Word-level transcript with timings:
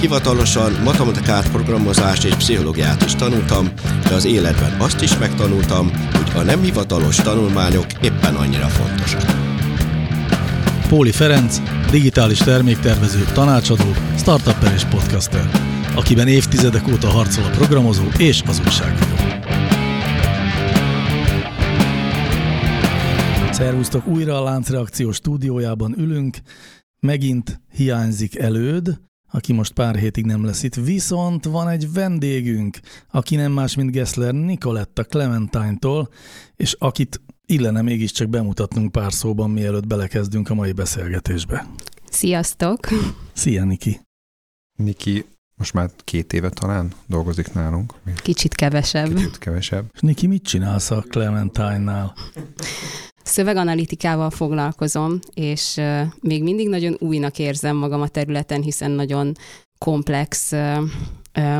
hivatalosan 0.00 0.72
matematikát, 0.84 1.50
programozást 1.50 2.24
és 2.24 2.34
pszichológiát 2.34 3.04
is 3.04 3.14
tanultam, 3.14 3.68
de 4.08 4.14
az 4.14 4.24
életben 4.24 4.80
azt 4.80 5.02
is 5.02 5.18
megtanultam, 5.18 5.90
hogy 6.12 6.30
a 6.34 6.42
nem 6.42 6.62
hivatalos 6.62 7.16
tanulmányok 7.16 7.86
éppen 8.02 8.34
annyira 8.34 8.66
fontosak. 8.66 9.22
Póli 10.88 11.12
Ferenc, 11.12 11.60
digitális 11.90 12.38
terméktervező, 12.38 13.24
tanácsadó, 13.32 13.94
startupper 14.16 14.72
és 14.72 14.84
podcaster, 14.84 15.50
akiben 15.94 16.28
évtizedek 16.28 16.88
óta 16.88 17.08
harcol 17.08 17.44
a 17.44 17.50
programozó 17.50 18.04
és 18.18 18.42
az 18.46 18.60
újságíró. 18.66 19.16
Szervusztok, 23.50 24.06
újra 24.06 24.40
a 24.40 24.42
Láncreakció 24.42 25.12
stúdiójában 25.12 25.94
ülünk, 25.98 26.36
megint 27.00 27.60
hiányzik 27.70 28.38
előd, 28.38 29.07
aki 29.30 29.52
most 29.52 29.72
pár 29.72 29.96
hétig 29.96 30.24
nem 30.24 30.44
lesz 30.44 30.62
itt, 30.62 30.74
viszont 30.74 31.44
van 31.44 31.68
egy 31.68 31.92
vendégünk, 31.92 32.78
aki 33.10 33.36
nem 33.36 33.52
más, 33.52 33.74
mint 33.74 33.90
Gessler 33.90 34.32
Nicoletta 34.32 35.04
Clementine-tól, 35.04 36.08
és 36.56 36.76
akit 36.78 37.20
illene 37.46 37.82
mégiscsak 37.82 38.28
bemutatnunk 38.28 38.92
pár 38.92 39.12
szóban, 39.12 39.50
mielőtt 39.50 39.86
belekezdünk 39.86 40.50
a 40.50 40.54
mai 40.54 40.72
beszélgetésbe. 40.72 41.66
Sziasztok! 42.10 42.88
Szia, 43.32 43.64
Niki! 43.64 44.00
Niki 44.76 45.24
most 45.58 45.72
már 45.72 45.90
két 46.04 46.32
éve 46.32 46.48
talán 46.48 46.92
dolgozik 47.06 47.52
nálunk. 47.52 47.94
Kicsit 48.22 48.54
kevesebb. 48.54 49.14
Kicsit 49.14 49.38
kevesebb. 49.38 49.90
És 49.94 50.00
Niki, 50.00 50.26
mit 50.26 50.42
csinálsz 50.42 50.90
a 50.90 51.04
Clementine-nál? 51.08 52.14
Szöveganalitikával 53.28 54.30
foglalkozom, 54.30 55.18
és 55.34 55.80
még 56.20 56.42
mindig 56.42 56.68
nagyon 56.68 56.96
újnak 56.98 57.38
érzem 57.38 57.76
magam 57.76 58.00
a 58.00 58.08
területen, 58.08 58.62
hiszen 58.62 58.90
nagyon 58.90 59.34
komplex 59.78 60.52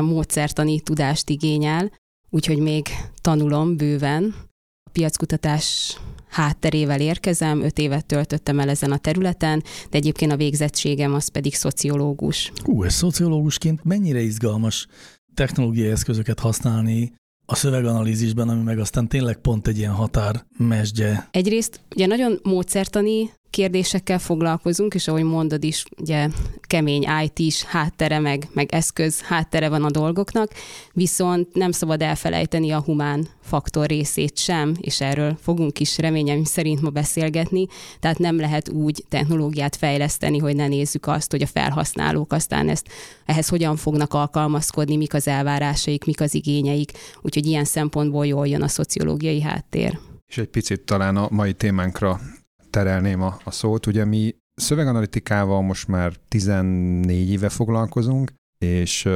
módszertani 0.01 0.79
tudást 0.79 1.29
igényel, 1.29 1.91
úgyhogy 2.29 2.57
még 2.57 2.87
tanulom 3.21 3.77
bőven. 3.77 4.35
A 4.83 4.89
piackutatás 4.91 5.97
hátterével 6.29 7.01
érkezem, 7.01 7.61
öt 7.61 7.77
évet 7.77 8.05
töltöttem 8.05 8.59
el 8.59 8.69
ezen 8.69 8.91
a 8.91 8.97
területen, 8.97 9.63
de 9.89 9.97
egyébként 9.97 10.31
a 10.31 10.37
végzettségem 10.37 11.13
az 11.13 11.27
pedig 11.27 11.55
szociológus. 11.55 12.51
Hú, 12.63 12.85
és 12.85 12.93
szociológusként 12.93 13.83
mennyire 13.83 14.21
izgalmas 14.21 14.87
technológiai 15.33 15.89
eszközöket 15.89 16.39
használni 16.39 17.13
a 17.51 17.55
szöveganalízisben, 17.55 18.49
ami 18.49 18.63
meg 18.63 18.79
aztán 18.79 19.07
tényleg 19.07 19.37
pont 19.37 19.67
egy 19.67 19.77
ilyen 19.77 19.93
határmesdje. 19.93 21.27
Egyrészt 21.31 21.81
ugye 21.95 22.05
nagyon 22.05 22.39
módszertani 22.43 23.29
kérdésekkel 23.49 24.19
foglalkozunk, 24.19 24.93
és 24.93 25.07
ahogy 25.07 25.23
mondod 25.23 25.63
is, 25.63 25.83
ugye 25.97 26.27
kemény 26.61 27.05
IT-s 27.23 27.63
háttere, 27.63 28.19
meg, 28.19 28.47
meg 28.53 28.71
eszköz 28.71 29.21
háttere 29.21 29.69
van 29.69 29.83
a 29.83 29.89
dolgoknak, 29.89 30.51
viszont 30.93 31.53
nem 31.53 31.71
szabad 31.71 32.01
elfelejteni 32.01 32.71
a 32.71 32.81
humán 32.81 33.27
faktor 33.41 33.87
részét 33.87 34.37
sem, 34.37 34.73
és 34.81 35.01
erről 35.01 35.37
fogunk 35.41 35.79
is 35.79 35.97
reményem 35.97 36.43
szerint 36.43 36.81
ma 36.81 36.89
beszélgetni, 36.89 37.65
tehát 37.99 38.17
nem 38.17 38.39
lehet 38.39 38.69
úgy 38.69 39.03
technológiát 39.09 39.75
fejleszteni, 39.75 40.37
hogy 40.37 40.55
ne 40.55 40.67
nézzük 40.67 41.07
azt, 41.07 41.31
hogy 41.31 41.41
a 41.41 41.47
felhasználók 41.47 42.33
aztán 42.33 42.69
ezt 42.69 42.87
ehhez 43.25 43.47
hogyan 43.47 43.75
fognak 43.75 44.13
alkalmazkodni, 44.13 44.95
mik 44.95 45.13
az 45.13 45.27
elvárásaik, 45.27 46.05
mik 46.05 46.21
az 46.21 46.33
igényeik, 46.33 46.91
úgyhogy 47.21 47.45
ilyen 47.45 47.65
szempontból 47.65 48.25
jól 48.25 48.47
jön 48.47 48.61
a 48.61 48.67
szociológiai 48.67 49.41
háttér. 49.41 49.99
És 50.27 50.37
egy 50.37 50.47
picit 50.47 50.81
talán 50.81 51.17
a 51.17 51.27
mai 51.31 51.53
témánkra 51.53 52.19
terelném 52.69 53.21
a, 53.21 53.37
a 53.43 53.51
szót. 53.51 53.85
Ugye 53.85 54.05
mi 54.05 54.35
szöveganalitikával 54.53 55.61
most 55.61 55.87
már 55.87 56.13
14 56.27 57.29
éve 57.29 57.49
foglalkozunk, 57.49 58.33
és 58.57 59.09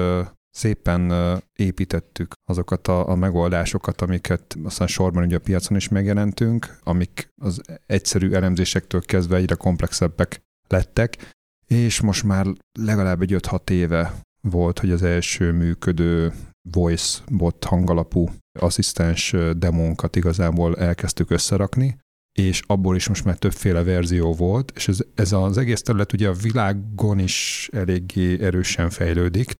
szépen 0.49 1.13
építettük 1.59 2.33
azokat 2.49 2.87
a, 2.87 3.09
a 3.09 3.15
megoldásokat, 3.15 4.01
amiket 4.01 4.57
aztán 4.63 4.87
sorban 4.87 5.23
ugye 5.23 5.35
a 5.35 5.39
piacon 5.39 5.77
is 5.77 5.87
megjelentünk, 5.87 6.77
amik 6.83 7.27
az 7.41 7.61
egyszerű 7.85 8.31
elemzésektől 8.31 9.01
kezdve 9.01 9.35
egyre 9.35 9.55
komplexebbek 9.55 10.41
lettek, 10.67 11.31
és 11.67 12.01
most 12.01 12.23
már 12.23 12.45
legalább 12.79 13.21
egy 13.21 13.35
5-6 13.37 13.69
éve 13.69 14.13
volt, 14.41 14.79
hogy 14.79 14.91
az 14.91 15.03
első 15.03 15.51
működő 15.51 16.33
voice 16.71 17.21
bot 17.31 17.63
hangalapú 17.63 18.29
asszisztens 18.59 19.35
demónkat 19.57 20.15
igazából 20.15 20.77
elkezdtük 20.77 21.29
összerakni, 21.29 21.97
és 22.39 22.61
abból 22.65 22.95
is 22.95 23.07
most 23.07 23.25
már 23.25 23.37
többféle 23.37 23.83
verzió 23.83 24.33
volt, 24.33 24.71
és 24.75 24.87
ez, 24.87 24.99
ez 25.15 25.31
az 25.31 25.57
egész 25.57 25.81
terület 25.81 26.13
ugye 26.13 26.27
a 26.27 26.33
világon 26.33 27.19
is 27.19 27.69
eléggé 27.73 28.43
erősen 28.43 28.89
fejlődik, 28.89 29.53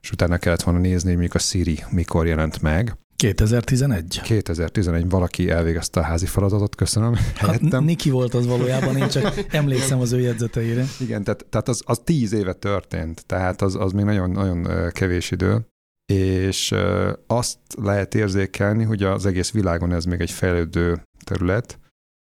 és 0.00 0.10
utána 0.10 0.38
kellett 0.38 0.62
volna 0.62 0.80
nézni, 0.80 1.08
hogy 1.08 1.18
mondjuk 1.18 1.34
a 1.34 1.38
Siri 1.38 1.84
mikor 1.90 2.26
jelent 2.26 2.62
meg. 2.62 2.98
2011. 3.16 4.20
2011, 4.22 5.08
valaki 5.08 5.50
elvégezte 5.50 6.00
a 6.00 6.02
házi 6.02 6.26
feladatot, 6.26 6.74
köszönöm. 6.74 7.14
Hát 7.34 7.80
Niki 7.80 8.10
volt 8.10 8.34
az 8.34 8.46
valójában, 8.46 8.96
én 8.96 9.08
csak 9.08 9.44
emlékszem 9.50 10.00
az 10.00 10.12
ő 10.12 10.20
jegyzeteire. 10.20 10.84
Igen, 11.00 11.24
tehát, 11.24 11.46
tehát 11.48 11.68
az, 11.68 11.82
az 11.86 12.00
tíz 12.04 12.32
éve 12.32 12.52
történt, 12.52 13.26
tehát 13.26 13.62
az, 13.62 13.74
az 13.74 13.92
még 13.92 14.04
nagyon, 14.04 14.30
nagyon 14.30 14.90
kevés 14.92 15.30
idő, 15.30 15.66
és 16.12 16.74
azt 17.26 17.58
lehet 17.82 18.14
érzékelni, 18.14 18.84
hogy 18.84 19.02
az 19.02 19.26
egész 19.26 19.50
világon 19.50 19.92
ez 19.92 20.04
még 20.04 20.20
egy 20.20 20.30
fejlődő 20.30 21.02
terület, 21.24 21.78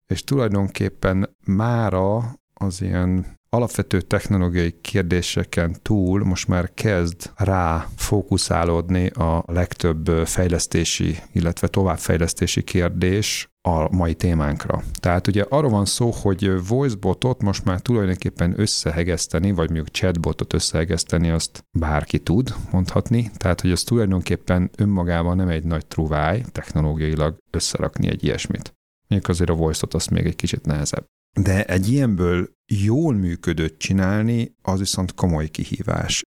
és 0.08 0.24
tulajdonképpen 0.24 1.36
mára 1.44 2.38
az 2.54 2.82
ilyen 2.82 3.36
alapvető 3.50 4.00
technológiai 4.00 4.80
kérdéseken 4.80 5.76
túl 5.82 6.24
most 6.24 6.48
már 6.48 6.70
kezd 6.74 7.30
rá 7.36 7.86
fókuszálódni 7.96 9.06
a 9.06 9.44
legtöbb 9.47 10.08
fejlesztési, 10.24 11.18
illetve 11.32 11.66
továbbfejlesztési 11.66 12.62
kérdés 12.62 13.48
a 13.68 13.97
mai 13.97 14.14
témánkra. 14.14 14.82
Tehát 15.00 15.26
ugye 15.26 15.44
arról 15.48 15.70
van 15.70 15.84
szó, 15.84 16.10
hogy 16.10 16.66
voicebotot 16.66 17.42
most 17.42 17.64
már 17.64 17.80
tulajdonképpen 17.80 18.60
összehegeszteni, 18.60 19.52
vagy 19.52 19.66
mondjuk 19.66 19.91
chatbotot 19.91 20.52
összehegeszteni, 20.52 21.30
azt 21.30 21.64
bárki 21.78 22.18
tud 22.18 22.54
mondhatni. 22.70 23.30
Tehát, 23.36 23.60
hogy 23.60 23.70
az 23.70 23.82
tulajdonképpen 23.82 24.70
önmagában 24.76 25.36
nem 25.36 25.48
egy 25.48 25.64
nagy 25.64 25.86
truváj 25.86 26.44
technológiailag 26.52 27.36
összerakni 27.50 28.08
egy 28.08 28.24
ilyesmit. 28.24 28.78
Mondjuk 29.08 29.30
azért 29.30 29.50
a 29.50 29.54
voice-ot 29.54 29.94
az 29.94 30.06
még 30.06 30.26
egy 30.26 30.36
kicsit 30.36 30.66
nehezebb. 30.66 31.06
De 31.41 31.64
egy 31.64 31.92
ilyenből 31.92 32.50
jól 32.66 33.14
működött 33.14 33.78
csinálni, 33.78 34.54
az 34.62 34.78
viszont 34.78 35.14
komoly 35.14 35.48
kihívás. 35.48 36.22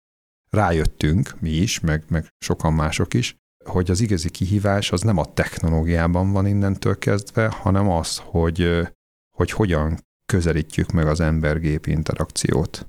Rájöttünk 0.51 1.41
mi 1.41 1.51
is, 1.51 1.81
meg, 1.81 2.05
meg 2.09 2.29
sokan 2.39 2.73
mások 2.73 3.15
is, 3.15 3.37
hogy 3.65 3.91
az 3.91 4.01
igazi 4.01 4.31
kihívás 4.31 4.93
az 4.93 5.01
nem 5.01 5.17
a 5.17 5.33
technológiában 5.33 6.33
van 6.33 6.47
innentől 6.47 6.99
kezdve, 6.99 7.49
hanem 7.49 7.89
az, 7.89 8.19
hogy, 8.19 8.89
hogy 9.37 9.51
hogyan 9.51 9.99
közelítjük 10.33 10.93
meg 10.93 11.07
az 11.07 11.21
ember-gép 11.21 11.87
interakciót. 11.87 12.87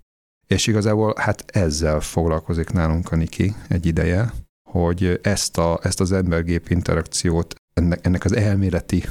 És 0.47 0.67
igazából 0.67 1.13
hát 1.17 1.43
ezzel 1.51 1.99
foglalkozik 1.99 2.69
nálunk 2.69 3.11
a 3.11 3.15
Niki 3.15 3.55
egy 3.67 3.85
ideje, 3.85 4.33
hogy 4.69 5.19
ezt, 5.23 5.57
a, 5.57 5.79
ezt 5.81 5.99
az 5.99 6.11
ember-gép 6.11 6.69
interakciót 6.69 7.55
ennek, 7.77 8.05
ennek 8.05 8.25
az 8.25 8.35
elméleti 8.35 9.03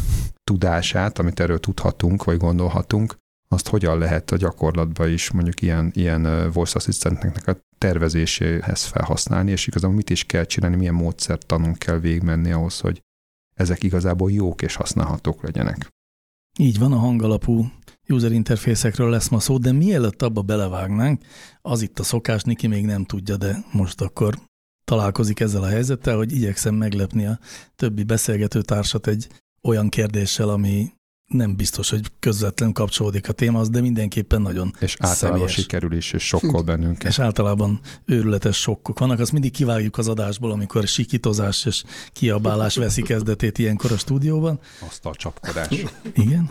tudását, 0.44 1.18
amit 1.18 1.40
erről 1.40 1.60
tudhatunk, 1.60 2.24
vagy 2.24 2.36
gondolhatunk, 2.36 3.16
azt 3.48 3.68
hogyan 3.68 3.98
lehet 3.98 4.30
a 4.30 4.36
gyakorlatban 4.36 5.10
is 5.10 5.30
mondjuk 5.30 5.62
ilyen, 5.62 5.90
ilyen 5.94 6.50
voice 6.52 6.72
assistantnek 6.76 7.46
a 7.46 7.56
tervezéséhez 7.78 8.84
felhasználni, 8.84 9.50
és 9.50 9.66
igazából 9.66 9.96
mit 9.96 10.10
is 10.10 10.24
kell 10.24 10.44
csinálni, 10.44 10.76
milyen 10.76 10.94
módszert 10.94 11.46
tanunk 11.46 11.78
kell 11.78 11.98
végigmenni 11.98 12.52
ahhoz, 12.52 12.80
hogy 12.80 13.02
ezek 13.54 13.82
igazából 13.82 14.32
jók 14.32 14.62
és 14.62 14.74
használhatók 14.74 15.42
legyenek. 15.42 15.88
Így 16.58 16.78
van, 16.78 16.92
a 16.92 16.96
hangalapú 16.96 17.66
user 18.08 18.32
interfészekről 18.32 19.10
lesz 19.10 19.28
ma 19.28 19.40
szó, 19.40 19.58
de 19.58 19.72
mielőtt 19.72 20.22
abba 20.22 20.42
belevágnánk, 20.42 21.22
az 21.62 21.82
itt 21.82 21.98
a 21.98 22.02
szokás, 22.02 22.42
Niki 22.42 22.66
még 22.66 22.84
nem 22.84 23.04
tudja, 23.04 23.36
de 23.36 23.64
most 23.72 24.00
akkor 24.00 24.38
találkozik 24.86 25.40
ezzel 25.40 25.62
a 25.62 25.66
helyzettel, 25.66 26.16
hogy 26.16 26.32
igyekszem 26.32 26.74
meglepni 26.74 27.26
a 27.26 27.38
többi 27.76 28.02
beszélgető 28.02 28.62
társat 28.62 29.06
egy 29.06 29.28
olyan 29.62 29.88
kérdéssel, 29.88 30.48
ami 30.48 30.92
nem 31.26 31.56
biztos, 31.56 31.90
hogy 31.90 32.06
közvetlen 32.18 32.72
kapcsolódik 32.72 33.28
a 33.28 33.32
témához, 33.32 33.68
de 33.68 33.80
mindenképpen 33.80 34.42
nagyon 34.42 34.74
És 34.80 34.96
általában 34.98 35.38
személyes. 35.38 35.52
sikerül 35.52 35.92
is, 35.92 36.12
és 36.12 36.26
sokkal 36.26 36.62
bennünket. 36.62 37.10
És 37.10 37.18
általában 37.18 37.80
őrületes 38.04 38.56
sokkok 38.56 38.98
vannak, 38.98 39.20
azt 39.20 39.32
mindig 39.32 39.50
kivágjuk 39.50 39.98
az 39.98 40.08
adásból, 40.08 40.50
amikor 40.50 40.86
sikítozás 40.86 41.64
és 41.64 41.84
kiabálás 42.12 42.76
veszi 42.76 43.02
kezdetét 43.02 43.58
ilyenkor 43.58 43.92
a 43.92 43.96
stúdióban. 43.96 44.60
Azt 44.88 45.06
a 45.06 45.14
csapkodás. 45.14 45.84
Igen. 46.14 46.50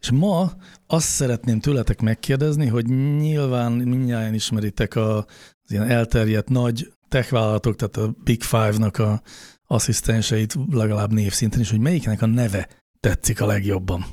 És 0.00 0.10
ma 0.10 0.52
azt 0.86 1.08
szeretném 1.08 1.60
tőletek 1.60 2.00
megkérdezni, 2.00 2.66
hogy 2.66 2.86
nyilván 3.18 3.72
mindjárt 3.72 4.34
ismeritek 4.34 4.96
a, 4.96 5.16
az 5.64 5.70
ilyen 5.70 5.88
elterjedt 5.88 6.48
nagy 6.48 6.92
techvállalatok, 7.12 7.76
tehát 7.76 7.96
a 7.96 8.14
Big 8.24 8.42
Five-nak 8.42 8.98
a 8.98 9.22
asszisztenseit 9.66 10.56
legalább 10.70 11.12
névszinten 11.12 11.60
is, 11.60 11.70
hogy 11.70 11.80
melyiknek 11.80 12.22
a 12.22 12.26
neve 12.26 12.68
tetszik 13.00 13.40
a 13.40 13.46
legjobban. 13.46 14.04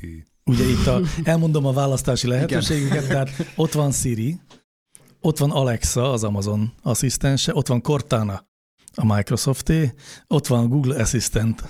Hű. 0.00 0.22
Ugye 0.44 0.64
itt 0.64 0.86
a, 0.86 1.00
elmondom 1.24 1.66
a 1.66 1.72
választási 1.72 2.26
lehetőségeket, 2.26 3.06
tehát 3.06 3.30
ott 3.56 3.72
van 3.72 3.92
Siri, 3.92 4.40
ott 5.20 5.38
van 5.38 5.50
Alexa, 5.50 6.12
az 6.12 6.24
Amazon 6.24 6.72
asszisztense, 6.82 7.54
ott 7.54 7.66
van 7.66 7.80
Cortana, 7.80 8.46
a 8.94 9.14
Microsofté, 9.14 9.92
ott 10.26 10.46
van 10.46 10.68
Google 10.68 11.00
Assistant, 11.00 11.62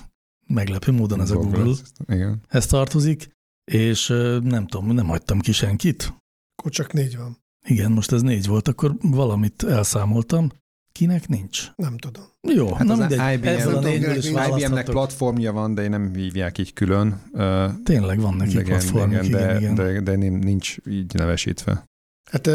meglepő 0.47 0.93
módon 0.93 1.21
ez 1.21 1.31
a 1.31 1.37
Google, 1.37 1.75
Igen. 2.07 2.41
ez 2.49 2.67
tartozik, 2.67 3.29
és 3.65 4.07
nem 4.43 4.67
tudom, 4.67 4.95
nem 4.95 5.07
hagytam 5.07 5.41
ki 5.41 5.53
senkit. 5.53 6.15
Akkor 6.57 6.71
csak 6.71 6.93
négy 6.93 7.17
van. 7.17 7.39
Igen, 7.67 7.93
most 7.93 8.13
ez 8.13 8.23
négy 8.23 8.47
volt, 8.47 8.69
akkor 8.69 8.97
valamit 9.01 9.63
elszámoltam. 9.63 10.51
Kinek 10.93 11.29
nincs? 11.29 11.67
Nem 11.77 11.97
tudom. 11.97 12.25
Jó, 12.49 12.73
Hát 12.73 12.91
az 12.91 12.99
mindegy, 12.99 13.33
IBM 13.35 13.47
a 13.47 13.51
nem 13.51 13.83
tudom, 13.83 14.17
is. 14.17 14.27
IBM-nek 14.27 14.85
platformja 14.85 15.53
van, 15.53 15.75
de 15.75 15.89
nem 15.89 16.15
hívják 16.15 16.59
így 16.59 16.73
külön. 16.73 17.23
Tényleg 17.85 18.21
van 18.21 18.35
neki 18.35 18.51
igen, 18.51 18.65
platformjuk, 18.65 19.25
igen, 19.25 19.41
de, 19.47 19.59
igen. 19.59 19.75
De, 19.75 20.01
de 20.01 20.17
nin- 20.17 20.45
nincs 20.45 20.77
így 20.91 21.15
nevesítve. 21.15 21.85
Hát 22.31 22.47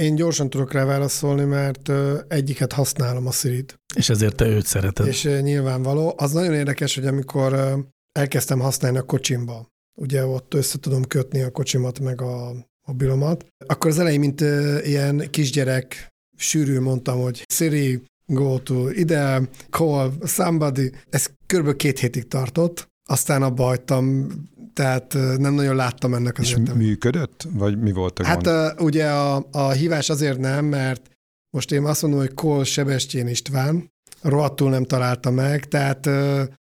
én 0.00 0.14
gyorsan 0.14 0.50
tudok 0.50 0.72
rá 0.72 0.84
válaszolni, 0.84 1.44
mert 1.44 1.92
egyiket 2.28 2.72
használom 2.72 3.26
a 3.26 3.30
Siri-t. 3.30 3.74
És 3.94 4.08
ezért 4.08 4.36
te 4.36 4.46
őt 4.46 4.66
szereted. 4.66 5.06
És 5.06 5.22
nyilvánvaló. 5.42 6.14
Az 6.16 6.32
nagyon 6.32 6.54
érdekes, 6.54 6.94
hogy 6.94 7.06
amikor 7.06 7.78
elkezdtem 8.12 8.58
használni 8.60 8.98
a 8.98 9.02
kocsimba, 9.02 9.66
ugye 10.00 10.26
ott 10.26 10.54
össze 10.54 10.78
tudom 10.78 11.04
kötni 11.04 11.42
a 11.42 11.50
kocsimat 11.50 12.00
meg 12.00 12.20
a 12.22 12.52
mobilomat, 12.86 13.46
akkor 13.66 13.90
az 13.90 13.98
elején, 13.98 14.20
mint 14.20 14.40
ilyen 14.86 15.30
kisgyerek, 15.30 16.12
sűrű 16.36 16.80
mondtam, 16.80 17.20
hogy 17.20 17.44
Siri, 17.48 18.02
go 18.26 18.58
to 18.58 18.90
ide, 18.90 19.48
call 19.70 20.12
somebody. 20.26 20.92
Ez 21.10 21.30
kb. 21.46 21.76
két 21.76 21.98
hétig 21.98 22.28
tartott, 22.28 22.88
aztán 23.08 23.42
abba 23.42 23.64
hagytam, 23.64 24.26
tehát 24.72 25.12
nem 25.38 25.54
nagyon 25.54 25.76
láttam 25.76 26.14
ennek 26.14 26.38
az 26.38 26.44
És 26.44 26.50
értelmét. 26.50 26.86
működött? 26.86 27.46
Vagy 27.52 27.78
mi 27.78 27.92
volt 27.92 28.18
a 28.18 28.24
Hát 28.24 28.80
ugye 28.80 29.10
a, 29.10 29.46
a 29.50 29.70
hívás 29.70 30.10
azért 30.10 30.38
nem, 30.38 30.64
mert 30.64 31.10
most 31.50 31.72
én 31.72 31.84
azt 31.84 32.02
mondom, 32.02 32.20
hogy 32.20 32.34
Kol 32.34 32.64
Sebestyén 32.64 33.26
István, 33.28 33.92
rohadtul 34.22 34.70
nem 34.70 34.84
találta 34.84 35.30
meg, 35.30 35.68
tehát 35.68 36.08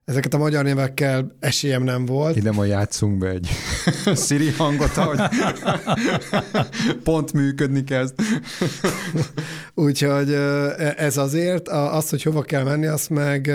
ezeket 0.10 0.34
a 0.34 0.38
magyar 0.38 0.64
nevekkel 0.64 1.36
esélyem 1.40 1.84
nem 1.84 2.06
volt. 2.06 2.36
Ide 2.36 2.52
ma 2.52 2.66
játszunk 2.66 3.18
be 3.18 3.30
egy 3.30 3.50
Siri 4.26 4.50
hangot, 4.52 4.90
hogy 4.90 5.20
pont 7.04 7.34
működni 7.34 7.84
kezd. 7.84 8.16
Úgyhogy 9.74 10.30
uh, 10.30 11.02
ez 11.02 11.18
azért, 11.18 11.68
az, 11.68 12.10
hogy 12.10 12.24
hova 12.24 12.42
kell 12.42 12.64
menni, 12.64 12.86
azt 12.86 13.10
meg 13.10 13.52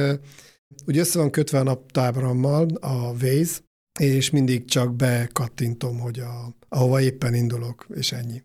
ugye 0.87 1.01
össze 1.01 1.19
van 1.19 1.31
kötve 1.31 1.59
a 1.59 1.62
naptábrammal, 1.62 2.67
a 2.81 3.12
Waze, 3.23 3.59
és 4.01 4.31
mindig 4.31 4.65
csak 4.65 4.95
bekattintom, 4.95 5.99
hogy 5.99 6.19
a, 6.19 6.55
ahova 6.69 7.01
éppen 7.01 7.35
indulok, 7.35 7.87
és 7.95 8.12
ennyi. 8.12 8.43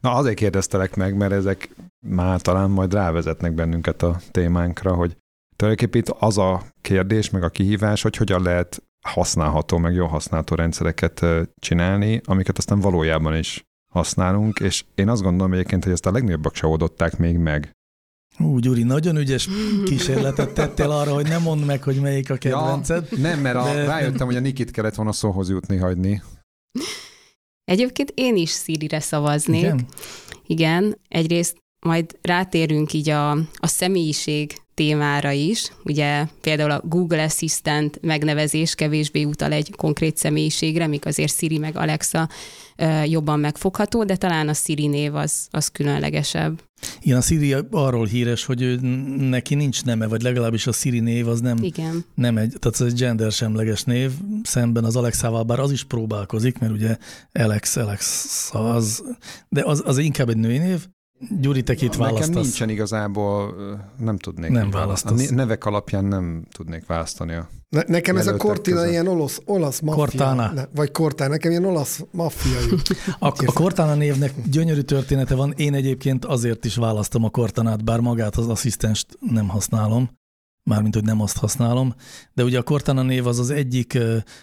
Na 0.00 0.14
azért 0.14 0.36
kérdeztelek 0.36 0.94
meg, 0.94 1.16
mert 1.16 1.32
ezek 1.32 1.74
már 2.06 2.40
talán 2.40 2.70
majd 2.70 2.92
rávezetnek 2.92 3.52
bennünket 3.54 4.02
a 4.02 4.20
témánkra, 4.30 4.94
hogy 4.94 5.16
tulajdonképpen 5.56 6.00
itt 6.00 6.16
az 6.18 6.38
a 6.38 6.62
kérdés, 6.80 7.30
meg 7.30 7.42
a 7.42 7.48
kihívás, 7.48 8.02
hogy 8.02 8.16
hogyan 8.16 8.42
lehet 8.42 8.82
használható, 9.06 9.78
meg 9.78 9.94
jól 9.94 10.08
használható 10.08 10.54
rendszereket 10.54 11.24
csinálni, 11.58 12.20
amiket 12.24 12.58
aztán 12.58 12.80
valójában 12.80 13.36
is 13.36 13.64
használunk, 13.92 14.58
és 14.58 14.84
én 14.94 15.08
azt 15.08 15.22
gondolom 15.22 15.52
egyébként, 15.52 15.84
hogy 15.84 15.92
ezt 15.92 16.06
a 16.06 16.12
legnagyobbak 16.12 16.54
se 16.54 16.66
oldották 16.66 17.18
még 17.18 17.36
meg. 17.36 17.70
Ú, 18.38 18.58
Gyuri, 18.58 18.82
nagyon 18.82 19.16
ügyes 19.16 19.48
kísérletet 19.84 20.54
tettél 20.54 20.90
arra, 20.90 21.14
hogy 21.14 21.28
nem 21.28 21.42
mondd 21.42 21.60
meg, 21.60 21.82
hogy 21.82 22.00
melyik 22.00 22.30
a 22.30 22.36
kedvenced. 22.36 23.08
Ja, 23.10 23.18
nem, 23.18 23.40
mert 23.40 23.56
a, 23.56 23.62
De- 23.64 23.84
rájöttem, 23.84 24.26
hogy 24.26 24.36
a 24.36 24.40
Nikit 24.40 24.70
kellett 24.70 24.94
volna 24.94 25.12
szóhoz 25.12 25.50
jutni, 25.50 25.76
hagyni. 25.76 26.22
Egyébként 27.64 28.12
én 28.14 28.36
is 28.36 28.50
Siri-re 28.50 29.00
szavaznék. 29.00 29.62
Igen? 29.62 29.86
Igen, 30.46 30.98
egyrészt 31.08 31.56
majd 31.86 32.18
rátérünk 32.22 32.92
így 32.92 33.08
a, 33.08 33.30
a 33.36 33.66
személyiség 33.66 34.61
témára 34.74 35.30
is. 35.30 35.72
Ugye 35.84 36.26
például 36.40 36.70
a 36.70 36.82
Google 36.84 37.22
Assistant 37.22 37.98
megnevezés 38.02 38.74
kevésbé 38.74 39.24
utal 39.24 39.52
egy 39.52 39.74
konkrét 39.76 40.16
személyiségre, 40.16 40.86
míg 40.86 41.06
azért 41.06 41.36
Siri 41.36 41.58
meg 41.58 41.76
Alexa 41.76 42.28
jobban 43.04 43.40
megfogható, 43.40 44.04
de 44.04 44.16
talán 44.16 44.48
a 44.48 44.54
Siri 44.54 44.86
név 44.86 45.14
az, 45.14 45.46
az 45.50 45.68
különlegesebb. 45.68 46.62
Igen, 47.00 47.16
a 47.16 47.20
Siri 47.20 47.56
arról 47.70 48.06
híres, 48.06 48.44
hogy 48.44 48.80
neki 49.18 49.54
nincs 49.54 49.84
neme, 49.84 50.06
vagy 50.06 50.22
legalábbis 50.22 50.66
a 50.66 50.72
Siri 50.72 51.00
név 51.00 51.28
az 51.28 51.40
nem, 51.40 51.62
Igen. 51.62 52.04
nem 52.14 52.36
egy, 52.36 52.54
tehát 52.58 52.80
ez 52.80 52.86
egy 52.86 52.98
gender 52.98 53.32
semleges 53.32 53.82
név, 53.82 54.10
szemben 54.42 54.84
az 54.84 54.96
Alexával, 54.96 55.42
bár 55.42 55.58
az 55.58 55.72
is 55.72 55.84
próbálkozik, 55.84 56.58
mert 56.58 56.72
ugye 56.72 56.96
Alex, 57.32 57.76
Alex 57.76 58.50
az, 58.52 59.04
de 59.48 59.62
az, 59.64 59.82
az 59.86 59.98
inkább 59.98 60.28
egy 60.28 60.36
női 60.36 60.58
név. 60.58 60.86
Gyuri, 61.40 61.62
te 61.62 61.74
kit 61.74 61.90
Nekem 61.90 62.04
választasz? 62.14 62.42
nincsen 62.44 62.68
igazából, 62.68 63.54
nem 63.98 64.16
tudnék. 64.18 64.50
Nem 64.50 64.70
választani. 64.70 64.84
választasz. 65.16 65.30
A 65.30 65.34
ne- 65.34 65.42
nevek 65.42 65.64
alapján 65.64 66.04
nem 66.04 66.44
tudnék 66.52 66.86
választani. 66.86 67.34
A... 67.34 67.48
Ne, 67.68 67.82
nekem 67.86 68.16
ez 68.16 68.26
a 68.26 68.36
Cortina 68.36 68.76
között. 68.76 68.90
ilyen 68.90 69.06
olasz, 69.06 69.40
olasz 69.44 69.80
maffia. 69.80 69.98
Cortana. 70.02 70.52
Ne, 70.52 70.64
vagy 70.74 70.90
Cortana, 70.90 71.30
nekem 71.30 71.50
ilyen 71.50 71.64
olasz 71.64 72.04
maffia. 72.10 72.58
A, 73.18 73.26
a 73.26 73.52
Cortana 73.52 73.94
névnek 73.94 74.32
gyönyörű 74.50 74.80
története 74.80 75.34
van, 75.34 75.52
én 75.56 75.74
egyébként 75.74 76.24
azért 76.24 76.64
is 76.64 76.74
választom 76.76 77.24
a 77.24 77.30
Cortanát, 77.30 77.84
bár 77.84 78.00
magát 78.00 78.36
az 78.36 78.48
asszisztenst 78.48 79.06
nem 79.20 79.48
használom, 79.48 80.10
mármint, 80.70 80.94
hogy 80.94 81.04
nem 81.04 81.20
azt 81.20 81.36
használom, 81.36 81.94
de 82.34 82.44
ugye 82.44 82.58
a 82.58 82.62
Cortana 82.62 83.02
név 83.02 83.26
az 83.26 83.38
az 83.38 83.50
egyik 83.50 83.98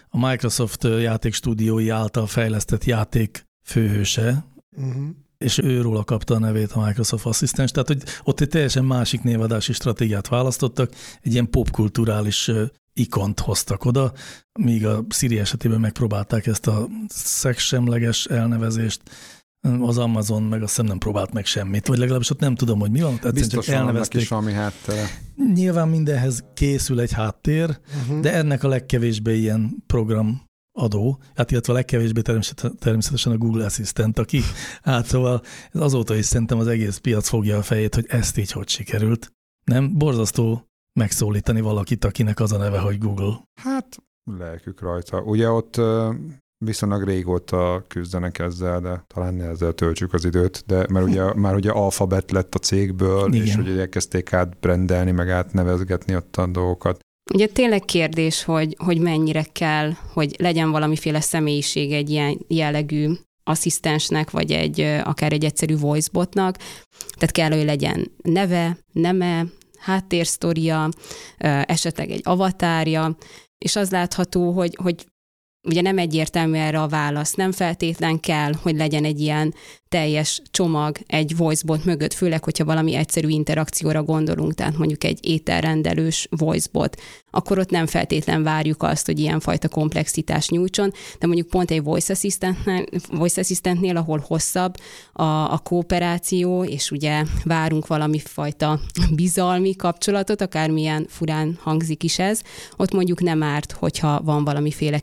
a 0.10 0.28
Microsoft 0.28 0.84
játékstúdiói 0.84 1.90
által 1.90 2.28
fejlesztett 2.28 2.84
játék 2.86 3.46
főhőse, 3.66 4.48
Uh-huh. 4.78 5.04
És 5.46 5.58
őróla 5.58 6.04
kapta 6.04 6.36
a 6.36 6.40
nevét 6.40 6.72
a 6.72 6.86
Microsoft 6.86 7.26
asszisztens, 7.26 7.72
tehát 7.72 7.88
hogy 7.88 8.04
ott 8.24 8.40
egy 8.40 8.48
teljesen 8.48 8.86
másik 8.86 9.22
névadási 9.22 9.74
stratégiát 9.74 10.28
választottak, 10.28 10.92
egy 11.22 11.32
ilyen 11.34 11.50
popkulturális 11.50 12.52
ikont 12.94 13.40
hoztak 13.40 13.86
oda, 13.86 14.14
míg 14.60 14.86
a 14.86 15.06
Siri 15.10 15.40
esetében 15.40 15.80
megpróbálták 15.80 16.48
ezt 16.48 16.68
a 16.68 16.88
szexsemleges 17.08 18.26
elnevezést, 18.26 19.02
az 19.82 19.98
Amazon 19.98 20.44
meg 20.44 20.62
azt 20.62 20.70
hiszem 20.70 20.86
nem 20.86 20.98
próbált 20.98 21.34
meg 21.34 21.46
semmit, 21.46 21.88
vagy 21.88 21.98
legalábbis 21.98 22.30
ott 22.30 22.40
nem 22.40 22.56
tudom, 22.56 22.80
hogy 22.80 22.92
mi 22.92 23.02
van, 23.02 23.16
tehát 23.20 23.34
Biztos 23.34 23.66
csak 23.66 23.76
elnevezték. 23.76 24.22
is 24.22 24.28
valami 24.28 24.52
háttere. 24.54 25.10
Nyilván 25.54 25.88
mindenhez 25.88 26.44
készül 26.54 27.00
egy 27.00 27.12
háttér, 27.12 27.80
Uh-huh. 28.02 28.20
de 28.20 28.34
ennek 28.34 28.64
a 28.64 28.68
legkevésbé 28.68 29.38
ilyen 29.38 29.84
program 29.88 30.42
adó, 30.72 31.22
hát 31.36 31.52
illetve 31.52 31.74
a 31.74 31.76
legkevésbé 31.76 32.22
természetesen, 32.80 33.32
a 33.32 33.38
Google 33.38 33.66
Assistant, 33.66 34.20
aki, 34.20 34.42
hát 34.82 35.06
szóval 35.06 35.42
ez 35.72 35.82
azóta 35.82 36.16
is 36.16 36.26
szerintem 36.26 36.60
az 36.60 36.68
egész 36.68 36.98
piac 36.98 37.28
fogja 37.28 37.58
a 37.58 37.62
fejét, 37.62 37.96
hogy 37.96 38.06
ezt 38.08 38.38
így 38.38 38.52
hogy 38.52 38.68
sikerült. 38.68 39.32
Nem? 39.66 39.98
Borzasztó 39.98 40.70
megszólítani 40.94 41.62
valakit, 41.62 42.06
akinek 42.06 42.40
az 42.40 42.52
a 42.52 42.58
neve, 42.58 42.80
hogy 42.80 42.98
Google. 42.98 43.44
Hát 43.62 43.98
lelkük 44.38 44.82
rajta. 44.82 45.22
Ugye 45.22 45.50
ott 45.50 45.82
viszonylag 46.66 47.04
régóta 47.04 47.84
küzdenek 47.88 48.40
ezzel, 48.40 48.80
de 48.80 49.04
talán 49.08 49.34
ne 49.34 49.46
ezzel 49.46 49.74
töltsük 49.74 50.14
az 50.14 50.26
időt, 50.26 50.64
de 50.68 50.86
mert 50.90 51.06
ugye, 51.06 51.34
már 51.44 51.56
ugye 51.56 51.72
alfabet 51.72 52.32
lett 52.32 52.56
a 52.56 52.60
cégből, 52.60 53.34
Igen. 53.34 53.46
és 53.46 53.56
ugye 53.56 53.80
elkezdték 53.80 54.34
átbrendelni, 54.34 55.12
meg 55.12 55.30
átnevezgetni 55.30 56.16
ott 56.16 56.36
a 56.36 56.48
dolgokat. 56.48 57.00
Ugye 57.34 57.48
tényleg 57.48 57.82
kérdés, 57.86 58.44
hogy, 58.44 58.76
hogy 58.78 59.00
mennyire 59.00 59.44
kell, 59.44 59.92
hogy 60.14 60.36
legyen 60.38 60.72
valamiféle 60.72 61.22
személyiség 61.22 61.92
egy 61.92 62.10
ilyen 62.10 62.40
jellegű 62.48 63.10
asszisztensnek, 63.44 64.32
vagy 64.32 64.52
egy 64.52 64.82
akár 65.04 65.34
egy 65.34 65.46
egyszerű 65.46 65.78
voicebotnak. 65.78 66.58
Tehát 67.18 67.32
kell, 67.32 67.52
hogy 67.52 67.66
legyen 67.66 68.12
neve, 68.24 68.78
neme, 68.92 69.46
háttérsztoria, 69.80 70.90
esetleg 71.64 72.10
egy 72.10 72.22
avatárja, 72.24 73.18
és 73.58 73.76
az 73.76 73.92
látható, 73.92 74.52
hogy, 74.52 74.78
hogy 74.82 75.06
ugye 75.64 75.82
nem 75.82 75.98
egyértelmű 75.98 76.58
erre 76.58 76.82
a 76.82 76.88
válasz. 76.88 77.34
Nem 77.34 77.52
feltétlen 77.52 78.20
kell, 78.20 78.54
hogy 78.62 78.76
legyen 78.76 79.04
egy 79.04 79.20
ilyen 79.20 79.54
teljes 79.90 80.42
csomag 80.52 80.98
egy 81.08 81.38
voicebot 81.38 81.86
mögött, 81.86 82.14
főleg, 82.14 82.44
hogyha 82.44 82.66
valami 82.66 82.96
egyszerű 82.96 83.28
interakcióra 83.28 84.04
gondolunk, 84.04 84.54
tehát 84.54 84.78
mondjuk 84.78 85.04
egy 85.04 85.20
ételrendelős 85.22 86.28
voicebot, 86.30 87.02
akkor 87.32 87.60
ott 87.60 87.70
nem 87.70 87.86
feltétlen 87.86 88.44
várjuk 88.44 88.84
azt, 88.84 89.06
hogy 89.06 89.20
ilyenfajta 89.20 89.68
komplexitást 89.68 90.50
nyújtson, 90.50 90.92
de 91.20 91.28
mondjuk 91.28 91.48
pont 91.48 91.72
egy 91.72 91.84
voice 91.84 92.14
assistantnél, 92.14 92.84
voice 93.12 93.42
assistantnél 93.42 93.98
ahol 93.98 94.24
hosszabb 94.28 94.76
a, 95.14 95.24
a 95.24 95.58
kooperáció, 95.64 96.64
és 96.64 96.92
ugye 96.92 97.24
várunk 97.44 97.88
valami 97.88 98.20
fajta 98.20 98.80
bizalmi 99.16 99.76
kapcsolatot, 99.76 100.42
akármilyen 100.42 101.06
furán 101.10 101.58
hangzik 101.62 102.04
is 102.04 102.20
ez, 102.20 102.42
ott 102.78 102.94
mondjuk 102.94 103.22
nem 103.22 103.44
árt, 103.44 103.72
hogyha 103.72 104.22
van 104.22 104.44
valamiféle 104.44 105.00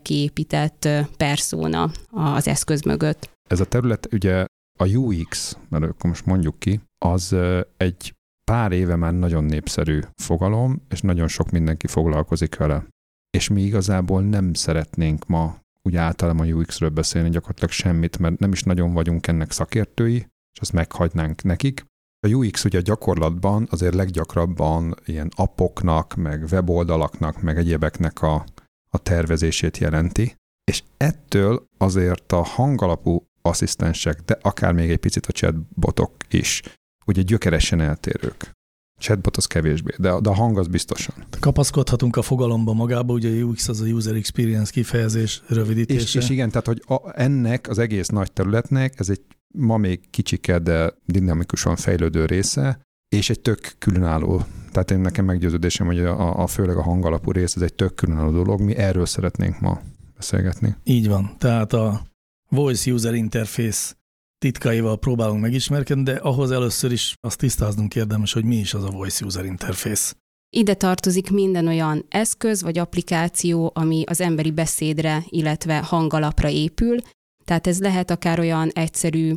kiépített 0.47 1.15
perszóna 1.17 1.91
az 2.11 2.47
eszköz 2.47 2.81
mögött. 2.81 3.29
Ez 3.49 3.59
a 3.59 3.65
terület 3.65 4.13
ugye 4.13 4.45
a 4.79 4.87
UX, 4.87 5.57
mert 5.69 5.83
akkor 5.83 6.09
most 6.09 6.25
mondjuk 6.25 6.59
ki, 6.59 6.81
az 7.05 7.35
egy 7.77 8.13
pár 8.43 8.71
éve 8.71 8.95
már 8.95 9.13
nagyon 9.13 9.43
népszerű 9.43 9.99
fogalom, 10.15 10.81
és 10.89 11.01
nagyon 11.01 11.27
sok 11.27 11.51
mindenki 11.51 11.87
foglalkozik 11.87 12.55
vele. 12.55 12.85
És 13.37 13.47
mi 13.47 13.61
igazából 13.61 14.21
nem 14.21 14.53
szeretnénk 14.53 15.25
ma 15.27 15.59
úgy 15.81 15.95
általában 15.95 16.47
a 16.47 16.53
UX-ről 16.53 16.89
beszélni 16.89 17.29
gyakorlatilag 17.29 17.71
semmit, 17.71 18.17
mert 18.17 18.39
nem 18.39 18.51
is 18.51 18.63
nagyon 18.63 18.93
vagyunk 18.93 19.27
ennek 19.27 19.51
szakértői, 19.51 20.15
és 20.53 20.59
azt 20.59 20.73
meghagynánk 20.73 21.43
nekik. 21.43 21.85
A 22.27 22.27
UX 22.27 22.65
ugye 22.65 22.81
gyakorlatban 22.81 23.67
azért 23.69 23.93
leggyakrabban 23.93 24.95
ilyen 25.05 25.31
appoknak, 25.35 26.15
meg 26.15 26.43
weboldalaknak, 26.51 27.41
meg 27.41 27.57
egyébeknek 27.57 28.21
a, 28.21 28.45
a 28.89 28.97
tervezését 28.97 29.77
jelenti, 29.77 30.36
és 30.71 30.83
ettől 30.97 31.67
azért 31.77 32.31
a 32.31 32.43
hangalapú 32.43 33.27
asszisztensek, 33.41 34.21
de 34.25 34.37
akár 34.41 34.73
még 34.73 34.89
egy 34.89 34.97
picit 34.97 35.25
a 35.25 35.31
chatbotok 35.31 36.11
is, 36.29 36.61
ugye 37.05 37.21
gyökeresen 37.21 37.81
eltérők. 37.81 38.51
Chatbot 38.99 39.37
az 39.37 39.45
kevésbé, 39.45 39.95
de, 39.97 40.19
de 40.19 40.29
a 40.29 40.33
hang 40.33 40.57
az 40.57 40.67
biztosan. 40.67 41.15
Kapaszkodhatunk 41.39 42.15
a 42.15 42.21
fogalomba 42.21 42.73
magába, 42.73 43.13
ugye 43.13 43.41
a 43.41 43.43
UX 43.43 43.67
az 43.67 43.81
a 43.81 43.85
User 43.85 44.15
Experience 44.15 44.71
kifejezés 44.71 45.41
rövidítése. 45.47 46.01
És, 46.01 46.15
és 46.15 46.29
igen, 46.29 46.49
tehát 46.49 46.65
hogy 46.65 46.83
a, 46.87 47.21
ennek 47.21 47.69
az 47.69 47.77
egész 47.77 48.07
nagy 48.07 48.31
területnek, 48.31 48.93
ez 48.97 49.09
egy 49.09 49.21
ma 49.53 49.77
még 49.77 50.09
kicsike, 50.09 50.59
de 50.59 50.93
dinamikusan 51.05 51.75
fejlődő 51.75 52.25
része, 52.25 52.79
és 53.15 53.29
egy 53.29 53.39
tök 53.39 53.75
különálló. 53.77 54.41
Tehát 54.71 54.91
én 54.91 54.99
nekem 54.99 55.25
meggyőződésem, 55.25 55.85
hogy 55.85 55.99
a, 55.99 56.41
a 56.41 56.47
főleg 56.47 56.77
a 56.77 56.83
hangalapú 56.83 57.31
rész, 57.31 57.55
ez 57.55 57.61
egy 57.61 57.73
tök 57.73 57.95
különálló 57.95 58.31
dolog, 58.31 58.61
mi 58.61 58.75
erről 58.75 59.05
szeretnénk 59.05 59.59
ma 59.59 59.81
beszélgetni. 60.17 60.75
Így 60.83 61.07
van. 61.07 61.35
Tehát 61.37 61.73
a 61.73 62.01
Voice 62.49 62.91
User 62.91 63.13
Interface 63.13 63.93
titkaival 64.37 64.97
próbálunk 64.97 65.41
megismerkedni, 65.41 66.03
de 66.03 66.15
ahhoz 66.15 66.51
először 66.51 66.91
is 66.91 67.15
azt 67.21 67.37
tisztáznunk 67.37 67.95
érdemes, 67.95 68.33
hogy 68.33 68.43
mi 68.43 68.55
is 68.55 68.73
az 68.73 68.83
a 68.83 68.89
Voice 68.89 69.25
User 69.25 69.45
Interface. 69.45 70.13
Ide 70.49 70.73
tartozik 70.73 71.31
minden 71.31 71.67
olyan 71.67 72.05
eszköz 72.09 72.61
vagy 72.61 72.77
applikáció, 72.77 73.71
ami 73.75 74.03
az 74.05 74.21
emberi 74.21 74.51
beszédre, 74.51 75.23
illetve 75.29 75.77
hangalapra 75.77 76.49
épül. 76.49 76.97
Tehát 77.45 77.67
ez 77.67 77.79
lehet 77.79 78.11
akár 78.11 78.39
olyan 78.39 78.69
egyszerű, 78.69 79.33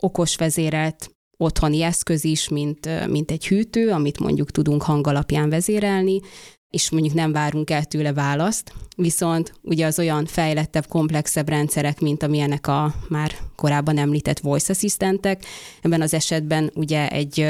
okos 0.00 0.36
vezérelt 0.36 1.10
otthoni 1.36 1.82
eszköz 1.82 2.24
is, 2.24 2.48
mint, 2.48 3.08
mint 3.08 3.30
egy 3.30 3.46
hűtő, 3.46 3.90
amit 3.90 4.18
mondjuk 4.18 4.50
tudunk 4.50 4.82
hangalapján 4.82 5.48
vezérelni, 5.48 6.20
és 6.74 6.90
mondjuk 6.90 7.14
nem 7.14 7.32
várunk 7.32 7.70
el 7.70 7.84
tőle 7.84 8.12
választ, 8.12 8.72
viszont 8.96 9.52
ugye 9.62 9.86
az 9.86 9.98
olyan 9.98 10.26
fejlettebb, 10.26 10.86
komplexebb 10.86 11.48
rendszerek, 11.48 12.00
mint 12.00 12.22
amilyenek 12.22 12.66
a 12.66 12.94
már 13.08 13.34
korábban 13.56 13.98
említett 13.98 14.38
voice 14.38 14.72
assistentek, 14.72 15.44
ebben 15.82 16.00
az 16.00 16.14
esetben 16.14 16.70
ugye 16.74 17.08
egy 17.08 17.46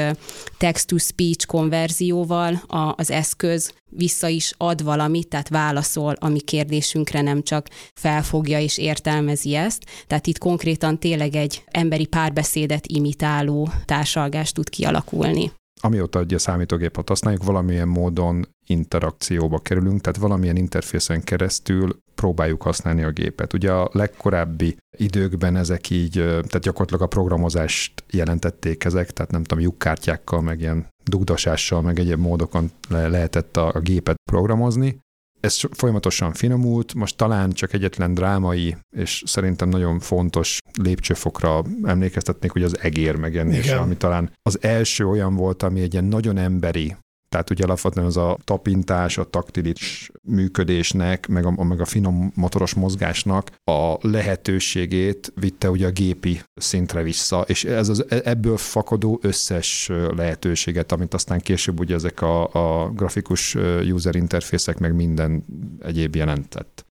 text-to-speech 0.57 1.45
konverzióval 1.45 2.61
az 2.95 3.11
eszköz 3.11 3.73
vissza 3.89 4.27
is 4.27 4.53
ad 4.57 4.83
valamit, 4.83 5.27
tehát 5.27 5.49
válaszol 5.49 6.15
a 6.19 6.27
mi 6.27 6.39
kérdésünkre, 6.39 7.21
nem 7.21 7.43
csak 7.43 7.67
felfogja 7.93 8.59
és 8.59 8.77
értelmezi 8.77 9.55
ezt. 9.55 9.85
Tehát 10.07 10.27
itt 10.27 10.37
konkrétan 10.37 10.99
tényleg 10.99 11.35
egy 11.35 11.63
emberi 11.65 12.05
párbeszédet 12.05 12.87
imitáló 12.87 13.69
társalgás 13.85 14.51
tud 14.51 14.69
kialakulni 14.69 15.51
amióta 15.85 16.19
ugye 16.19 16.37
számítógépet 16.37 17.07
használjuk, 17.07 17.43
valamilyen 17.43 17.87
módon 17.87 18.47
interakcióba 18.67 19.59
kerülünk, 19.59 20.01
tehát 20.01 20.19
valamilyen 20.19 20.55
interfészen 20.55 21.23
keresztül 21.23 21.99
próbáljuk 22.15 22.61
használni 22.61 23.03
a 23.03 23.11
gépet. 23.11 23.53
Ugye 23.53 23.71
a 23.71 23.89
legkorábbi 23.91 24.77
időkben 24.97 25.55
ezek 25.55 25.89
így, 25.89 26.11
tehát 26.13 26.59
gyakorlatilag 26.59 27.01
a 27.01 27.07
programozást 27.07 28.03
jelentették 28.09 28.83
ezek, 28.83 29.11
tehát 29.11 29.31
nem 29.31 29.43
tudom, 29.43 29.63
lyukkártyákkal, 29.63 30.41
meg 30.41 30.59
ilyen 30.59 30.87
dugdosással, 31.03 31.81
meg 31.81 31.99
egyéb 31.99 32.19
módokon 32.19 32.71
le- 32.89 33.07
lehetett 33.07 33.57
a, 33.57 33.71
a 33.73 33.79
gépet 33.79 34.15
programozni, 34.31 34.99
ez 35.39 35.59
folyamatosan 35.71 36.33
finomult, 36.33 36.93
most 36.93 37.17
talán 37.17 37.51
csak 37.51 37.73
egyetlen 37.73 38.13
drámai, 38.13 38.77
és 38.95 39.23
szerintem 39.25 39.69
nagyon 39.69 39.99
fontos 39.99 40.57
lépcsőfokra 40.81 41.63
emlékeztetnék, 41.83 42.51
hogy 42.51 42.63
az 42.63 42.79
egér 42.79 43.15
megjelenése, 43.15 43.77
ami 43.77 43.95
talán 43.97 44.31
az 44.41 44.57
első 44.61 45.07
olyan 45.07 45.35
volt, 45.35 45.63
ami 45.63 45.81
egy 45.81 45.93
ilyen 45.93 46.05
nagyon 46.05 46.37
emberi 46.37 46.95
tehát 47.29 47.49
ugye 47.49 47.63
alapvetően 47.63 48.05
az 48.05 48.17
a 48.17 48.37
tapintás, 48.43 49.17
a 49.17 49.29
taktilis 49.29 50.11
működésnek, 50.23 51.27
meg 51.27 51.45
a, 51.45 51.63
meg 51.63 51.81
a 51.81 51.85
finom 51.85 52.31
motoros 52.35 52.73
mozgásnak 52.73 53.51
a 53.63 53.95
lehetőségét 54.01 55.33
vitte 55.35 55.69
ugye 55.69 55.87
a 55.87 55.91
gépi 55.91 56.41
szintre 56.55 57.03
vissza, 57.03 57.41
és 57.47 57.63
ez 57.63 57.89
az, 57.89 58.05
ebből 58.09 58.57
fakadó 58.57 59.19
összes 59.21 59.91
lehetőséget, 60.15 60.91
amit 60.91 61.13
aztán 61.13 61.39
később 61.39 61.79
ugye 61.79 61.95
ezek 61.95 62.21
a, 62.21 62.53
a 62.53 62.89
grafikus 62.89 63.55
user 63.91 64.15
interfészek 64.15 64.77
meg 64.77 64.95
minden 64.95 65.45
egyéb 65.79 66.15
jelentett. 66.15 66.84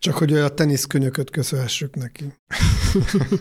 Csak 0.00 0.14
hogy 0.14 0.32
a 0.32 0.48
teniszkönyököt 0.48 1.30
köszönhessük 1.30 1.94
neki. 1.94 2.24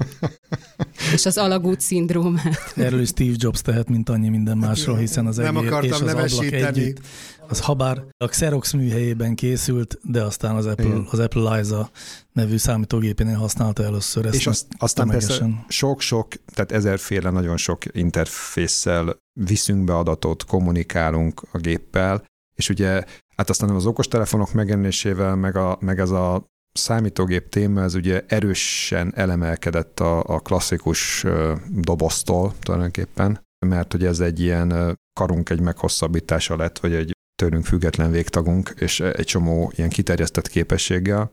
és 1.13 1.25
az 1.25 1.37
alagút 1.37 1.81
szindrómát. 1.81 2.73
Erről 2.75 3.01
is 3.01 3.07
Steve 3.07 3.35
Jobs 3.35 3.61
tehet, 3.61 3.89
mint 3.89 4.09
annyi 4.09 4.29
minden 4.29 4.57
másról, 4.57 4.97
hiszen 4.97 5.25
az 5.25 5.35
Nem 5.35 5.57
egér 5.57 5.83
és 5.83 5.91
akartam 5.91 6.07
az 6.07 6.33
ablak 6.33 6.51
együtt, 6.51 6.99
az 7.47 7.59
habár 7.59 8.03
a 8.17 8.27
Xerox 8.27 8.71
műhelyében 8.73 9.35
készült, 9.35 9.99
de 10.03 10.23
aztán 10.23 10.55
az 10.55 10.65
Apple, 10.65 10.85
Igen. 10.85 11.07
az 11.09 11.19
Apple 11.19 11.55
Liza 11.55 11.89
nevű 12.33 12.57
számítógépénél 12.57 13.37
használta 13.37 13.83
először 13.83 14.25
ezt. 14.25 14.35
És 14.35 14.47
azt, 14.47 14.65
aztán 14.77 15.07
persze 15.07 15.49
sok-sok, 15.67 16.27
tehát 16.53 16.71
ezerféle 16.71 17.29
nagyon 17.29 17.57
sok 17.57 17.83
interfésszel 17.91 19.17
viszünk 19.33 19.83
be 19.83 19.97
adatot, 19.97 20.45
kommunikálunk 20.45 21.41
a 21.51 21.57
géppel, 21.57 22.23
és 22.55 22.69
ugye 22.69 23.03
hát 23.37 23.49
aztán 23.49 23.69
az 23.69 23.85
okostelefonok 23.85 24.53
megjelenésével, 24.53 25.35
meg, 25.35 25.55
a, 25.55 25.77
meg 25.79 25.99
ez 25.99 26.09
a 26.09 26.45
számítógép 26.71 27.49
téma, 27.49 27.81
ez 27.81 27.95
ugye 27.95 28.23
erősen 28.27 29.13
elemelkedett 29.15 29.99
a, 29.99 30.23
a 30.23 30.39
klasszikus 30.39 31.25
doboztól 31.69 32.53
tulajdonképpen, 32.59 33.45
mert 33.65 33.91
hogy 33.91 34.05
ez 34.05 34.19
egy 34.19 34.39
ilyen 34.39 34.99
karunk 35.19 35.49
egy 35.49 35.61
meghosszabbítása 35.61 36.55
lett, 36.55 36.79
vagy 36.79 36.93
egy 36.93 37.11
tőlünk 37.41 37.65
független 37.65 38.11
végtagunk, 38.11 38.73
és 38.77 38.99
egy 38.99 39.25
csomó 39.25 39.71
ilyen 39.75 39.89
kiterjesztett 39.89 40.47
képességgel, 40.47 41.31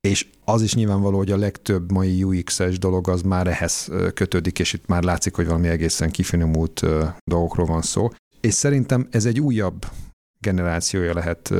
és 0.00 0.26
az 0.44 0.62
is 0.62 0.74
nyilvánvaló, 0.74 1.16
hogy 1.16 1.30
a 1.30 1.36
legtöbb 1.36 1.92
mai 1.92 2.22
UX-es 2.22 2.78
dolog 2.78 3.08
az 3.08 3.22
már 3.22 3.46
ehhez 3.46 3.90
kötődik, 4.14 4.58
és 4.58 4.72
itt 4.72 4.86
már 4.86 5.02
látszik, 5.02 5.34
hogy 5.34 5.46
valami 5.46 5.68
egészen 5.68 6.10
kifinomult 6.10 6.84
dolgokról 7.24 7.66
van 7.66 7.82
szó. 7.82 8.08
És 8.40 8.54
szerintem 8.54 9.08
ez 9.10 9.24
egy 9.24 9.40
újabb 9.40 9.86
generációja 10.44 11.14
lehet 11.14 11.50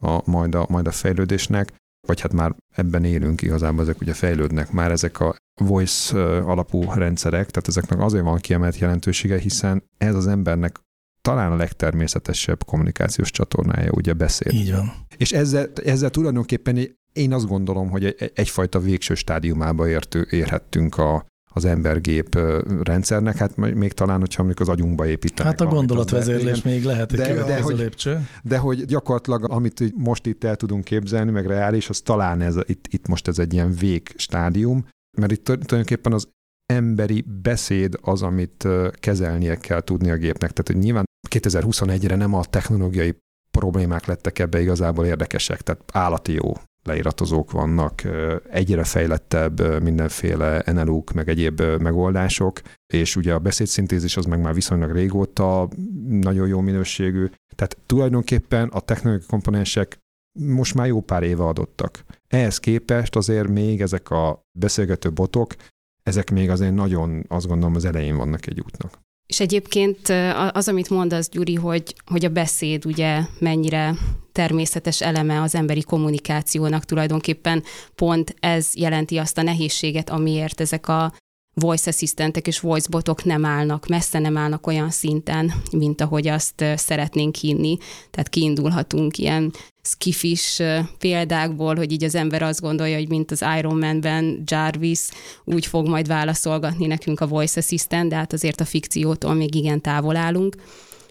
a, 0.00 0.22
majd, 0.24 0.54
a, 0.54 0.66
majd 0.68 0.86
a 0.86 0.90
fejlődésnek, 0.90 1.72
vagy 2.06 2.20
hát 2.20 2.32
már 2.32 2.54
ebben 2.74 3.04
élünk 3.04 3.42
igazából, 3.42 3.82
ezek 3.82 4.00
ugye 4.00 4.14
fejlődnek 4.14 4.70
már 4.72 4.90
ezek 4.90 5.20
a 5.20 5.36
voice 5.60 6.18
alapú 6.36 6.82
rendszerek, 6.92 7.50
tehát 7.50 7.68
ezeknek 7.68 8.00
azért 8.00 8.24
van 8.24 8.38
kiemelt 8.38 8.78
jelentősége, 8.78 9.38
hiszen 9.38 9.82
ez 9.98 10.14
az 10.14 10.26
embernek 10.26 10.78
talán 11.22 11.52
a 11.52 11.56
legtermészetesebb 11.56 12.64
kommunikációs 12.64 13.30
csatornája, 13.30 13.90
ugye 13.92 14.12
beszél. 14.12 14.52
Így 14.52 14.72
van. 14.72 14.92
És 15.16 15.32
ezzel, 15.32 15.70
ezzel 15.84 16.10
tulajdonképpen 16.10 16.98
én 17.12 17.32
azt 17.32 17.46
gondolom, 17.46 17.90
hogy 17.90 18.04
egy- 18.04 18.32
egyfajta 18.34 18.78
végső 18.78 19.14
stádiumába 19.14 19.88
értő, 19.88 20.26
érhettünk 20.30 20.98
a, 20.98 21.26
az 21.54 21.64
embergép 21.64 22.38
rendszernek, 22.82 23.36
hát 23.36 23.56
még 23.56 23.92
talán, 23.92 24.18
hogyha 24.20 24.42
mondjuk 24.42 24.68
az 24.68 24.74
agyunkba 24.74 25.06
építenek. 25.06 25.52
Hát 25.52 25.60
a 25.60 25.74
gondolatvezérlés 25.74 26.62
még 26.62 26.84
lehet 26.84 27.10
De- 27.10 27.16
de 27.16 27.28
következő 27.28 27.62
hogy- 27.62 27.78
lépcső. 27.78 28.28
De 28.42 28.58
hogy 28.58 28.84
gyakorlatilag, 28.84 29.50
amit 29.50 29.92
most 29.96 30.26
itt 30.26 30.44
el 30.44 30.56
tudunk 30.56 30.84
képzelni, 30.84 31.30
meg 31.30 31.46
reális, 31.46 31.88
az 31.88 32.00
talán 32.00 32.40
ez, 32.40 32.56
itt, 32.62 32.86
itt 32.90 33.06
most 33.06 33.28
ez 33.28 33.38
egy 33.38 33.52
ilyen 33.52 33.72
vég 33.72 34.12
stádium, 34.16 34.86
mert 35.18 35.32
itt 35.32 35.44
tulajdonképpen 35.44 36.12
az 36.12 36.28
emberi 36.72 37.24
beszéd 37.42 37.98
az, 38.00 38.22
amit 38.22 38.68
kezelnie 38.92 39.56
kell 39.56 39.80
tudni 39.80 40.10
a 40.10 40.16
gépnek. 40.16 40.50
Tehát, 40.50 40.66
hogy 40.66 40.76
nyilván 40.78 41.04
2021-re 41.28 42.16
nem 42.16 42.34
a 42.34 42.44
technológiai 42.44 43.16
problémák 43.50 44.06
lettek 44.06 44.38
ebbe 44.38 44.60
igazából 44.60 45.06
érdekesek, 45.06 45.60
tehát 45.60 45.82
állati 45.92 46.32
jó 46.32 46.52
leiratozók 46.82 47.50
vannak, 47.50 48.02
egyre 48.50 48.84
fejlettebb 48.84 49.82
mindenféle 49.82 50.62
NLU-k, 50.66 51.12
meg 51.12 51.28
egyéb 51.28 51.60
megoldások, 51.60 52.60
és 52.86 53.16
ugye 53.16 53.34
a 53.34 53.38
beszédszintézis 53.38 54.16
az 54.16 54.24
meg 54.24 54.40
már 54.40 54.54
viszonylag 54.54 54.92
régóta 54.92 55.68
nagyon 56.08 56.48
jó 56.48 56.60
minőségű. 56.60 57.26
Tehát 57.54 57.76
tulajdonképpen 57.86 58.68
a 58.68 58.80
technológiai 58.80 59.28
komponensek 59.28 59.98
most 60.38 60.74
már 60.74 60.86
jó 60.86 61.00
pár 61.00 61.22
éve 61.22 61.44
adottak. 61.44 62.04
Ehhez 62.28 62.58
képest 62.58 63.16
azért 63.16 63.48
még 63.48 63.80
ezek 63.80 64.10
a 64.10 64.42
beszélgető 64.58 65.12
botok, 65.12 65.54
ezek 66.02 66.30
még 66.30 66.50
azért 66.50 66.74
nagyon, 66.74 67.24
azt 67.28 67.46
gondolom, 67.46 67.74
az 67.74 67.84
elején 67.84 68.16
vannak 68.16 68.46
egy 68.46 68.60
útnak. 68.60 68.98
És 69.26 69.40
egyébként 69.40 70.08
az, 70.52 70.68
amit 70.68 70.90
mondasz, 70.90 71.28
Gyuri, 71.28 71.54
hogy, 71.54 71.94
hogy 72.06 72.24
a 72.24 72.28
beszéd 72.28 72.86
ugye 72.86 73.20
mennyire 73.38 73.94
természetes 74.40 75.00
eleme 75.00 75.40
az 75.40 75.54
emberi 75.54 75.82
kommunikációnak 75.82 76.84
tulajdonképpen 76.84 77.62
pont 77.94 78.34
ez 78.40 78.68
jelenti 78.74 79.16
azt 79.16 79.38
a 79.38 79.42
nehézséget, 79.42 80.10
amiért 80.10 80.60
ezek 80.60 80.88
a 80.88 81.12
voice 81.54 81.90
assistentek 81.90 82.46
és 82.46 82.60
voice 82.60 82.88
botok 82.90 83.24
nem 83.24 83.44
állnak, 83.44 83.86
messze 83.86 84.18
nem 84.18 84.36
állnak 84.36 84.66
olyan 84.66 84.90
szinten, 84.90 85.52
mint 85.72 86.00
ahogy 86.00 86.28
azt 86.28 86.64
szeretnénk 86.76 87.34
hinni. 87.34 87.76
Tehát 88.10 88.28
kiindulhatunk 88.28 89.18
ilyen 89.18 89.52
skifis 89.82 90.62
példákból, 90.98 91.76
hogy 91.76 91.92
így 91.92 92.04
az 92.04 92.14
ember 92.14 92.42
azt 92.42 92.60
gondolja, 92.60 92.96
hogy 92.96 93.08
mint 93.08 93.30
az 93.30 93.44
Iron 93.58 93.78
Man-ben 93.78 94.42
Jarvis 94.46 95.00
úgy 95.44 95.66
fog 95.66 95.88
majd 95.88 96.06
válaszolgatni 96.06 96.86
nekünk 96.86 97.20
a 97.20 97.26
voice 97.26 97.60
assistant, 97.60 98.08
de 98.08 98.16
hát 98.16 98.32
azért 98.32 98.60
a 98.60 98.64
fikciótól 98.64 99.34
még 99.34 99.54
igen 99.54 99.80
távol 99.80 100.16
állunk. 100.16 100.56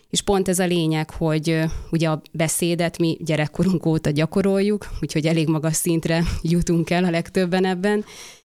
És 0.09 0.21
pont 0.21 0.47
ez 0.47 0.59
a 0.59 0.65
lényeg, 0.65 1.09
hogy 1.09 1.63
ugye 1.91 2.09
a 2.09 2.21
beszédet 2.31 2.97
mi 2.97 3.17
gyerekkorunk 3.19 3.85
óta 3.85 4.09
gyakoroljuk, 4.09 4.87
úgyhogy 5.01 5.25
elég 5.25 5.47
magas 5.47 5.75
szintre 5.75 6.23
jutunk 6.41 6.89
el 6.89 7.03
a 7.03 7.09
legtöbben 7.09 7.65
ebben. 7.65 8.05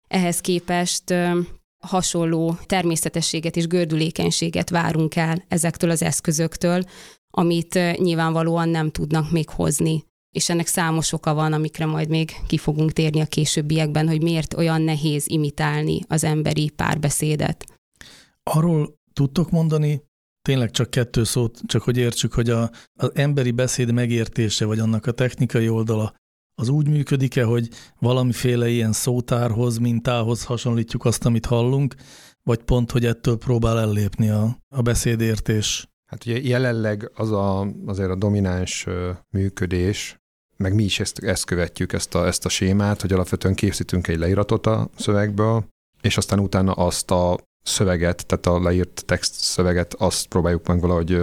Ehhez 0.09 0.41
képest 0.41 1.15
hasonló 1.79 2.57
természetességet 2.67 3.57
és 3.57 3.67
gördülékenységet 3.67 4.71
várunk 4.71 5.17
el 5.17 5.45
ezektől 5.49 5.91
az 5.91 6.03
eszközöktől, 6.03 6.85
amit 7.31 7.79
nyilvánvalóan 7.97 8.69
nem 8.69 8.91
tudnak 8.91 9.31
még 9.31 9.49
hozni. 9.49 10.05
És 10.31 10.49
ennek 10.49 10.67
számos 10.67 11.13
oka 11.13 11.35
van, 11.35 11.53
amikre 11.53 11.87
majd 11.87 12.09
még 12.09 12.33
ki 12.47 12.57
fogunk 12.57 12.93
térni 12.93 13.21
a 13.21 13.27
későbbiekben, 13.27 14.09
hogy 14.09 14.23
miért 14.23 14.55
olyan 14.55 14.83
nehéz 14.83 15.29
imitálni 15.29 16.01
az 16.09 16.25
emberi 16.25 16.71
párbeszédet. 16.71 17.65
Arról 18.43 18.99
tudtok 19.13 19.51
mondani, 19.51 20.03
tényleg 20.49 20.71
csak 20.71 20.91
kettő 20.91 21.25
szót, 21.25 21.61
csak 21.67 21.83
hogy 21.83 21.97
értsük, 21.97 22.33
hogy 22.33 22.51
a, 22.51 22.71
az 22.95 23.11
emberi 23.15 23.51
beszéd 23.51 23.93
megértése, 23.93 24.65
vagy 24.65 24.79
annak 24.79 25.07
a 25.07 25.13
technikai 25.13 25.69
oldala, 25.69 26.15
az 26.55 26.69
úgy 26.69 26.89
működik-e, 26.89 27.45
hogy 27.45 27.69
valamiféle 27.99 28.69
ilyen 28.69 28.93
szótárhoz, 28.93 29.79
mintához 29.79 30.45
hasonlítjuk 30.45 31.05
azt, 31.05 31.25
amit 31.25 31.47
hallunk, 31.47 31.95
vagy 32.43 32.63
pont, 32.63 32.91
hogy 32.91 33.05
ettől 33.05 33.39
próbál 33.39 33.79
ellépni 33.79 34.31
a, 34.31 34.59
a 34.69 34.83
beszédértés? 34.83 35.89
Hát 36.11 36.25
ugye 36.25 36.41
jelenleg 36.41 37.11
az 37.15 37.33
a, 37.33 37.67
azért 37.87 38.11
a 38.11 38.17
domináns 38.17 38.87
működés, 39.31 40.17
meg 40.57 40.75
mi 40.75 40.83
is 40.85 41.01
ezt, 41.01 41.19
ezt 41.19 41.45
követjük, 41.45 41.93
ezt 41.93 42.15
a, 42.15 42.27
ezt 42.27 42.45
a 42.45 42.49
sémát, 42.49 43.01
hogy 43.01 43.13
alapvetően 43.13 43.55
készítünk 43.55 44.09
egy 44.09 44.19
leíratot 44.19 44.67
a 44.67 44.89
szövegből, 44.97 45.65
és 46.01 46.17
aztán 46.17 46.39
utána 46.39 46.73
azt 46.73 47.11
a 47.11 47.39
szöveget, 47.69 48.27
tehát 48.27 48.47
a 48.47 48.63
leírt 48.63 49.03
text 49.07 49.35
szöveget, 49.35 49.95
azt 49.95 50.27
próbáljuk 50.27 50.67
meg 50.67 50.81
valahogy 50.81 51.21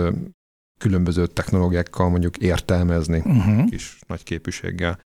különböző 0.80 1.28
technológiákkal 1.28 2.10
mondjuk 2.10 2.38
értelmezni 2.38 3.18
uh-huh. 3.18 3.70
kis 3.70 4.00
nagy 4.08 4.24
képűséggel. 4.24 5.00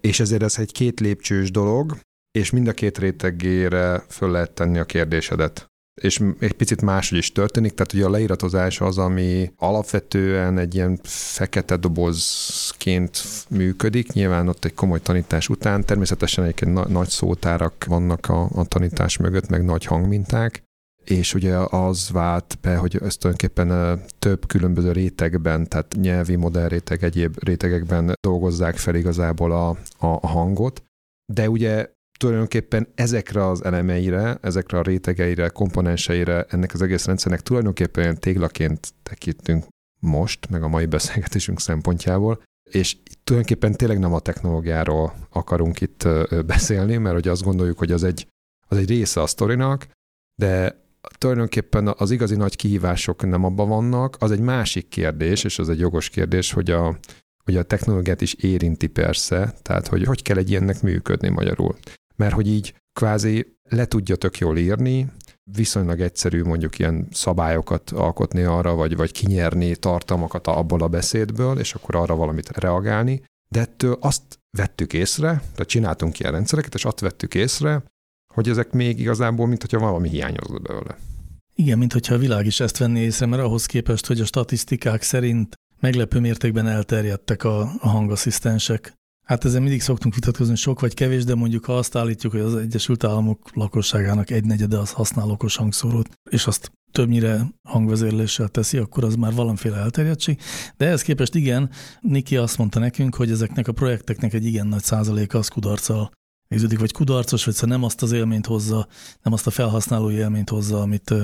És 0.00 0.20
ezért 0.20 0.42
ez 0.42 0.58
egy 0.58 0.72
két 0.72 1.00
lépcsős 1.00 1.50
dolog, 1.50 1.98
és 2.38 2.50
mind 2.50 2.68
a 2.68 2.72
két 2.72 2.98
rétegére 2.98 4.04
föl 4.08 4.30
lehet 4.30 4.50
tenni 4.50 4.78
a 4.78 4.84
kérdésedet 4.84 5.72
és 6.00 6.20
egy 6.38 6.52
picit 6.52 6.82
máshogy 6.82 7.18
is 7.18 7.32
történik, 7.32 7.74
tehát 7.74 7.92
ugye 7.92 8.04
a 8.04 8.10
leiratozás 8.10 8.80
az, 8.80 8.98
ami 8.98 9.52
alapvetően 9.56 10.58
egy 10.58 10.74
ilyen 10.74 10.98
fekete 11.02 11.76
dobozként 11.76 13.22
működik, 13.48 14.12
nyilván 14.12 14.48
ott 14.48 14.64
egy 14.64 14.74
komoly 14.74 15.00
tanítás 15.00 15.48
után, 15.48 15.84
természetesen 15.84 16.44
egyébként 16.44 16.72
na- 16.72 16.88
nagy 16.88 17.08
szótárak 17.08 17.84
vannak 17.84 18.28
a, 18.28 18.48
a 18.54 18.64
tanítás 18.64 19.16
mögött, 19.16 19.48
meg 19.48 19.64
nagy 19.64 19.84
hangminták, 19.84 20.62
és 21.04 21.34
ugye 21.34 21.56
az 21.56 22.10
vált 22.10 22.58
be, 22.60 22.76
hogy 22.76 22.98
ezt 23.02 23.18
tulajdonképpen 23.18 24.00
több 24.18 24.46
különböző 24.46 24.92
rétegben, 24.92 25.68
tehát 25.68 25.94
nyelvi, 26.00 26.36
modern 26.36 26.68
réteg, 26.68 27.02
egyéb 27.02 27.36
rétegekben 27.38 28.12
dolgozzák 28.20 28.76
fel 28.76 28.94
igazából 28.94 29.52
a, 29.52 29.76
a 29.98 30.26
hangot, 30.26 30.82
de 31.32 31.50
ugye 31.50 31.90
tulajdonképpen 32.18 32.88
ezekre 32.94 33.48
az 33.48 33.64
elemeire, 33.64 34.38
ezekre 34.40 34.78
a 34.78 34.82
rétegeire, 34.82 35.48
komponenseire 35.48 36.46
ennek 36.48 36.74
az 36.74 36.82
egész 36.82 37.06
rendszernek 37.06 37.40
tulajdonképpen 37.40 38.02
olyan 38.04 38.16
téglaként 38.16 38.94
tekintünk 39.02 39.64
most, 40.00 40.50
meg 40.50 40.62
a 40.62 40.68
mai 40.68 40.86
beszélgetésünk 40.86 41.60
szempontjából, 41.60 42.42
és 42.70 42.96
tulajdonképpen 43.24 43.72
tényleg 43.72 43.98
nem 43.98 44.12
a 44.12 44.20
technológiáról 44.20 45.14
akarunk 45.30 45.80
itt 45.80 46.08
beszélni, 46.46 46.96
mert 46.96 47.14
hogy 47.14 47.28
azt 47.28 47.42
gondoljuk, 47.42 47.78
hogy 47.78 47.92
az 47.92 48.04
egy, 48.04 48.26
az 48.68 48.76
egy 48.76 48.88
része 48.88 49.20
a 49.20 49.26
sztorinak, 49.26 49.86
de 50.34 50.81
tulajdonképpen 51.18 51.94
az 51.96 52.10
igazi 52.10 52.36
nagy 52.36 52.56
kihívások 52.56 53.26
nem 53.26 53.44
abban 53.44 53.68
vannak, 53.68 54.16
az 54.18 54.30
egy 54.30 54.40
másik 54.40 54.88
kérdés, 54.88 55.44
és 55.44 55.58
az 55.58 55.68
egy 55.68 55.78
jogos 55.78 56.08
kérdés, 56.08 56.52
hogy 56.52 56.70
a, 56.70 56.98
hogy 57.44 57.56
a 57.56 57.62
technológiát 57.62 58.20
is 58.20 58.34
érinti 58.34 58.86
persze, 58.86 59.54
tehát 59.62 59.86
hogy 59.86 60.04
hogy 60.04 60.22
kell 60.22 60.36
egy 60.36 60.50
ilyennek 60.50 60.82
működni 60.82 61.28
magyarul. 61.28 61.76
Mert 62.16 62.34
hogy 62.34 62.48
így 62.48 62.74
kvázi 62.92 63.56
le 63.68 63.86
tudja 63.86 64.16
tök 64.16 64.38
jól 64.38 64.58
írni, 64.58 65.06
viszonylag 65.44 66.00
egyszerű 66.00 66.42
mondjuk 66.42 66.78
ilyen 66.78 67.08
szabályokat 67.10 67.90
alkotni 67.90 68.42
arra, 68.42 68.74
vagy, 68.74 68.96
vagy 68.96 69.12
kinyerni 69.12 69.76
tartalmakat 69.76 70.46
abból 70.46 70.82
a 70.82 70.88
beszédből, 70.88 71.58
és 71.58 71.74
akkor 71.74 71.96
arra 71.96 72.14
valamit 72.14 72.58
reagálni, 72.58 73.22
de 73.48 73.60
ettől 73.60 73.96
azt 74.00 74.22
vettük 74.56 74.92
észre, 74.92 75.28
tehát 75.28 75.66
csináltunk 75.68 76.18
ilyen 76.18 76.32
rendszereket, 76.32 76.74
és 76.74 76.84
azt 76.84 77.00
vettük 77.00 77.34
észre, 77.34 77.82
hogy 78.32 78.48
ezek 78.48 78.72
még 78.72 79.00
igazából, 79.00 79.46
mint 79.46 79.60
hogyha 79.60 79.78
valami 79.78 80.08
hiányozna 80.08 80.58
belőle. 80.58 80.98
Igen, 81.54 81.78
mint 81.78 81.92
hogyha 81.92 82.14
a 82.14 82.18
világ 82.18 82.46
is 82.46 82.60
ezt 82.60 82.78
venné 82.78 83.00
észre, 83.00 83.26
mert 83.26 83.42
ahhoz 83.42 83.66
képest, 83.66 84.06
hogy 84.06 84.20
a 84.20 84.24
statisztikák 84.24 85.02
szerint 85.02 85.54
meglepő 85.80 86.20
mértékben 86.20 86.66
elterjedtek 86.66 87.44
a, 87.44 87.60
a 87.60 87.88
hangasszisztensek. 87.88 88.94
Hát 89.26 89.44
ezen 89.44 89.62
mindig 89.62 89.80
szoktunk 89.80 90.14
vitatkozni, 90.14 90.56
sok 90.56 90.80
vagy 90.80 90.94
kevés, 90.94 91.24
de 91.24 91.34
mondjuk 91.34 91.64
ha 91.64 91.76
azt 91.76 91.96
állítjuk, 91.96 92.32
hogy 92.32 92.40
az 92.40 92.56
Egyesült 92.56 93.04
Államok 93.04 93.50
lakosságának 93.54 94.30
egy 94.30 94.44
negyede 94.44 94.78
az 94.78 94.90
használ 94.90 95.30
okos 95.30 95.56
hangszórót, 95.56 96.08
és 96.30 96.46
azt 96.46 96.72
többnyire 96.92 97.46
hangvezérléssel 97.68 98.48
teszi, 98.48 98.78
akkor 98.78 99.04
az 99.04 99.14
már 99.14 99.34
valamiféle 99.34 99.76
elterjedtség. 99.76 100.40
De 100.76 100.86
ehhez 100.86 101.02
képest 101.02 101.34
igen, 101.34 101.70
Niki 102.00 102.36
azt 102.36 102.58
mondta 102.58 102.78
nekünk, 102.78 103.14
hogy 103.14 103.30
ezeknek 103.30 103.68
a 103.68 103.72
projekteknek 103.72 104.32
egy 104.32 104.44
igen 104.44 104.66
nagy 104.66 104.82
százaléka 104.82 105.38
az 105.38 105.48
kudarccal 105.48 106.10
végződik, 106.52 106.78
vagy 106.78 106.92
kudarcos, 106.92 107.44
vagy 107.44 107.54
szóval 107.54 107.76
nem 107.76 107.84
azt 107.84 108.02
az 108.02 108.12
élményt 108.12 108.46
hozza, 108.46 108.86
nem 109.22 109.32
azt 109.32 109.46
a 109.46 109.50
felhasználói 109.50 110.14
élményt 110.14 110.48
hozza, 110.48 110.80
amit, 110.80 111.14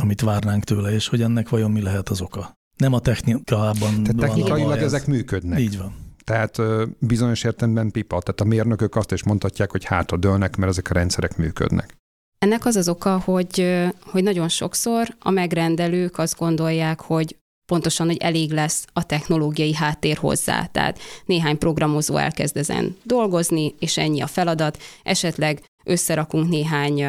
amit 0.00 0.20
várnánk 0.20 0.64
tőle, 0.64 0.92
és 0.92 1.08
hogy 1.08 1.22
ennek 1.22 1.48
vajon 1.48 1.70
mi 1.70 1.82
lehet 1.82 2.08
az 2.08 2.20
oka. 2.20 2.54
Nem 2.76 2.92
a 2.92 3.00
technikában. 3.00 4.02
Tehát 4.02 4.16
technikailag 4.16 4.78
ezek 4.78 5.06
működnek. 5.06 5.60
Így 5.60 5.78
van. 5.78 5.94
Tehát 6.24 6.58
bizonyos 6.98 7.44
értelemben 7.44 7.90
pipa. 7.90 8.20
Tehát 8.20 8.40
a 8.40 8.44
mérnökök 8.44 8.96
azt 8.96 9.12
is 9.12 9.24
mondhatják, 9.24 9.70
hogy 9.70 9.84
hátra 9.84 10.16
dőlnek, 10.16 10.56
mert 10.56 10.70
ezek 10.70 10.90
a 10.90 10.94
rendszerek 10.94 11.36
működnek. 11.36 11.96
Ennek 12.38 12.64
az 12.64 12.76
az 12.76 12.88
oka, 12.88 13.18
hogy, 13.18 13.84
hogy 14.00 14.22
nagyon 14.22 14.48
sokszor 14.48 15.16
a 15.18 15.30
megrendelők 15.30 16.18
azt 16.18 16.38
gondolják, 16.38 17.00
hogy 17.00 17.36
pontosan, 17.66 18.06
hogy 18.06 18.16
elég 18.16 18.50
lesz 18.50 18.84
a 18.92 19.06
technológiai 19.06 19.74
háttér 19.74 20.16
hozzá. 20.16 20.66
Tehát 20.66 20.98
néhány 21.24 21.58
programozó 21.58 22.16
elkezd 22.16 22.56
ezen 22.56 22.96
dolgozni, 23.02 23.74
és 23.78 23.96
ennyi 23.96 24.20
a 24.20 24.26
feladat. 24.26 24.82
Esetleg 25.02 25.64
összerakunk 25.84 26.48
néhány 26.48 27.04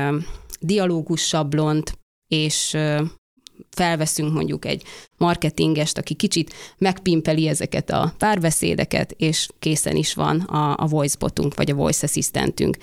dialógus 0.59 1.21
sablont, 1.21 1.97
és 2.27 2.77
felveszünk 3.69 4.33
mondjuk 4.33 4.65
egy 4.65 4.83
marketingest, 5.17 5.97
aki 5.97 6.13
kicsit 6.13 6.53
megpimpeli 6.77 7.47
ezeket 7.47 7.89
a 7.89 8.13
párbeszédeket, 8.17 9.11
és 9.11 9.47
készen 9.59 9.95
is 9.95 10.13
van 10.13 10.39
a, 10.39 10.75
a 10.77 10.87
voicebotunk, 10.87 11.55
vagy 11.55 11.71
a 11.71 11.75
voice 11.75 12.05
assistantünk. 12.05 12.77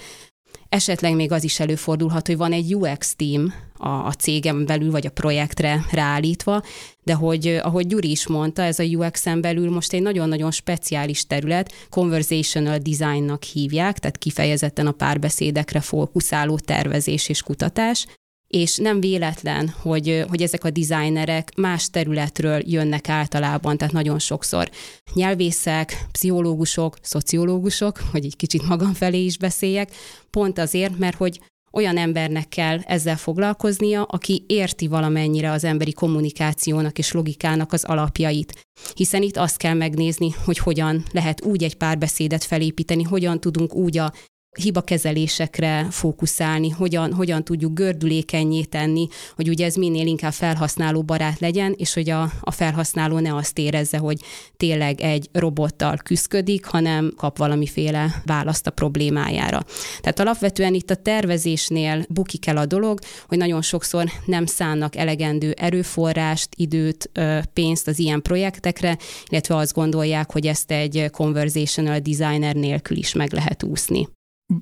Esetleg 0.75 1.15
még 1.15 1.33
az 1.33 1.45
is 1.45 1.61
előfordulhat, 1.61 2.27
hogy 2.27 2.37
van 2.37 2.53
egy 2.53 2.75
UX 2.75 3.15
team 3.17 3.55
a, 3.77 3.89
a 3.89 4.13
cégem 4.13 4.67
belül, 4.67 4.91
vagy 4.91 5.07
a 5.07 5.11
projektre 5.11 5.85
ráállítva, 5.91 6.63
de 7.03 7.15
hogy, 7.15 7.47
ahogy 7.63 7.87
Gyuri 7.87 8.11
is 8.11 8.27
mondta, 8.27 8.63
ez 8.63 8.79
a 8.79 8.83
UX-en 8.83 9.41
belül 9.41 9.71
most 9.71 9.93
egy 9.93 10.03
nagyon-nagyon 10.03 10.51
speciális 10.51 11.27
terület, 11.27 11.73
conversational 11.91 12.79
designnak 12.79 13.43
hívják, 13.43 13.99
tehát 13.99 14.19
kifejezetten 14.19 14.87
a 14.87 14.93
párbeszédekre 14.93 15.81
fókuszáló 15.81 16.59
tervezés 16.59 17.29
és 17.29 17.43
kutatás, 17.43 18.07
és 18.55 18.77
nem 18.77 19.01
véletlen, 19.01 19.75
hogy, 19.81 20.25
hogy 20.29 20.43
ezek 20.43 20.65
a 20.65 20.71
designerek 20.71 21.53
más 21.57 21.91
területről 21.91 22.61
jönnek 22.67 23.09
általában, 23.09 23.77
tehát 23.77 23.93
nagyon 23.93 24.19
sokszor 24.19 24.71
nyelvészek, 25.15 26.07
pszichológusok, 26.13 26.97
szociológusok, 27.03 27.99
hogy 28.11 28.25
egy 28.25 28.37
kicsit 28.37 28.69
magam 28.69 28.93
felé 28.93 29.25
is 29.25 29.39
beszéljek, 29.39 29.91
pont 30.31 30.59
azért, 30.59 30.99
mert 30.99 31.17
hogy 31.17 31.41
olyan 31.73 31.97
embernek 31.97 32.49
kell 32.49 32.79
ezzel 32.79 33.17
foglalkoznia, 33.17 34.03
aki 34.03 34.45
érti 34.47 34.87
valamennyire 34.87 35.51
az 35.51 35.65
emberi 35.65 35.93
kommunikációnak 35.93 36.99
és 36.99 37.13
logikának 37.13 37.73
az 37.73 37.85
alapjait. 37.85 38.67
Hiszen 38.95 39.23
itt 39.23 39.37
azt 39.37 39.57
kell 39.57 39.75
megnézni, 39.75 40.31
hogy 40.45 40.59
hogyan 40.59 41.05
lehet 41.13 41.45
úgy 41.45 41.63
egy 41.63 41.77
párbeszédet 41.77 42.45
felépíteni, 42.45 43.03
hogyan 43.03 43.41
tudunk 43.41 43.75
úgy 43.75 43.99
a 43.99 44.13
hibakezelésekre 44.55 45.87
fókuszálni, 45.91 46.71
hogyan, 46.71 47.13
hogyan 47.13 47.45
tudjuk 47.45 47.75
gördülékenyé 47.75 48.63
tenni, 48.63 49.09
hogy 49.35 49.49
ugye 49.49 49.65
ez 49.65 49.75
minél 49.75 50.07
inkább 50.07 50.33
felhasználó 50.33 51.03
barát 51.03 51.41
legyen, 51.41 51.75
és 51.77 51.95
hogy 51.95 52.11
a, 52.11 52.33
a 52.41 52.51
felhasználó 52.51 53.19
ne 53.19 53.35
azt 53.35 53.59
érezze, 53.59 53.99
hogy 53.99 54.19
tényleg 54.57 55.01
egy 55.01 55.29
robottal 55.33 55.97
küzdik, 55.97 56.65
hanem 56.65 57.13
kap 57.17 57.39
valamiféle 57.39 58.23
választ 58.25 58.67
a 58.67 58.71
problémájára. 58.71 59.65
Tehát 60.01 60.21
alapvetően 60.21 60.75
itt 60.75 60.91
a 60.91 60.95
tervezésnél 60.95 62.05
bukik 62.09 62.47
el 62.47 62.57
a 62.57 62.67
dolog, 62.67 62.99
hogy 63.27 63.39
nagyon 63.39 63.63
sokszor 63.63 64.11
nem 64.27 64.47
szánnak 64.47 64.97
elegendő 64.97 65.51
erőforrást, 65.51 66.49
időt, 66.57 67.11
pénzt 67.53 67.89
az 67.89 67.99
ilyen 67.99 68.23
projektekre, 68.23 68.99
illetve 69.29 69.57
azt 69.57 69.75
gondolják, 69.75 70.33
hogy 70.33 70.47
ezt 70.47 70.71
egy 70.71 71.11
conversational 71.11 71.99
designer 71.99 72.55
nélkül 72.55 72.97
is 72.97 73.13
meg 73.13 73.33
lehet 73.33 73.63
úszni. 73.63 74.09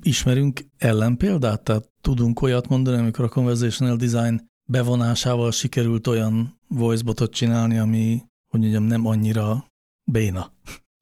Ismerünk 0.01 0.65
ellenpéldát? 0.77 1.63
Tehát 1.63 1.91
tudunk 2.01 2.41
olyat 2.41 2.67
mondani, 2.67 2.97
amikor 2.97 3.25
a 3.25 3.29
conversational 3.29 3.95
design 3.95 4.51
bevonásával 4.65 5.51
sikerült 5.51 6.07
olyan 6.07 6.59
voicebotot 6.67 7.33
csinálni, 7.33 7.77
ami, 7.77 8.21
hogy 8.47 8.59
mondjam, 8.59 8.83
nem 8.83 9.05
annyira 9.05 9.65
béna. 10.03 10.51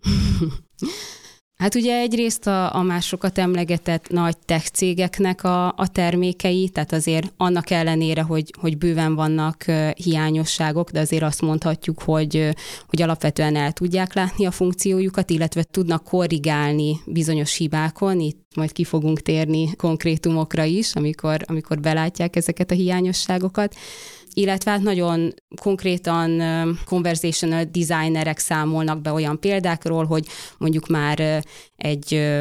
Hát 1.61 1.75
ugye 1.75 1.99
egyrészt 1.99 2.47
a, 2.47 2.75
a 2.75 2.81
másokat 2.81 3.37
emlegetett 3.37 4.09
nagy 4.09 4.37
tech 4.37 4.69
cégeknek 4.69 5.43
a, 5.43 5.67
a 5.67 5.87
termékei, 5.91 6.69
tehát 6.69 6.91
azért 6.91 7.33
annak 7.37 7.69
ellenére, 7.69 8.21
hogy, 8.21 8.53
hogy 8.59 8.77
bőven 8.77 9.15
vannak 9.15 9.63
hiányosságok, 9.95 10.91
de 10.91 10.99
azért 10.99 11.23
azt 11.23 11.41
mondhatjuk, 11.41 12.01
hogy, 12.01 12.49
hogy 12.87 13.01
alapvetően 13.01 13.55
el 13.55 13.71
tudják 13.71 14.13
látni 14.13 14.45
a 14.45 14.51
funkciójukat, 14.51 15.29
illetve 15.29 15.63
tudnak 15.63 16.03
korrigálni 16.03 16.99
bizonyos 17.05 17.55
hibákon, 17.55 18.19
itt 18.19 18.39
majd 18.55 18.71
ki 18.71 18.83
fogunk 18.83 19.21
térni 19.21 19.75
konkrétumokra 19.75 20.63
is, 20.63 20.95
amikor, 20.95 21.39
amikor 21.45 21.79
belátják 21.79 22.35
ezeket 22.35 22.71
a 22.71 22.75
hiányosságokat 22.75 23.75
illetve 24.33 24.71
hát 24.71 24.81
nagyon 24.81 25.33
konkrétan 25.61 26.41
conversational 26.85 27.63
designerek 27.63 28.39
számolnak 28.39 29.01
be 29.01 29.11
olyan 29.11 29.39
példákról, 29.39 30.05
hogy 30.05 30.27
mondjuk 30.57 30.87
már 30.87 31.43
egy 31.75 32.31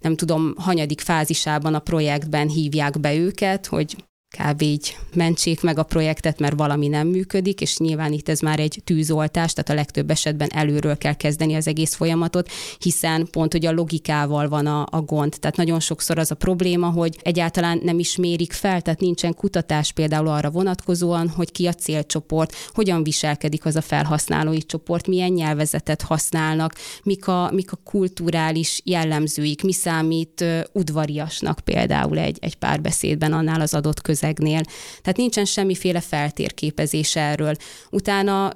nem 0.00 0.16
tudom, 0.16 0.54
hanyadik 0.56 1.00
fázisában 1.00 1.74
a 1.74 1.78
projektben 1.78 2.48
hívják 2.48 3.00
be 3.00 3.14
őket, 3.14 3.66
hogy 3.66 3.96
kb. 4.38 4.62
így 4.62 4.96
mentsék 5.14 5.62
meg 5.62 5.78
a 5.78 5.82
projektet, 5.82 6.38
mert 6.38 6.56
valami 6.56 6.88
nem 6.88 7.06
működik, 7.06 7.60
és 7.60 7.76
nyilván 7.78 8.12
itt 8.12 8.28
ez 8.28 8.40
már 8.40 8.60
egy 8.60 8.80
tűzoltás, 8.84 9.52
tehát 9.52 9.70
a 9.70 9.74
legtöbb 9.74 10.10
esetben 10.10 10.48
előről 10.54 10.98
kell 10.98 11.14
kezdeni 11.14 11.54
az 11.54 11.66
egész 11.66 11.94
folyamatot, 11.94 12.50
hiszen 12.78 13.28
pont, 13.30 13.52
hogy 13.52 13.66
a 13.66 13.72
logikával 13.72 14.48
van 14.48 14.66
a, 14.66 14.86
a 14.90 15.00
gond. 15.00 15.34
Tehát 15.40 15.56
nagyon 15.56 15.80
sokszor 15.80 16.18
az 16.18 16.30
a 16.30 16.34
probléma, 16.34 16.90
hogy 16.90 17.18
egyáltalán 17.22 17.80
nem 17.82 17.98
is 17.98 18.16
mérik 18.16 18.52
fel, 18.52 18.80
tehát 18.80 19.00
nincsen 19.00 19.34
kutatás 19.34 19.92
például 19.92 20.28
arra 20.28 20.50
vonatkozóan, 20.50 21.28
hogy 21.28 21.52
ki 21.52 21.66
a 21.66 21.72
célcsoport, 21.72 22.54
hogyan 22.74 23.02
viselkedik 23.02 23.64
az 23.64 23.76
a 23.76 23.80
felhasználói 23.80 24.62
csoport, 24.62 25.06
milyen 25.06 25.32
nyelvezetet 25.32 26.02
használnak, 26.02 26.74
mik 27.02 27.28
a, 27.28 27.50
mik 27.52 27.72
a 27.72 27.78
kulturális 27.84 28.80
jellemzőik, 28.84 29.62
mi 29.62 29.72
számít 29.72 30.44
udvariasnak 30.72 31.60
például 31.64 32.18
egy, 32.18 32.38
egy 32.40 32.56
párbeszédben 32.56 33.32
annál 33.32 33.60
az 33.60 33.74
adott 33.74 34.00
közel 34.00 34.25
közegnél. 34.34 34.60
Tehát 35.02 35.16
nincsen 35.16 35.44
semmiféle 35.44 36.00
feltérképezés 36.00 37.16
erről. 37.16 37.54
Utána, 37.90 38.48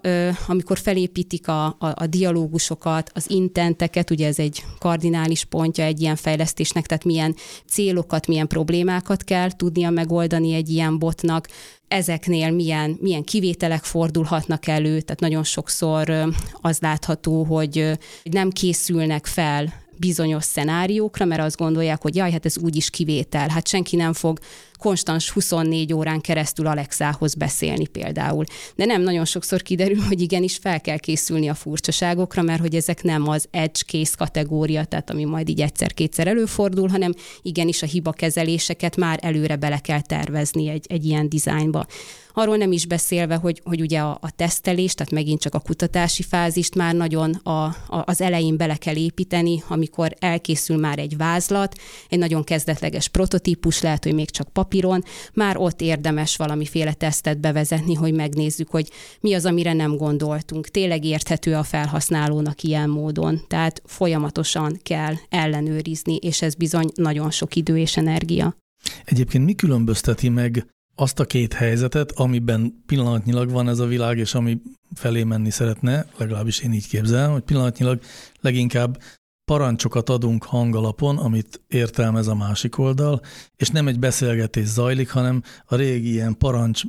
amikor 0.46 0.78
felépítik 0.78 1.48
a, 1.48 1.64
a, 1.66 1.76
a 1.78 2.06
dialógusokat, 2.06 3.11
az 3.14 3.30
intenteket, 3.30 4.11
ugye 4.11 4.26
ez 4.26 4.38
egy 4.38 4.64
kardinális 4.78 5.44
pontja 5.44 5.85
egy 5.85 6.00
ilyen 6.00 6.16
fejlesztésnek, 6.16 6.87
tehát 6.87 7.04
milyen 7.04 7.35
célokat, 7.66 8.26
milyen 8.26 8.46
problémákat 8.46 9.24
kell 9.24 9.50
tudnia 9.56 9.90
megoldani 9.90 10.54
egy 10.54 10.68
ilyen 10.68 10.98
botnak, 10.98 11.48
ezeknél 11.88 12.50
milyen, 12.50 12.98
milyen 13.00 13.24
kivételek 13.24 13.85
fordulhatnak 13.85 14.66
elő, 14.66 15.00
tehát 15.00 15.20
nagyon 15.20 15.44
sokszor 15.44 16.33
az 16.61 16.78
látható, 16.80 17.44
hogy 17.44 17.98
nem 18.22 18.50
készülnek 18.50 19.26
fel 19.26 19.72
bizonyos 20.00 20.44
szenáriókra, 20.44 21.24
mert 21.24 21.40
azt 21.40 21.56
gondolják, 21.56 22.02
hogy 22.02 22.14
jaj, 22.14 22.30
hát 22.30 22.44
ez 22.44 22.59
úgyis 22.59 22.90
kivétel, 22.90 23.48
hát 23.48 23.68
senki 23.68 23.96
nem 23.96 24.12
fog 24.12 24.38
konstans 24.80 25.30
24 25.30 25.92
órán 25.92 26.20
keresztül 26.20 26.66
Alexához 26.66 27.34
beszélni 27.34 27.86
például. 27.86 28.44
De 28.74 28.84
nem 28.84 29.02
nagyon 29.02 29.24
sokszor 29.24 29.62
kiderül, 29.62 30.00
hogy 30.08 30.20
igenis 30.20 30.56
fel 30.56 30.80
kell 30.80 30.98
készülni 30.98 31.48
a 31.48 31.54
furcsaságokra, 31.54 32.42
mert 32.42 32.60
hogy 32.60 32.74
ezek 32.74 33.02
nem 33.02 33.28
az 33.28 33.46
edge 33.50 33.80
case 33.86 34.14
kategória, 34.18 34.84
tehát 34.84 35.10
ami 35.10 35.24
majd 35.24 35.48
így 35.48 35.60
egyszer-kétszer 35.60 36.26
előfordul, 36.26 36.88
hanem 36.88 37.12
igenis 37.42 37.82
a 37.82 37.86
hibakezeléseket 37.86 38.96
már 38.96 39.18
előre 39.22 39.56
bele 39.56 39.78
kell 39.78 40.00
tervezni 40.00 40.68
egy, 40.68 40.84
egy 40.88 41.04
ilyen 41.04 41.28
dizájnba. 41.28 41.86
Arról 42.32 42.56
nem 42.56 42.72
is 42.72 42.86
beszélve, 42.86 43.34
hogy, 43.34 43.60
hogy 43.64 43.80
ugye 43.80 43.98
a, 43.98 44.18
a 44.20 44.30
tesztelés, 44.30 44.94
tehát 44.94 45.12
megint 45.12 45.40
csak 45.40 45.54
a 45.54 45.60
kutatási 45.60 46.22
fázist 46.22 46.74
már 46.74 46.94
nagyon 46.94 47.34
a, 47.34 47.64
a, 47.64 47.76
az 47.88 48.20
elején 48.20 48.56
bele 48.56 48.76
kell 48.76 48.96
építeni, 48.96 49.62
amikor 49.68 50.14
elkészül 50.18 50.76
már 50.76 50.98
egy 50.98 51.16
vázlat, 51.16 51.74
egy 52.08 52.18
nagyon 52.18 52.44
kezdetleges 52.44 53.08
prototípus, 53.08 53.80
lehet, 53.80 54.04
hogy 54.04 54.14
még 54.14 54.30
csak 54.30 54.52
papíron, 54.70 55.04
már 55.35 55.56
ott 55.56 55.80
érdemes 55.80 56.37
valamiféle 56.37 56.92
tesztet 56.92 57.40
bevezetni, 57.40 57.94
hogy 57.94 58.14
megnézzük, 58.14 58.70
hogy 58.70 58.90
mi 59.20 59.35
az, 59.35 59.46
amire 59.46 59.72
nem 59.72 59.96
gondoltunk. 59.96 60.68
Tényleg 60.68 61.04
érthető 61.04 61.54
a 61.54 61.62
felhasználónak 61.62 62.62
ilyen 62.62 62.90
módon. 62.90 63.40
Tehát 63.48 63.83
folyamatosan 63.85 64.78
kell 64.83 65.14
ellenőrizni, 65.28 66.16
és 66.16 66.42
ez 66.42 66.54
bizony 66.54 66.90
nagyon 66.94 67.30
sok 67.30 67.56
idő 67.56 67.78
és 67.78 67.96
energia. 67.96 68.56
Egyébként 69.04 69.44
mi 69.44 69.54
különbözteti 69.54 70.28
meg 70.28 70.66
azt 70.94 71.20
a 71.20 71.24
két 71.24 71.52
helyzetet, 71.52 72.12
amiben 72.12 72.83
pillanatnyilag 72.87 73.50
van 73.50 73.68
ez 73.68 73.78
a 73.78 73.87
világ, 73.87 74.18
és 74.18 74.35
ami 74.35 74.61
felé 74.94 75.22
menni 75.22 75.50
szeretne, 75.50 76.06
legalábbis 76.16 76.61
én 76.61 76.72
így 76.72 76.88
képzelem, 76.88 77.33
hogy 77.33 77.42
pillanatnyilag 77.42 78.00
leginkább 78.40 78.98
parancsokat 79.44 80.09
adunk 80.09 80.44
hangalapon, 80.44 81.18
amit 81.18 81.62
értelmez 81.68 82.26
a 82.26 82.35
másik 82.35 82.79
oldal, 82.79 83.20
és 83.57 83.68
nem 83.68 83.88
egy 83.88 83.98
beszélgetés 83.98 84.66
zajlik, 84.66 85.11
hanem 85.11 85.42
a 85.64 85.74
régi 85.76 86.11
ilyen 86.11 86.38
parancs 86.38 86.83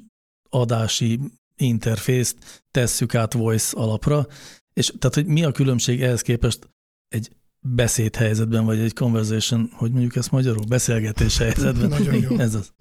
adási 0.49 1.19
interfészt 1.55 2.63
tesszük 2.71 3.15
át 3.15 3.33
voice 3.33 3.77
alapra, 3.77 4.25
és 4.73 4.93
tehát, 4.99 5.15
hogy 5.15 5.25
mi 5.25 5.43
a 5.43 5.51
különbség 5.51 6.01
ehhez 6.01 6.21
képest 6.21 6.69
egy 7.07 7.29
beszédhelyzetben, 7.59 8.65
vagy 8.65 8.79
egy 8.79 8.93
conversation, 8.93 9.69
hogy 9.73 9.91
mondjuk 9.91 10.15
ezt 10.15 10.31
magyarul, 10.31 10.65
beszélgetés 10.67 11.37
helyzetben. 11.37 11.89
Nagyon 11.99 12.15
jó. 12.15 12.37
Ez 12.37 12.55
az. 12.55 12.73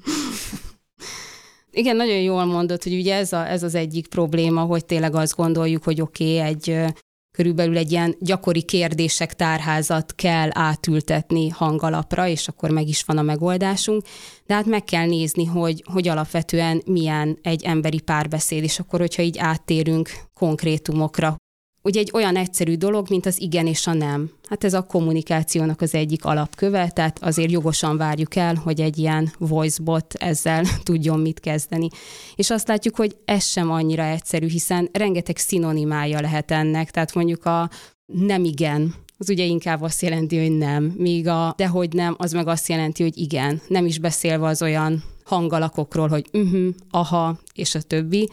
Igen, 1.71 1.97
nagyon 1.97 2.21
jól 2.21 2.45
mondod, 2.45 2.83
hogy 2.83 2.95
ugye 2.95 3.15
ez, 3.15 3.33
a, 3.33 3.49
ez 3.49 3.63
az 3.63 3.75
egyik 3.75 4.09
probléma, 4.09 4.61
hogy 4.61 4.85
tényleg 4.85 5.15
azt 5.15 5.37
gondoljuk, 5.37 5.85
hogy 5.85 6.01
oké, 6.01 6.37
okay, 6.37 6.49
egy 6.49 6.95
körülbelül 7.41 7.77
egy 7.77 7.91
ilyen 7.91 8.17
gyakori 8.19 8.63
kérdések 8.63 9.35
tárházat 9.35 10.15
kell 10.15 10.49
átültetni 10.53 11.49
hangalapra, 11.49 12.27
és 12.27 12.49
akkor 12.49 12.71
meg 12.71 12.89
is 12.89 13.05
van 13.05 13.19
a 13.19 13.23
megoldásunk, 13.23 14.03
de 14.47 14.55
hát 14.55 14.67
meg 14.67 14.85
kell 14.85 15.07
nézni, 15.07 15.45
hogy, 15.45 15.85
hogy 15.93 16.09
alapvetően 16.09 16.83
milyen 16.87 17.39
egy 17.43 17.65
emberi 17.65 18.01
párbeszéd, 18.01 18.63
és 18.63 18.79
akkor, 18.79 19.01
hogyha 19.01 19.23
így 19.23 19.39
áttérünk 19.39 20.11
konkrétumokra, 20.35 21.37
ugye 21.83 22.01
egy 22.01 22.11
olyan 22.13 22.37
egyszerű 22.37 22.75
dolog, 22.75 23.07
mint 23.09 23.27
az 23.27 23.41
igen 23.41 23.67
és 23.67 23.87
a 23.87 23.93
nem. 23.93 24.31
Hát 24.49 24.65
ez 24.65 24.75
a 24.75 24.83
kommunikációnak 24.83 25.81
az 25.81 25.95
egyik 25.95 26.25
alapköve, 26.25 26.91
tehát 26.91 27.23
azért 27.23 27.51
jogosan 27.51 27.97
várjuk 27.97 28.37
el, 28.37 28.55
hogy 28.55 28.81
egy 28.81 28.99
ilyen 28.99 29.33
voicebot 29.39 30.15
ezzel 30.15 30.65
tudjon 30.83 31.21
mit 31.21 31.41
kezdeni. 31.41 31.89
És 32.35 32.51
azt 32.51 32.69
látjuk, 32.69 32.97
hogy 32.97 33.17
ez 33.25 33.45
sem 33.45 33.71
annyira 33.71 34.05
egyszerű, 34.05 34.49
hiszen 34.49 34.89
rengeteg 34.93 35.37
szinonimája 35.37 36.21
lehet 36.21 36.51
ennek, 36.51 36.91
tehát 36.91 37.15
mondjuk 37.15 37.45
a 37.45 37.71
nem 38.07 38.45
igen, 38.45 38.95
az 39.19 39.31
ugye 39.31 39.45
inkább 39.45 39.83
azt 39.83 40.03
jelenti, 40.03 40.39
hogy 40.39 40.57
nem, 40.57 40.85
míg 40.85 41.29
a 41.29 41.55
de 41.57 41.67
hogy 41.67 41.93
nem, 41.93 42.15
az 42.19 42.33
meg 42.33 42.49
azt 42.49 42.69
jelenti, 42.69 43.03
hogy 43.03 43.19
igen. 43.19 43.61
Nem 43.69 43.87
is 43.87 43.99
beszélve 43.99 44.47
az 44.47 44.63
olyan 44.63 45.03
hangalakokról, 45.25 46.09
hogy 46.09 46.27
uh-huh, 46.33 46.75
aha, 46.91 47.39
és 47.55 47.75
a 47.75 47.83
többi. 47.83 48.29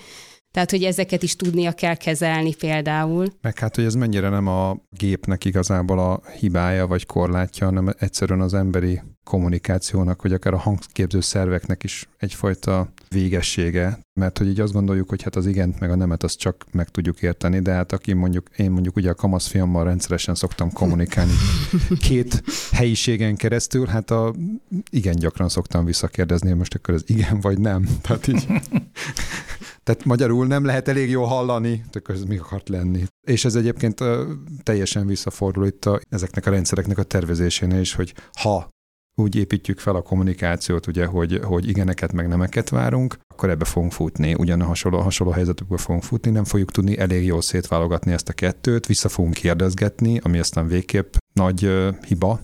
Tehát, 0.57 0.71
hogy 0.71 0.83
ezeket 0.83 1.23
is 1.23 1.35
tudnia 1.35 1.71
kell 1.71 1.95
kezelni 1.95 2.55
például. 2.55 3.27
Meg 3.41 3.59
hát, 3.59 3.75
hogy 3.75 3.85
ez 3.85 3.93
mennyire 3.93 4.29
nem 4.29 4.47
a 4.47 4.77
gépnek 4.89 5.45
igazából 5.45 5.99
a 5.99 6.21
hibája 6.39 6.87
vagy 6.87 7.05
korlátja, 7.05 7.65
hanem 7.65 7.93
egyszerűen 7.99 8.41
az 8.41 8.53
emberi 8.53 9.01
kommunikációnak, 9.23 10.21
vagy 10.21 10.33
akár 10.33 10.53
a 10.53 10.57
hangképző 10.57 11.21
szerveknek 11.21 11.83
is 11.83 12.07
egyfajta 12.17 12.91
végessége, 13.09 13.99
mert 14.19 14.37
hogy 14.37 14.47
így 14.47 14.59
azt 14.59 14.73
gondoljuk, 14.73 15.09
hogy 15.09 15.21
hát 15.21 15.35
az 15.35 15.45
igent 15.45 15.79
meg 15.79 15.91
a 15.91 15.95
nemet 15.95 16.23
azt 16.23 16.37
csak 16.37 16.65
meg 16.71 16.89
tudjuk 16.89 17.21
érteni, 17.21 17.59
de 17.59 17.71
hát 17.71 17.91
aki 17.91 18.13
mondjuk, 18.13 18.49
én 18.55 18.71
mondjuk 18.71 18.95
ugye 18.95 19.09
a 19.09 19.15
kamasz 19.15 19.47
fiammal 19.47 19.83
rendszeresen 19.83 20.35
szoktam 20.35 20.71
kommunikálni 20.71 21.33
két 22.07 22.43
helyiségen 22.71 23.35
keresztül, 23.35 23.85
hát 23.85 24.11
a 24.11 24.35
igen 24.89 25.15
gyakran 25.15 25.49
szoktam 25.49 25.85
visszakérdezni, 25.85 26.47
hogy 26.47 26.57
most 26.57 26.75
akkor 26.75 26.93
ez 26.93 27.03
igen 27.05 27.39
vagy 27.39 27.59
nem. 27.59 27.87
Tehát 28.01 28.27
így 28.27 28.47
tehát 29.87 30.05
magyarul 30.05 30.47
nem 30.47 30.65
lehet 30.65 30.87
elég 30.87 31.09
jól 31.09 31.25
hallani, 31.25 31.85
akkor 31.93 32.15
ez 32.15 32.23
mi 32.23 32.37
akart 32.37 32.69
lenni. 32.69 33.03
És 33.27 33.45
ez 33.45 33.55
egyébként 33.55 34.03
teljesen 34.63 35.07
visszafordul 35.07 35.65
itt 35.65 35.85
a, 35.85 35.99
ezeknek 36.09 36.45
a 36.45 36.49
rendszereknek 36.49 36.97
a 36.97 37.03
tervezésénél 37.03 37.79
is, 37.79 37.93
hogy 37.93 38.13
ha 38.33 38.69
úgy 39.21 39.35
építjük 39.35 39.79
fel 39.79 39.95
a 39.95 40.01
kommunikációt, 40.01 40.87
ugye, 40.87 41.05
hogy, 41.05 41.39
hogy 41.43 41.67
igeneket 41.67 42.11
meg 42.11 42.27
nemeket 42.27 42.69
várunk, 42.69 43.17
akkor 43.27 43.49
ebbe 43.49 43.65
fogunk 43.65 43.91
futni. 43.91 44.33
Ugyan 44.33 44.61
a 44.61 44.65
hasonló, 44.65 44.99
hasonló 44.99 45.33
helyzetekbe 45.33 45.77
fogunk 45.77 46.03
futni, 46.03 46.31
nem 46.31 46.43
fogjuk 46.43 46.71
tudni 46.71 46.97
elég 46.97 47.25
jól 47.25 47.41
szétválogatni 47.41 48.11
ezt 48.11 48.29
a 48.29 48.33
kettőt, 48.33 48.85
vissza 48.85 49.09
fogunk 49.09 49.33
kérdezgetni, 49.33 50.19
ami 50.23 50.39
aztán 50.39 50.67
végképp 50.67 51.13
nagy 51.33 51.69
hiba 52.07 52.39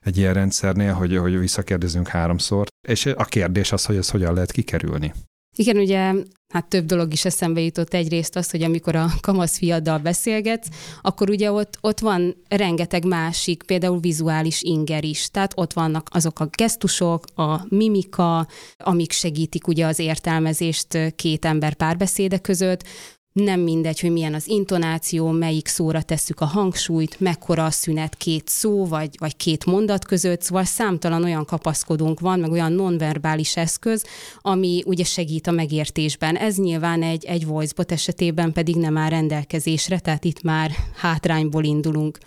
egy 0.00 0.16
ilyen 0.16 0.34
rendszernél, 0.34 0.92
hogy, 0.92 1.16
hogy 1.16 1.38
visszakérdezünk 1.38 2.08
háromszor, 2.08 2.66
és 2.88 3.06
a 3.06 3.24
kérdés 3.24 3.72
az, 3.72 3.84
hogy 3.84 3.96
ezt 3.96 4.10
hogyan 4.10 4.34
lehet 4.34 4.52
kikerülni. 4.52 5.12
Igen, 5.56 5.76
ugye 5.76 6.12
hát 6.54 6.68
több 6.68 6.86
dolog 6.86 7.12
is 7.12 7.24
eszembe 7.24 7.60
jutott. 7.60 7.94
Egyrészt 7.94 8.36
az, 8.36 8.50
hogy 8.50 8.62
amikor 8.62 8.96
a 8.96 9.06
kamasz 9.20 9.58
fiaddal 9.58 9.98
beszélgetsz, 9.98 10.68
akkor 11.02 11.30
ugye 11.30 11.52
ott, 11.52 11.78
ott 11.80 11.98
van 11.98 12.36
rengeteg 12.48 13.04
másik, 13.04 13.62
például 13.62 14.00
vizuális 14.00 14.62
inger 14.62 15.04
is. 15.04 15.28
Tehát 15.30 15.52
ott 15.56 15.72
vannak 15.72 16.08
azok 16.12 16.40
a 16.40 16.48
gesztusok, 16.50 17.24
a 17.34 17.60
mimika, 17.68 18.46
amik 18.76 19.12
segítik 19.12 19.66
ugye 19.66 19.86
az 19.86 19.98
értelmezést 19.98 21.14
két 21.16 21.44
ember 21.44 21.74
párbeszéde 21.74 22.38
között, 22.38 22.84
nem 23.34 23.60
mindegy, 23.60 24.00
hogy 24.00 24.10
milyen 24.10 24.34
az 24.34 24.48
intonáció, 24.48 25.30
melyik 25.30 25.68
szóra 25.68 26.02
tesszük 26.02 26.40
a 26.40 26.44
hangsúlyt, 26.44 27.20
mekkora 27.20 27.64
a 27.64 27.70
szünet 27.70 28.16
két 28.16 28.48
szó, 28.48 28.86
vagy, 28.86 29.16
vagy 29.18 29.36
két 29.36 29.64
mondat 29.64 30.04
között, 30.04 30.42
szóval 30.42 30.64
számtalan 30.64 31.24
olyan 31.24 31.44
kapaszkodónk 31.44 32.20
van, 32.20 32.38
meg 32.38 32.50
olyan 32.50 32.72
nonverbális 32.72 33.56
eszköz, 33.56 34.04
ami 34.40 34.82
ugye 34.86 35.04
segít 35.04 35.46
a 35.46 35.50
megértésben. 35.50 36.36
Ez 36.36 36.56
nyilván 36.56 37.02
egy, 37.02 37.24
egy 37.24 37.46
voicebot 37.46 37.92
esetében 37.92 38.52
pedig 38.52 38.76
nem 38.76 38.96
áll 38.96 39.08
rendelkezésre, 39.08 39.98
tehát 39.98 40.24
itt 40.24 40.42
már 40.42 40.70
hátrányból 40.96 41.64
indulunk. 41.64 42.18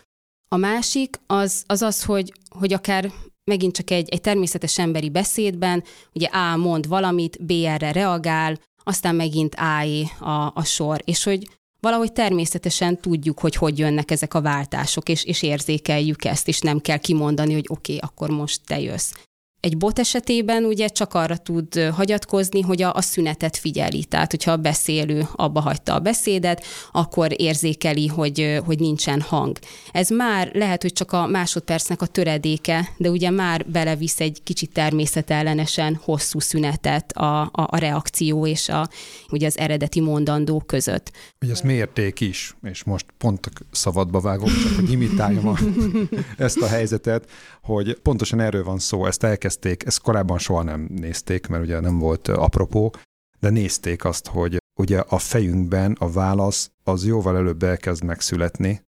A 0.49 0.57
másik 0.57 1.19
az 1.27 1.63
az, 1.65 1.81
az 1.81 2.03
hogy, 2.03 2.33
hogy 2.49 2.73
akár 2.73 3.11
megint 3.43 3.75
csak 3.75 3.91
egy, 3.91 4.09
egy 4.09 4.21
természetes 4.21 4.79
emberi 4.79 5.09
beszédben, 5.09 5.83
ugye 6.13 6.27
A 6.27 6.57
mond 6.57 6.87
valamit, 6.87 7.45
B 7.45 7.51
erre 7.51 7.91
reagál, 7.91 8.57
aztán 8.88 9.15
megint 9.15 9.54
áé 9.58 10.04
a, 10.19 10.52
a 10.54 10.63
sor, 10.63 11.02
és 11.06 11.23
hogy 11.23 11.47
valahogy 11.80 12.12
természetesen 12.12 13.02
tudjuk, 13.02 13.39
hogy 13.39 13.56
hogy 13.56 13.78
jönnek 13.78 14.12
ezek 14.12 14.34
a 14.34 14.41
váltások, 14.41 15.10
és, 15.10 15.23
és 15.23 15.41
érzékeljük 15.41 16.26
ezt, 16.26 16.47
és 16.47 16.60
nem 16.60 16.80
kell 16.80 16.97
kimondani, 16.97 17.54
hogy 17.54 17.65
oké, 17.67 17.95
okay, 17.95 18.10
akkor 18.10 18.30
most 18.30 18.62
te 18.65 18.80
jössz. 18.80 19.12
Egy 19.59 19.77
bot 19.77 19.99
esetében 19.99 20.63
ugye 20.63 20.87
csak 20.87 21.13
arra 21.13 21.37
tud 21.37 21.89
hagyatkozni, 21.93 22.61
hogy 22.61 22.81
a, 22.81 22.93
a 22.93 23.01
szünetet 23.01 23.57
figyeli. 23.57 24.03
Tehát, 24.03 24.31
hogyha 24.31 24.51
a 24.51 24.57
beszélő 24.57 25.27
abba 25.35 25.61
hagyta 25.61 25.93
a 25.93 25.99
beszédet, 25.99 26.63
akkor 26.91 27.41
érzékeli, 27.41 28.07
hogy, 28.07 28.61
hogy 28.65 28.79
nincsen 28.79 29.21
hang. 29.21 29.57
Ez 29.91 30.09
már 30.09 30.51
lehet, 30.53 30.81
hogy 30.81 30.93
csak 30.93 31.11
a 31.11 31.27
másodpercnek 31.27 32.01
a 32.01 32.05
töredéke, 32.05 32.89
de 32.97 33.09
ugye 33.09 33.29
már 33.29 33.65
belevisz 33.65 34.19
egy 34.19 34.41
kicsit 34.43 34.73
természetellenesen 34.73 35.99
hosszú 36.03 36.39
szünetet 36.39 37.11
a, 37.11 37.41
a, 37.41 37.49
a 37.53 37.77
reakció 37.77 38.47
és 38.47 38.69
a, 38.69 38.89
ugye 39.29 39.45
az 39.45 39.57
eredeti 39.57 39.99
mondandó 39.99 40.59
között. 40.59 41.11
Hogy 41.39 41.49
ez 41.49 41.61
mérték 41.61 42.19
is, 42.19 42.55
és 42.63 42.83
most 42.83 43.05
pont 43.17 43.49
szabadba 43.71 44.19
vágok, 44.19 44.49
csak 44.49 44.75
hogy 44.75 44.91
imitáljam 44.91 45.47
a, 45.47 45.57
ezt 46.37 46.57
a 46.57 46.67
helyzetet, 46.67 47.29
hogy 47.61 47.99
pontosan 48.03 48.39
erről 48.39 48.63
van 48.63 48.79
szó, 48.79 49.05
ezt 49.05 49.23
elkezdték, 49.47 49.86
ezt 49.86 50.01
korábban 50.01 50.38
soha 50.38 50.63
nem 50.63 50.88
nézték, 50.89 51.47
mert 51.47 51.63
ugye 51.63 51.79
nem 51.79 51.99
volt 51.99 52.27
apropó, 52.27 52.93
de 53.39 53.49
nézték 53.49 54.05
azt, 54.05 54.27
hogy 54.27 54.57
ugye 54.79 54.99
a 54.99 55.17
fejünkben 55.17 55.95
a 55.99 56.12
válasz 56.12 56.71
az 56.83 57.05
jóval 57.05 57.38
előbb 57.38 57.63
elkezd 57.63 58.03
megszületni, 58.03 58.81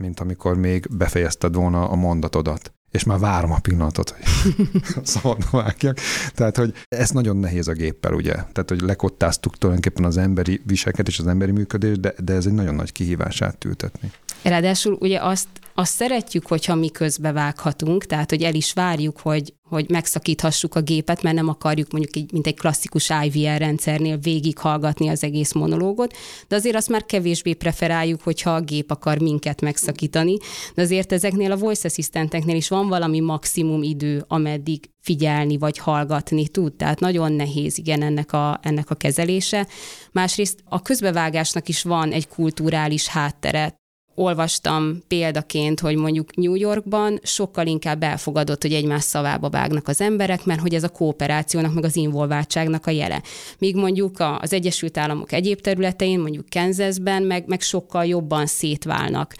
mint 0.00 0.20
amikor 0.20 0.56
még 0.56 0.86
befejezted 0.96 1.54
volna 1.54 1.88
a 1.88 1.94
mondatodat 1.94 2.72
és 2.90 3.04
már 3.04 3.18
várom 3.18 3.52
a 3.52 3.58
pillanatot, 3.58 4.10
hogy 4.10 4.24
szabadna 5.14 5.46
vágjak. 5.50 5.98
Tehát, 6.34 6.56
hogy 6.56 6.74
ez 6.88 7.10
nagyon 7.10 7.36
nehéz 7.36 7.68
a 7.68 7.72
géppel, 7.72 8.12
ugye? 8.12 8.32
Tehát, 8.32 8.68
hogy 8.68 8.80
lekottáztuk 8.80 9.58
tulajdonképpen 9.58 10.04
az 10.04 10.16
emberi 10.16 10.60
viselkedés 10.64 11.14
és 11.14 11.20
az 11.20 11.26
emberi 11.26 11.52
működés, 11.52 11.98
de, 11.98 12.14
de 12.24 12.32
ez 12.32 12.46
egy 12.46 12.52
nagyon 12.52 12.74
nagy 12.74 12.92
kihívás 12.92 13.42
átültetni. 13.42 14.10
Ráadásul 14.42 14.96
ugye 15.00 15.18
azt, 15.22 15.48
azt 15.74 15.92
szeretjük, 15.92 16.46
hogyha 16.46 16.74
mi 16.74 16.90
közbevághatunk, 16.90 18.06
tehát 18.06 18.30
hogy 18.30 18.42
el 18.42 18.54
is 18.54 18.72
várjuk, 18.72 19.20
hogy, 19.20 19.54
hogy 19.68 19.90
megszakíthassuk 19.90 20.74
a 20.74 20.80
gépet, 20.80 21.22
mert 21.22 21.36
nem 21.36 21.48
akarjuk 21.48 21.90
mondjuk 21.90 22.16
így, 22.16 22.32
mint 22.32 22.46
egy 22.46 22.58
klasszikus 22.58 23.10
IVR 23.24 23.58
rendszernél 23.58 24.16
végighallgatni 24.18 25.08
az 25.08 25.22
egész 25.22 25.52
monológot, 25.52 26.16
de 26.48 26.56
azért 26.56 26.76
azt 26.76 26.88
már 26.88 27.04
kevésbé 27.04 27.52
preferáljuk, 27.52 28.22
hogyha 28.22 28.54
a 28.54 28.60
gép 28.60 28.90
akar 28.90 29.18
minket 29.18 29.60
megszakítani, 29.60 30.36
de 30.74 30.82
azért 30.82 31.12
ezeknél 31.12 31.52
a 31.52 31.56
voice 31.56 31.88
assistenteknél 31.88 32.56
is 32.56 32.68
van 32.68 32.88
valami 32.88 33.20
maximum 33.20 33.82
idő, 33.82 34.24
ameddig 34.28 34.90
figyelni 35.00 35.58
vagy 35.58 35.78
hallgatni 35.78 36.48
tud, 36.48 36.72
tehát 36.72 37.00
nagyon 37.00 37.32
nehéz 37.32 37.78
igen 37.78 38.02
ennek 38.02 38.32
a, 38.32 38.60
ennek 38.62 38.90
a 38.90 38.94
kezelése. 38.94 39.66
Másrészt 40.12 40.58
a 40.64 40.82
közbevágásnak 40.82 41.68
is 41.68 41.82
van 41.82 42.12
egy 42.12 42.28
kulturális 42.28 43.06
háttere, 43.06 43.74
olvastam 44.14 45.02
példaként, 45.08 45.80
hogy 45.80 45.96
mondjuk 45.96 46.36
New 46.36 46.54
Yorkban 46.54 47.18
sokkal 47.22 47.66
inkább 47.66 48.02
elfogadott, 48.02 48.62
hogy 48.62 48.72
egymás 48.72 49.04
szavába 49.04 49.48
vágnak 49.48 49.88
az 49.88 50.00
emberek, 50.00 50.44
mert 50.44 50.60
hogy 50.60 50.74
ez 50.74 50.84
a 50.84 50.88
kooperációnak, 50.88 51.74
meg 51.74 51.84
az 51.84 51.96
involváltságnak 51.96 52.86
a 52.86 52.90
jele. 52.90 53.22
Míg 53.58 53.76
mondjuk 53.76 54.16
az 54.40 54.52
Egyesült 54.52 54.98
Államok 54.98 55.32
egyéb 55.32 55.60
területein, 55.60 56.20
mondjuk 56.20 56.46
Kansasben, 56.50 57.22
meg, 57.22 57.44
meg 57.46 57.60
sokkal 57.60 58.04
jobban 58.04 58.46
szétválnak 58.46 59.34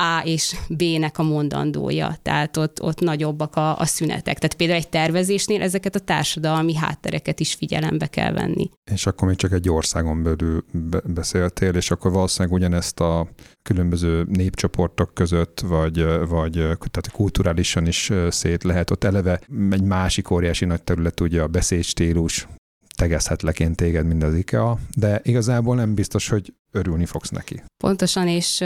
a 0.00 0.22
és 0.24 0.56
B-nek 0.68 1.18
a 1.18 1.22
mondandója, 1.22 2.16
tehát 2.22 2.56
ott, 2.56 2.82
ott 2.82 3.00
nagyobbak 3.00 3.56
a, 3.56 3.78
a 3.78 3.84
szünetek. 3.84 4.38
Tehát 4.38 4.54
például 4.54 4.78
egy 4.78 4.88
tervezésnél 4.88 5.62
ezeket 5.62 5.94
a 5.94 5.98
társadalmi 5.98 6.74
háttereket 6.74 7.40
is 7.40 7.54
figyelembe 7.54 8.06
kell 8.06 8.32
venni. 8.32 8.70
És 8.90 9.06
akkor 9.06 9.28
még 9.28 9.36
csak 9.36 9.52
egy 9.52 9.68
országon 9.68 10.22
belül 10.22 10.64
beszéltél, 11.04 11.74
és 11.74 11.90
akkor 11.90 12.12
valószínűleg 12.12 12.58
ugyanezt 12.58 13.00
a 13.00 13.28
különböző 13.62 14.26
népcsoportok 14.28 15.14
között, 15.14 15.60
vagy, 15.60 16.04
vagy 16.28 16.52
tehát 16.52 17.10
kulturálisan 17.12 17.86
is 17.86 18.12
szét 18.28 18.62
lehet. 18.62 18.90
Ott 18.90 19.04
eleve 19.04 19.40
egy 19.70 19.82
másik 19.82 20.30
óriási 20.30 20.64
nagy 20.64 20.82
terület, 20.82 21.20
ugye 21.20 21.42
a 21.42 21.46
beszédstílus, 21.46 22.48
tegezhetlek 22.96 23.60
én 23.60 23.74
téged, 23.74 24.06
mint 24.06 24.22
az 24.22 24.34
IKEA, 24.34 24.78
de 24.96 25.20
igazából 25.22 25.74
nem 25.76 25.94
biztos, 25.94 26.28
hogy 26.28 26.54
örülni 26.70 27.06
fogsz 27.06 27.28
neki. 27.28 27.62
Pontosan, 27.82 28.28
és 28.28 28.64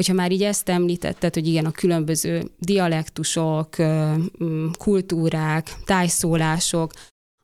hogyha 0.00 0.14
már 0.14 0.32
így 0.32 0.42
ezt 0.42 0.68
említetted, 0.68 1.34
hogy 1.34 1.46
igen, 1.46 1.64
a 1.64 1.70
különböző 1.70 2.50
dialektusok, 2.58 3.76
kultúrák, 4.78 5.74
tájszólások, 5.84 6.92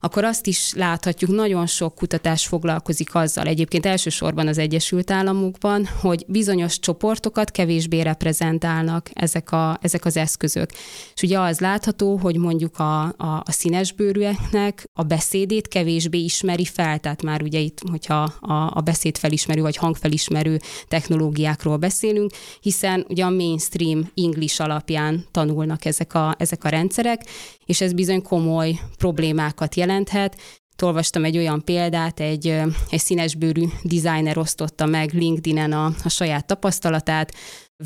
akkor 0.05 0.25
azt 0.25 0.47
is 0.47 0.73
láthatjuk, 0.75 1.31
nagyon 1.31 1.67
sok 1.67 1.95
kutatás 1.95 2.47
foglalkozik 2.47 3.15
azzal, 3.15 3.47
egyébként 3.47 3.87
elsősorban 3.87 4.47
az 4.47 4.59
Egyesült 4.59 5.11
Államokban, 5.11 5.89
hogy 6.01 6.25
bizonyos 6.29 6.79
csoportokat 6.79 7.51
kevésbé 7.51 8.01
reprezentálnak 8.01 9.11
ezek, 9.13 9.53
a, 9.53 9.79
ezek 9.81 10.05
az 10.05 10.17
eszközök. 10.17 10.71
És 11.15 11.23
ugye 11.23 11.41
az 11.41 11.61
látható, 11.61 12.17
hogy 12.17 12.37
mondjuk 12.37 12.79
a, 12.79 13.03
a, 13.03 13.43
a 13.45 13.53
színesbőrűeknek 13.53 14.85
a 14.93 15.03
beszédét 15.03 15.69
kevésbé 15.69 16.19
ismeri 16.19 16.65
fel, 16.65 16.99
tehát 16.99 17.23
már 17.23 17.43
ugye 17.43 17.59
itt, 17.59 17.79
hogyha 17.91 18.23
a, 18.41 18.53
a 18.53 18.81
beszédfelismerő 18.85 19.63
vagy 19.63 19.77
hangfelismerő 19.77 20.59
technológiákról 20.89 21.77
beszélünk, 21.77 22.31
hiszen 22.61 23.05
ugye 23.09 23.25
a 23.25 23.31
mainstream 23.31 24.11
English 24.15 24.61
alapján 24.61 25.25
tanulnak 25.31 25.85
ezek 25.85 26.15
a, 26.15 26.35
ezek 26.39 26.65
a 26.65 26.69
rendszerek, 26.69 27.25
és 27.73 27.81
ez 27.81 27.93
bizony 27.93 28.23
komoly 28.23 28.81
problémákat 28.97 29.75
jelenthet. 29.75 30.41
Olvastam 30.83 31.25
egy 31.25 31.37
olyan 31.37 31.65
példát, 31.65 32.21
egy, 32.21 32.47
egy 32.91 32.99
színesbőrű 33.01 33.65
designer 33.83 34.39
osztotta 34.39 34.87
meg 34.87 35.13
LinkedIn-en 35.13 35.73
a, 35.73 35.85
a 36.05 36.09
saját 36.09 36.47
tapasztalatát, 36.47 37.35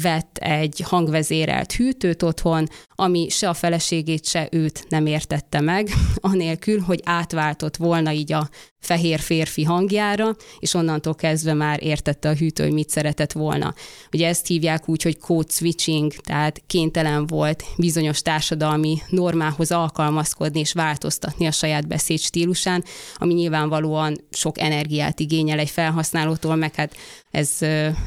vett 0.02 0.36
egy 0.38 0.80
hangvezérelt 0.80 1.72
hűtőt 1.72 2.22
otthon, 2.22 2.68
ami 2.98 3.28
se 3.28 3.48
a 3.48 3.54
feleségét, 3.54 4.26
se 4.26 4.48
őt 4.50 4.84
nem 4.88 5.06
értette 5.06 5.60
meg, 5.60 5.88
anélkül, 6.14 6.80
hogy 6.80 7.00
átváltott 7.04 7.76
volna 7.76 8.12
így 8.12 8.32
a 8.32 8.48
fehér 8.78 9.20
férfi 9.20 9.62
hangjára, 9.62 10.36
és 10.58 10.74
onnantól 10.74 11.14
kezdve 11.14 11.54
már 11.54 11.82
értette 11.82 12.28
a 12.28 12.34
hűtő, 12.34 12.62
hogy 12.62 12.72
mit 12.72 12.90
szeretett 12.90 13.32
volna. 13.32 13.74
Ugye 14.12 14.28
ezt 14.28 14.46
hívják 14.46 14.88
úgy, 14.88 15.02
hogy 15.02 15.18
code 15.18 15.50
switching, 15.50 16.12
tehát 16.12 16.62
kénytelen 16.66 17.26
volt 17.26 17.64
bizonyos 17.76 18.22
társadalmi 18.22 18.98
normához 19.08 19.72
alkalmazkodni 19.72 20.60
és 20.60 20.72
változtatni 20.72 21.46
a 21.46 21.50
saját 21.50 21.86
beszéd 21.86 22.18
stílusán, 22.18 22.84
ami 23.14 23.34
nyilvánvalóan 23.34 24.16
sok 24.30 24.60
energiát 24.60 25.20
igényel 25.20 25.58
egy 25.58 25.70
felhasználótól, 25.70 26.54
meg 26.54 26.74
hát 26.74 26.96
ez, 27.30 27.50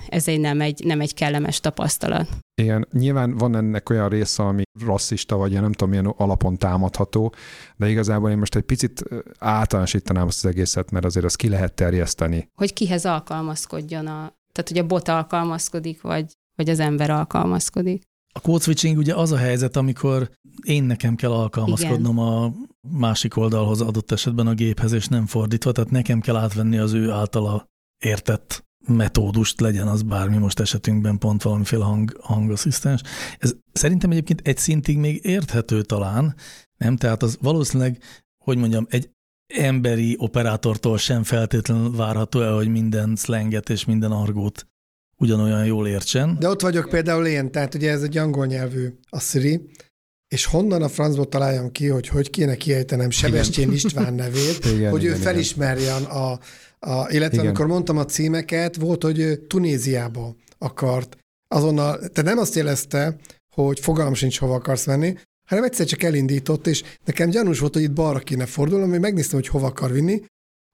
ez 0.08 0.28
egy 0.28 0.40
nem, 0.40 0.62
egy 0.62 0.84
nem 0.84 1.02
egy 1.02 1.14
kellemes 1.14 1.60
tapasztalat. 1.60 2.28
Igen, 2.60 2.88
nyilván 2.92 3.38
van 3.38 3.56
ennek 3.56 3.90
olyan 3.90 4.10
része, 4.10 4.44
ami 4.44 4.64
rasszista, 4.86 5.36
vagy 5.36 5.52
nem 5.52 5.72
tudom, 5.72 5.90
milyen 5.90 6.06
alapon 6.06 6.58
támadható, 6.58 7.34
de 7.78 7.90
igazából 7.90 8.30
én 8.30 8.38
most 8.38 8.56
egy 8.56 8.64
picit 8.64 9.04
általánosítanám 9.38 10.28
azt 10.28 10.46
az 10.46 10.50
egészet, 10.50 10.92
mert 10.92 11.06
azért 11.06 11.26
azt 11.26 11.36
ki 11.36 11.50
lehet 11.50 11.74
terjeszteni. 11.74 12.50
Hogy 12.56 12.74
kihez 12.74 13.06
alkalmazkodjon 13.06 14.08
a, 14.08 14.34
tehát 14.52 14.70
hogy 14.70 14.78
a 14.78 14.86
bot 14.86 15.08
alkalmazkodik, 15.08 16.02
vagy, 16.02 16.32
vagy 16.56 16.70
az 16.70 16.80
ember 16.80 17.10
alkalmazkodik. 17.10 18.02
A 18.34 18.40
code 18.40 18.64
switching 18.64 18.98
ugye 18.98 19.16
az 19.16 19.32
a 19.32 19.38
helyzet, 19.38 19.76
amikor 19.76 20.32
én 20.64 20.84
nekem 20.84 21.16
kell 21.16 21.32
alkalmazkodnom 21.32 22.18
Igen. 22.18 22.28
a 22.28 22.54
másik 22.92 23.38
oldalhoz 23.38 23.82
adott 23.82 24.12
esetben 24.12 24.48
a 24.48 24.54
géphez, 24.54 24.92
és 24.92 25.08
nem 25.08 25.26
fordítva, 25.26 25.72
tehát 25.72 25.92
nekem 25.92 26.20
kell 26.20 26.36
átvenni 26.36 26.78
az 26.78 26.94
ő 26.94 27.12
általa 27.12 27.66
értett 28.04 28.68
metódust, 28.88 29.60
legyen 29.60 29.88
az 29.88 30.02
bármi 30.02 30.38
most 30.38 30.60
esetünkben 30.60 31.18
pont 31.18 31.44
valamiféle 31.44 31.84
hang, 31.84 32.18
hangasszisztens. 32.22 33.02
Ez 33.38 33.54
szerintem 33.72 34.12
egyébként 34.12 34.48
egy 34.48 34.58
szintig 34.58 34.98
még 34.98 35.26
érthető 35.26 35.82
talán, 35.82 36.36
nem? 36.78 36.96
Tehát 36.98 37.24
az 37.24 37.38
valószínűleg, 37.42 38.02
hogy 38.44 38.58
mondjam, 38.58 38.86
egy 38.90 39.10
emberi 39.54 40.16
operátortól 40.20 40.98
sem 40.98 41.24
feltétlenül 41.24 41.96
várható 41.96 42.42
el, 42.42 42.54
hogy 42.54 42.68
minden 42.68 43.16
slanget 43.16 43.70
és 43.70 43.86
minden 43.86 44.12
argót 44.12 44.68
ugyanolyan 45.18 45.66
jól 45.66 45.88
értsen. 45.88 46.38
De 46.40 46.50
ott 46.50 46.62
vagyok 46.62 46.90
például 46.90 47.26
én, 47.26 47.52
tehát 47.52 47.76
ugye 47.76 47.92
ez 47.92 48.04
egy 48.04 48.18
angol 48.18 48.46
nyelvű 48.46 48.88
a 49.10 49.20
Siri, 49.20 49.70
és 50.30 50.46
honnan 50.46 50.82
a 50.82 50.90
francból 50.90 51.30
találjam 51.30 51.72
ki, 51.72 51.88
hogy 51.88 52.08
hogy 52.08 52.30
kéne 52.30 52.56
kiejtenem 52.56 53.10
Sebestyén 53.10 53.72
István 53.72 54.14
nevét, 54.14 54.66
igen, 54.76 54.92
hogy 54.92 55.04
igen, 55.04 55.16
ő 55.16 55.18
felismerjen 55.18 56.04
a, 56.04 56.32
a, 56.80 57.10
illetve 57.10 57.36
igen. 57.36 57.46
amikor 57.46 57.68
mondtam 57.68 57.98
a 57.98 58.06
címeket, 58.06 58.76
volt, 58.76 59.04
hogy 59.04 59.40
Tunéziába 59.48 60.36
akart. 60.58 61.18
Azonnal, 61.48 61.98
tehát 61.98 62.24
nem 62.24 62.38
azt 62.38 62.56
jelezte, 62.56 63.16
hogy 63.56 63.80
fogalm 63.80 64.14
sincs, 64.14 64.40
hova 64.40 64.54
akarsz 64.54 64.86
menni, 64.86 65.18
hanem 65.50 65.64
egyszer 65.64 65.86
csak 65.86 66.04
elindított, 66.04 66.68
és 66.68 66.84
nekem 67.06 67.30
gyanús 67.30 67.60
volt, 67.60 67.74
hogy 67.74 67.84
itt 67.84 67.94
balra 67.94 68.20
kéne 68.20 68.46
fordulnom, 68.46 68.90
hogy 68.90 69.00
megnéztem, 69.00 69.40
hogy 69.40 69.48
hova 69.48 69.68
akar 69.68 69.92
vinni, 69.92 70.22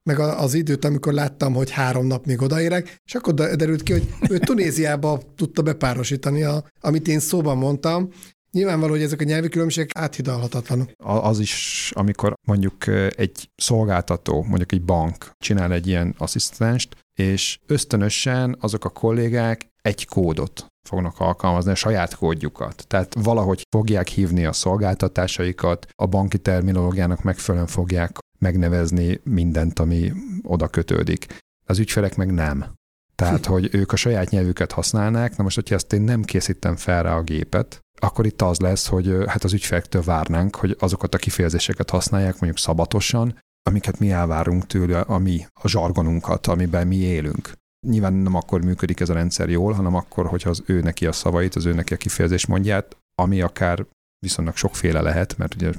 meg 0.10 0.20
az 0.20 0.54
időt, 0.54 0.86
amikor 0.86 1.14
láttam, 1.14 1.54
hogy 1.54 1.72
három 1.72 2.06
nap 2.06 2.26
még 2.26 2.42
odaérek, 2.42 2.96
és 3.06 3.16
akkor 3.16 3.34
derült 3.34 3.84
ki, 3.84 3.92
hogy 3.92 4.08
ő 4.30 4.38
Tunéziába 4.38 5.22
tudta 5.36 5.62
bepárosítani, 5.62 6.44
a, 6.44 6.64
amit 6.82 7.08
én 7.08 7.20
szóban 7.20 7.58
mondtam, 7.58 8.10
Nyilvánvaló, 8.56 8.92
hogy 8.92 9.02
ezek 9.02 9.22
a 9.22 9.24
nyelvi 9.24 9.50
különbségek 9.50 9.90
áthidalhatatlanok. 9.94 10.92
Az 10.98 11.40
is, 11.40 11.92
amikor 11.96 12.34
mondjuk 12.48 12.88
egy 13.16 13.50
szolgáltató, 13.56 14.44
mondjuk 14.44 14.72
egy 14.72 14.82
bank 14.82 15.32
csinál 15.38 15.74
egy 15.74 15.88
ilyen 15.88 16.16
asszisztenst, 16.18 16.98
és 17.20 17.60
ösztönösen 17.66 18.58
azok 18.60 18.86
a 18.86 18.90
kollégák 18.90 19.68
egy 19.82 20.06
kódot 20.06 20.66
fognak 20.90 21.20
alkalmazni, 21.20 21.72
a 21.72 21.76
saját 21.76 22.16
kódjukat. 22.16 22.86
Tehát 22.88 23.16
valahogy 23.20 23.62
fogják 23.76 24.08
hívni 24.08 24.46
a 24.46 24.54
szolgáltatásaikat, 24.54 25.88
a 25.96 26.06
banki 26.06 26.38
terminológiának 26.38 27.24
megfelelően 27.24 27.70
fogják 27.70 28.18
megnevezni 28.40 29.20
mindent, 29.24 29.80
ami 29.80 30.12
oda 30.44 30.68
kötődik. 30.68 31.26
Az 31.66 31.80
ügyfelek 31.80 32.16
meg 32.16 32.32
nem. 32.32 32.74
Tehát, 33.16 33.46
hogy 33.46 33.70
ők 33.72 33.92
a 33.92 33.96
saját 33.96 34.30
nyelvüket 34.30 34.72
használnák, 34.72 35.38
na 35.38 35.44
most, 35.44 35.56
hogyha 35.56 35.76
ezt 35.76 35.94
én 35.94 36.02
nem 36.02 36.24
készítem 36.24 36.76
fel 36.76 37.04
rá 37.04 37.16
a 37.16 37.22
gépet, 37.22 37.80
akkor 38.00 38.26
itt 38.26 38.42
az 38.42 38.60
lesz, 38.60 38.88
hogy 38.88 39.16
hát 39.28 39.44
az 39.44 39.54
ügyfelektől 39.54 40.02
várnánk, 40.02 40.56
hogy 40.56 40.76
azokat 40.80 41.14
a 41.16 41.18
kifejezéseket 41.18 41.90
használják 41.90 42.40
mondjuk 42.40 42.58
szabatosan, 42.58 43.40
amiket 43.70 44.00
mi 44.00 44.12
elvárunk 44.12 44.68
tőle, 44.68 45.00
ami 45.00 45.46
a 45.54 45.68
zsargonunkat, 45.68 46.48
amiben 46.48 46.88
mi 46.88 46.96
élünk. 46.96 47.52
Nyilván 47.88 48.14
nem 48.14 48.36
akkor 48.36 48.62
működik 48.62 49.00
ez 49.00 49.10
a 49.10 49.14
rendszer 49.14 49.50
jól, 49.50 49.74
hanem 49.74 49.96
akkor, 49.96 50.26
hogyha 50.26 50.50
az 50.50 50.64
ő 50.66 50.82
neki 50.82 51.06
a 51.06 51.12
szavait, 51.12 51.56
az 51.56 51.66
ő 51.66 51.74
neki 51.74 51.94
a 51.94 51.98
kifejezés 51.98 52.46
mondját, 52.46 52.98
ami 53.16 53.42
akár 53.42 53.86
viszonylag 54.20 54.56
sokféle 54.56 55.02
lehet, 55.02 55.38
mert 55.38 55.56
ugye 55.56 55.72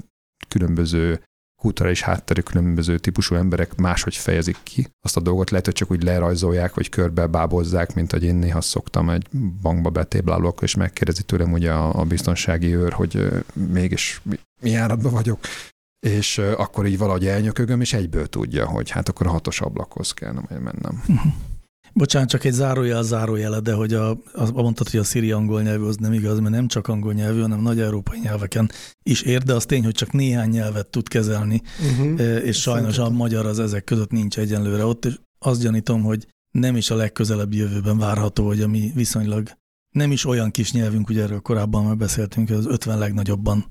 különböző 0.49 1.22
kulturális 1.66 2.02
hátterű 2.02 2.40
különböző 2.40 2.98
típusú 2.98 3.35
emberek 3.35 3.76
máshogy 3.76 4.16
fejezik 4.16 4.57
ki 4.62 4.88
azt 5.02 5.16
a 5.16 5.20
dolgot, 5.20 5.50
lehet, 5.50 5.64
hogy 5.64 5.74
csak 5.74 5.90
úgy 5.90 6.02
lerajzolják, 6.02 6.74
vagy 6.74 6.88
körbe 6.88 7.26
bábozzák, 7.26 7.94
mint 7.94 8.11
hogy 8.11 8.24
én 8.24 8.35
néha 8.35 8.61
szoktam 8.61 9.11
egy 9.11 9.26
bankba 9.62 9.90
betéblálok, 9.90 10.62
és 10.62 10.74
megkérdezi 10.74 11.22
tőlem 11.22 11.52
ugye 11.52 11.72
a, 11.72 12.00
a 12.00 12.05
biztonsági 12.05 12.74
őr, 12.74 12.92
hogy 12.92 13.29
mégis 13.52 14.20
mi, 14.22 14.38
mi 14.61 14.74
áradban 14.74 15.12
vagyok, 15.12 15.38
és 16.07 16.38
akkor 16.38 16.87
így 16.87 16.98
valahogy 16.98 17.26
elnyökögöm, 17.26 17.81
és 17.81 17.92
egyből 17.92 18.26
tudja, 18.26 18.66
hogy 18.66 18.90
hát 18.90 19.09
akkor 19.09 19.26
a 19.26 19.31
hatos 19.31 19.61
ablakhoz 19.61 20.12
kell 20.12 20.33
mennem. 20.48 21.02
Uh-huh. 21.09 21.33
Bocsánat, 21.96 22.28
csak 22.28 22.44
egy 22.44 22.52
zárójel 22.52 23.02
zárójele, 23.02 23.61
de 23.61 23.72
hogy 23.72 23.94
a, 23.94 24.18
az, 24.32 24.50
mondtad, 24.50 24.88
hogy 24.88 25.00
a 25.00 25.04
szíri 25.04 25.30
angol 25.30 25.62
nyelvű 25.62 25.85
az 25.85 25.96
nem 25.96 26.12
igaz, 26.12 26.38
mert 26.38 26.54
nem 26.54 26.68
csak 26.68 26.88
angol 26.88 27.12
nyelvű, 27.12 27.40
hanem 27.40 27.61
nagy 27.61 27.80
európai 27.80 28.18
nyelveken 28.18 28.70
is 29.02 29.22
ér, 29.22 29.42
de 29.42 29.54
az 29.54 29.64
tény, 29.64 29.85
hogy 29.85 29.94
csak 29.94 30.12
néhány 30.12 30.48
nyelvet 30.48 30.87
tud 30.87 31.09
kezelni, 31.09 31.62
uh-huh. 31.90 32.20
és 32.44 32.61
sajnos 32.61 32.98
a 32.98 33.11
magyar 33.11 33.46
az 33.46 33.59
ezek 33.59 33.85
között 33.85 34.11
nincs 34.11 34.38
egyenlőre 34.38 34.85
ott, 34.85 35.04
és 35.04 35.18
azt 35.38 35.62
gyanítom, 35.62 36.02
hogy 36.02 36.26
nem 36.50 36.76
is 36.76 36.90
a 36.90 36.96
legközelebb 36.96 37.52
jövőben 37.52 37.98
várható, 37.98 38.46
hogy 38.46 38.61
ami 38.61 38.92
viszonylag 38.94 39.48
nem 39.90 40.12
is 40.12 40.24
olyan 40.24 40.50
kis 40.50 40.72
nyelvünk, 40.72 41.09
ugye 41.09 41.22
erről 41.22 41.40
korábban 41.40 41.85
már 41.85 41.96
beszéltünk, 41.96 42.50
az 42.50 42.66
50 42.66 42.98
legnagyobban 42.98 43.66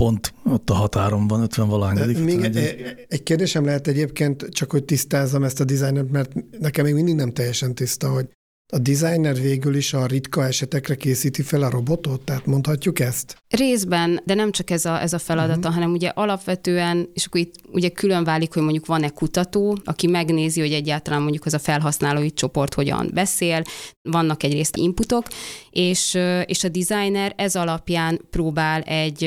pont 0.00 0.34
ott 0.44 0.70
a 0.70 0.74
határon 0.74 1.26
van, 1.26 1.42
50 1.42 1.68
valányodik. 1.68 2.24
Még 2.24 2.44
egy, 2.44 2.82
egy 3.08 3.22
kérdésem 3.22 3.64
lehet 3.64 3.86
egyébként, 3.86 4.48
csak 4.48 4.70
hogy 4.70 4.84
tisztázzam 4.84 5.42
ezt 5.42 5.60
a 5.60 5.64
dizájnot, 5.64 6.10
mert 6.10 6.32
nekem 6.58 6.84
még 6.84 6.94
mindig 6.94 7.14
nem 7.14 7.32
teljesen 7.32 7.74
tiszta, 7.74 8.08
hogy 8.08 8.28
a 8.72 8.78
designer 8.78 9.34
végül 9.34 9.74
is 9.74 9.92
a 9.92 10.06
ritka 10.06 10.46
esetekre 10.46 10.94
készíti 10.94 11.42
fel 11.42 11.62
a 11.62 11.70
robotot, 11.70 12.20
tehát 12.20 12.46
mondhatjuk 12.46 13.00
ezt? 13.00 13.36
Részben, 13.48 14.20
de 14.24 14.34
nem 14.34 14.50
csak 14.50 14.70
ez 14.70 14.84
a, 14.84 15.00
ez 15.00 15.12
a 15.12 15.18
feladata, 15.18 15.58
uh-huh. 15.58 15.74
hanem 15.74 15.92
ugye 15.92 16.08
alapvetően, 16.08 17.08
és 17.14 17.26
akkor 17.26 17.40
itt 17.40 17.54
ugye 17.72 17.88
külön 17.88 18.24
válik, 18.24 18.54
hogy 18.54 18.62
mondjuk 18.62 18.86
van-e 18.86 19.08
kutató, 19.08 19.78
aki 19.84 20.06
megnézi, 20.06 20.60
hogy 20.60 20.72
egyáltalán 20.72 21.22
mondjuk 21.22 21.44
az 21.44 21.54
a 21.54 21.58
felhasználói 21.58 22.32
csoport 22.32 22.74
hogyan 22.74 23.10
beszél, 23.14 23.62
vannak 24.02 24.42
egyrészt 24.42 24.76
inputok, 24.76 25.26
és, 25.70 26.18
és 26.44 26.64
a 26.64 26.68
designer 26.68 27.32
ez 27.36 27.56
alapján 27.56 28.20
próbál 28.30 28.80
egy, 28.80 29.24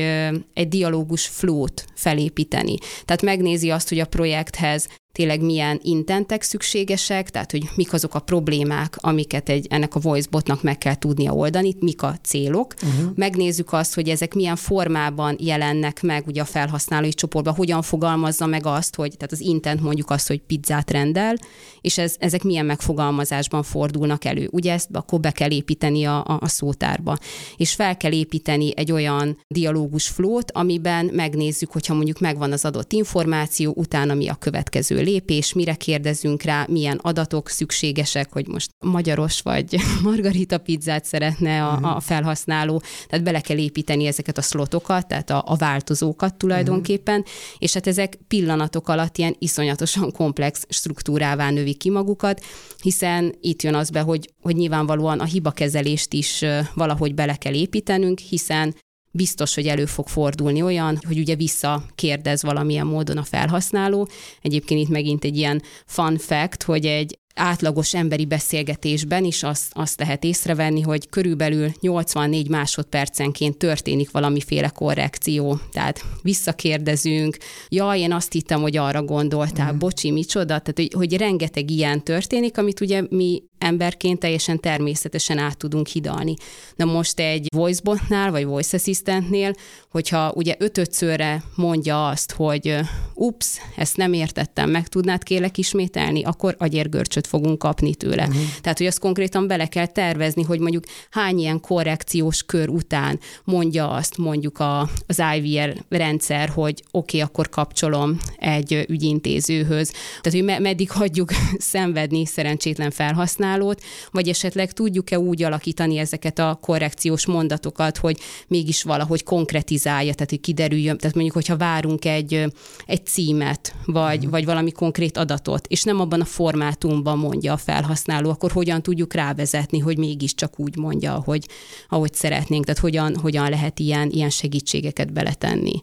egy 0.54 0.68
dialógus 0.68 1.28
flót 1.28 1.86
felépíteni. 1.96 2.76
Tehát 3.06 3.22
megnézi 3.22 3.70
azt, 3.70 3.90
hogy 3.90 4.00
a 4.00 4.06
projekthez 4.06 4.88
tényleg 5.14 5.42
milyen 5.42 5.80
intentek 5.84 6.42
szükségesek, 6.42 7.30
tehát 7.30 7.52
hogy 7.52 7.70
mik 7.76 7.94
azok 7.94 8.16
a 8.16 8.20
problémák, 8.20 8.98
amiket 9.00 9.50
egy, 9.50 9.68
ennek 9.70 9.96
a 9.96 10.00
voicebotnak 10.00 10.64
meg 10.64 10.78
kell 10.78 10.96
tudnia 10.96 11.32
oldani, 11.32 11.76
mik 11.80 12.02
a 12.02 12.16
célok. 12.24 12.74
Uh-huh. 12.74 13.12
Megnézzük 13.16 13.74
azt, 13.74 13.94
hogy 13.94 14.10
ezek 14.10 14.34
milyen 14.34 14.56
formában 14.56 15.36
jelennek 15.40 16.02
meg 16.02 16.28
ugye 16.28 16.42
a 16.42 16.46
felhasználói 16.46 17.14
csoportban, 17.14 17.54
hogyan 17.54 17.82
fogalmazza 17.82 18.46
meg 18.46 18.66
azt, 18.66 18.96
hogy 18.96 19.18
tehát 19.18 19.32
az 19.32 19.40
intent 19.40 19.82
mondjuk 19.82 20.10
azt, 20.10 20.28
hogy 20.28 20.42
pizzát 20.42 20.92
rendel, 20.92 21.36
és 21.82 21.98
ez, 21.98 22.16
ezek 22.20 22.44
milyen 22.44 22.66
megfogalmazásban 22.66 23.64
fordulnak 23.64 24.26
elő. 24.26 24.48
Ugye 24.52 24.74
ezt 24.74 24.90
akkor 24.92 25.20
be 25.20 25.32
kell 25.32 25.52
építeni 25.52 26.04
a, 26.06 26.18
a, 26.26 26.38
a 26.42 26.48
szótárba. 26.48 27.18
És 27.58 27.74
fel 27.74 27.98
kell 27.98 28.12
építeni 28.12 28.72
egy 28.76 28.92
olyan 28.92 29.38
dialógus 29.48 30.08
flót, 30.08 30.52
amiben 30.52 31.06
megnézzük, 31.06 31.72
hogyha 31.72 31.94
mondjuk 31.94 32.20
megvan 32.20 32.52
az 32.52 32.66
adott 32.66 32.92
információ, 32.94 33.74
utána 33.76 34.14
mi 34.14 34.28
a 34.28 34.36
következő 34.36 35.02
lépés, 35.04 35.54
mire 35.54 35.76
kérdezünk 35.76 36.42
rá, 36.42 36.66
milyen 36.70 37.00
adatok 37.02 37.50
szükségesek, 37.50 38.32
hogy 38.32 38.48
most 38.48 38.70
magyaros 38.86 39.42
vagy 39.42 39.76
margarita 40.04 40.58
pizzát 40.58 41.06
szeretne 41.06 41.66
a, 41.66 41.76
mhm. 41.76 41.84
a 41.84 42.00
felhasználó, 42.00 42.82
tehát 43.08 43.26
bele 43.26 43.42
kell 43.42 43.58
építeni 43.58 44.06
ezeket 44.06 44.38
a 44.38 44.42
szlotokat, 44.42 45.08
tehát 45.08 45.30
a, 45.30 45.44
a 45.48 45.56
változókat 45.56 46.36
tulajdonképpen, 46.36 47.20
uh-huh. 47.20 47.34
és 47.58 47.74
hát 47.74 47.88
ezek 47.88 48.18
pillanatok 48.28 48.90
alatt 48.90 49.18
ilyen 49.18 49.36
iszonyatosan 49.40 50.12
komplex 50.12 50.66
struktúrává 50.70 51.50
növik 51.50 51.78
ki 51.78 51.90
magukat, 51.90 52.44
hiszen 52.82 53.36
itt 53.42 53.62
jön 53.62 53.76
az 53.76 53.90
be, 53.90 54.00
hogy, 54.00 54.30
hogy 54.42 54.56
nyilvánvalóan 54.56 55.20
a 55.20 55.26
hibakezelést 55.26 56.14
is 56.14 56.46
valahogy 56.74 57.14
bele 57.14 57.36
kell 57.36 57.54
építenünk, 57.54 58.20
hiszen 58.20 58.76
biztos, 59.16 59.56
hogy 59.56 59.68
elő 59.68 59.86
fog 59.86 60.08
fordulni 60.08 60.62
olyan, 60.62 61.00
hogy 61.08 61.18
ugye 61.18 61.36
visszakérdez 61.36 62.44
valamilyen 62.44 62.88
módon 62.88 63.18
a 63.18 63.24
felhasználó. 63.24 64.10
Egyébként 64.42 64.80
itt 64.82 64.90
megint 64.90 65.24
egy 65.24 65.38
ilyen 65.38 65.62
fun 65.86 66.18
fact, 66.18 66.64
hogy 66.64 66.86
egy 66.86 67.18
átlagos 67.36 67.94
emberi 67.94 68.26
beszélgetésben 68.26 69.24
is 69.24 69.44
azt, 69.44 69.72
azt 69.72 70.00
lehet 70.00 70.24
észrevenni, 70.24 70.82
hogy 70.82 71.10
körülbelül 71.10 71.72
84 71.80 72.50
másodpercenként 72.50 73.58
történik 73.58 74.12
valamiféle 74.12 74.70
korrekció. 74.70 75.60
Tehát 75.72 76.06
visszakérdezünk, 76.22 77.38
jaj, 77.70 78.00
én 78.00 78.12
azt 78.12 78.32
hittem, 78.32 78.62
hogy 78.62 78.78
arra 78.78 79.04
gondoltál, 79.04 79.74
mm. 79.74 79.78
bocsi, 79.78 80.12
micsoda, 80.12 80.46
tehát 80.46 80.74
hogy, 80.76 80.92
hogy 80.96 81.18
rengeteg 81.18 81.70
ilyen 81.70 82.04
történik, 82.04 82.58
amit 82.58 82.82
ugye 82.82 83.04
mi 83.10 83.44
emberként 83.64 84.20
teljesen 84.20 84.60
természetesen 84.60 85.38
át 85.38 85.58
tudunk 85.58 85.88
hidalni. 85.88 86.34
Na 86.76 86.86
most 86.86 87.20
egy 87.20 87.48
voicebotnál, 87.56 88.32
vagy 88.32 88.46
voice 88.46 88.78
assistantnél, 88.78 89.54
hogyha 89.90 90.32
ugye 90.36 90.56
ötötszörre 90.60 91.44
mondja 91.56 92.08
azt, 92.08 92.32
hogy 92.32 92.80
ups, 93.14 93.58
ezt 93.76 93.98
nem 93.98 94.14
értettem, 94.14 94.70
meg 94.70 94.88
tudnád 94.88 95.24
kérlek 95.24 95.58
ismételni, 95.58 96.24
akkor 96.24 96.56
agyérgörcsöt 96.58 97.28
fogunk 97.28 97.58
kapni 97.58 97.96
tőle. 97.96 98.24
Uh-huh. 98.24 98.42
Tehát, 98.62 98.78
hogy 98.78 98.88
azt 98.88 99.00
konkrétan 99.00 99.48
bele 99.48 99.68
kell 99.68 99.86
tervezni, 99.86 100.44
hogy 100.44 100.60
mondjuk 100.60 100.84
hány 101.10 101.40
ilyen 101.40 101.60
korrekciós 101.60 102.44
kör 102.44 102.70
után 102.70 103.20
mondja 103.44 103.90
azt 103.90 104.18
mondjuk 104.18 104.60
a, 104.60 104.90
az 105.08 105.22
IVR 105.36 105.76
rendszer, 105.90 106.50
hogy 106.50 106.84
oké, 106.92 107.18
okay, 107.18 107.30
akkor 107.30 107.50
kapcsolom 107.50 108.18
egy 108.38 108.86
ügyintézőhöz. 108.90 109.92
Tehát, 110.22 110.40
hogy 110.40 110.62
meddig 110.62 110.92
hagyjuk 110.92 111.30
szenvedni 111.74 112.26
szerencsétlen 112.26 112.92
felhasználót, 112.92 113.53
használót, 113.54 113.82
vagy 114.12 114.30
esetleg 114.30 114.72
tudjuk-e 114.72 115.20
úgy 115.20 115.44
alakítani 115.44 115.98
ezeket 115.98 116.40
a 116.40 116.58
korrekciós 116.62 117.26
mondatokat, 117.26 117.98
hogy 117.98 118.20
mégis 118.48 118.84
valahogy 118.84 119.24
konkretizálja, 119.24 120.14
tehát 120.14 120.30
hogy 120.30 120.40
kiderüljön, 120.40 120.98
tehát 120.98 121.16
mondjuk, 121.16 121.36
hogyha 121.36 121.58
várunk 121.58 122.06
egy, 122.06 122.46
egy 122.86 123.06
címet, 123.06 123.76
vagy, 123.86 124.26
mm. 124.26 124.30
vagy 124.30 124.46
valami 124.46 124.72
konkrét 124.72 125.18
adatot, 125.18 125.68
és 125.68 125.84
nem 125.84 126.00
abban 126.00 126.22
a 126.22 126.26
formátumban 126.26 127.18
mondja 127.18 127.54
a 127.54 127.58
felhasználó, 127.58 128.30
akkor 128.30 128.52
hogyan 128.52 128.82
tudjuk 128.82 129.14
rávezetni, 129.14 129.80
hogy 129.80 129.98
mégiscsak 129.98 130.60
úgy 130.60 130.78
mondja, 130.78 131.16
ahogy, 131.16 131.48
ahogy 131.90 132.14
szeretnénk, 132.14 132.66
tehát 132.66 132.80
hogyan, 132.80 133.16
hogyan 133.16 133.50
lehet 133.50 133.80
ilyen, 133.80 134.10
ilyen 134.10 134.30
segítségeket 134.30 135.14
beletenni 135.14 135.82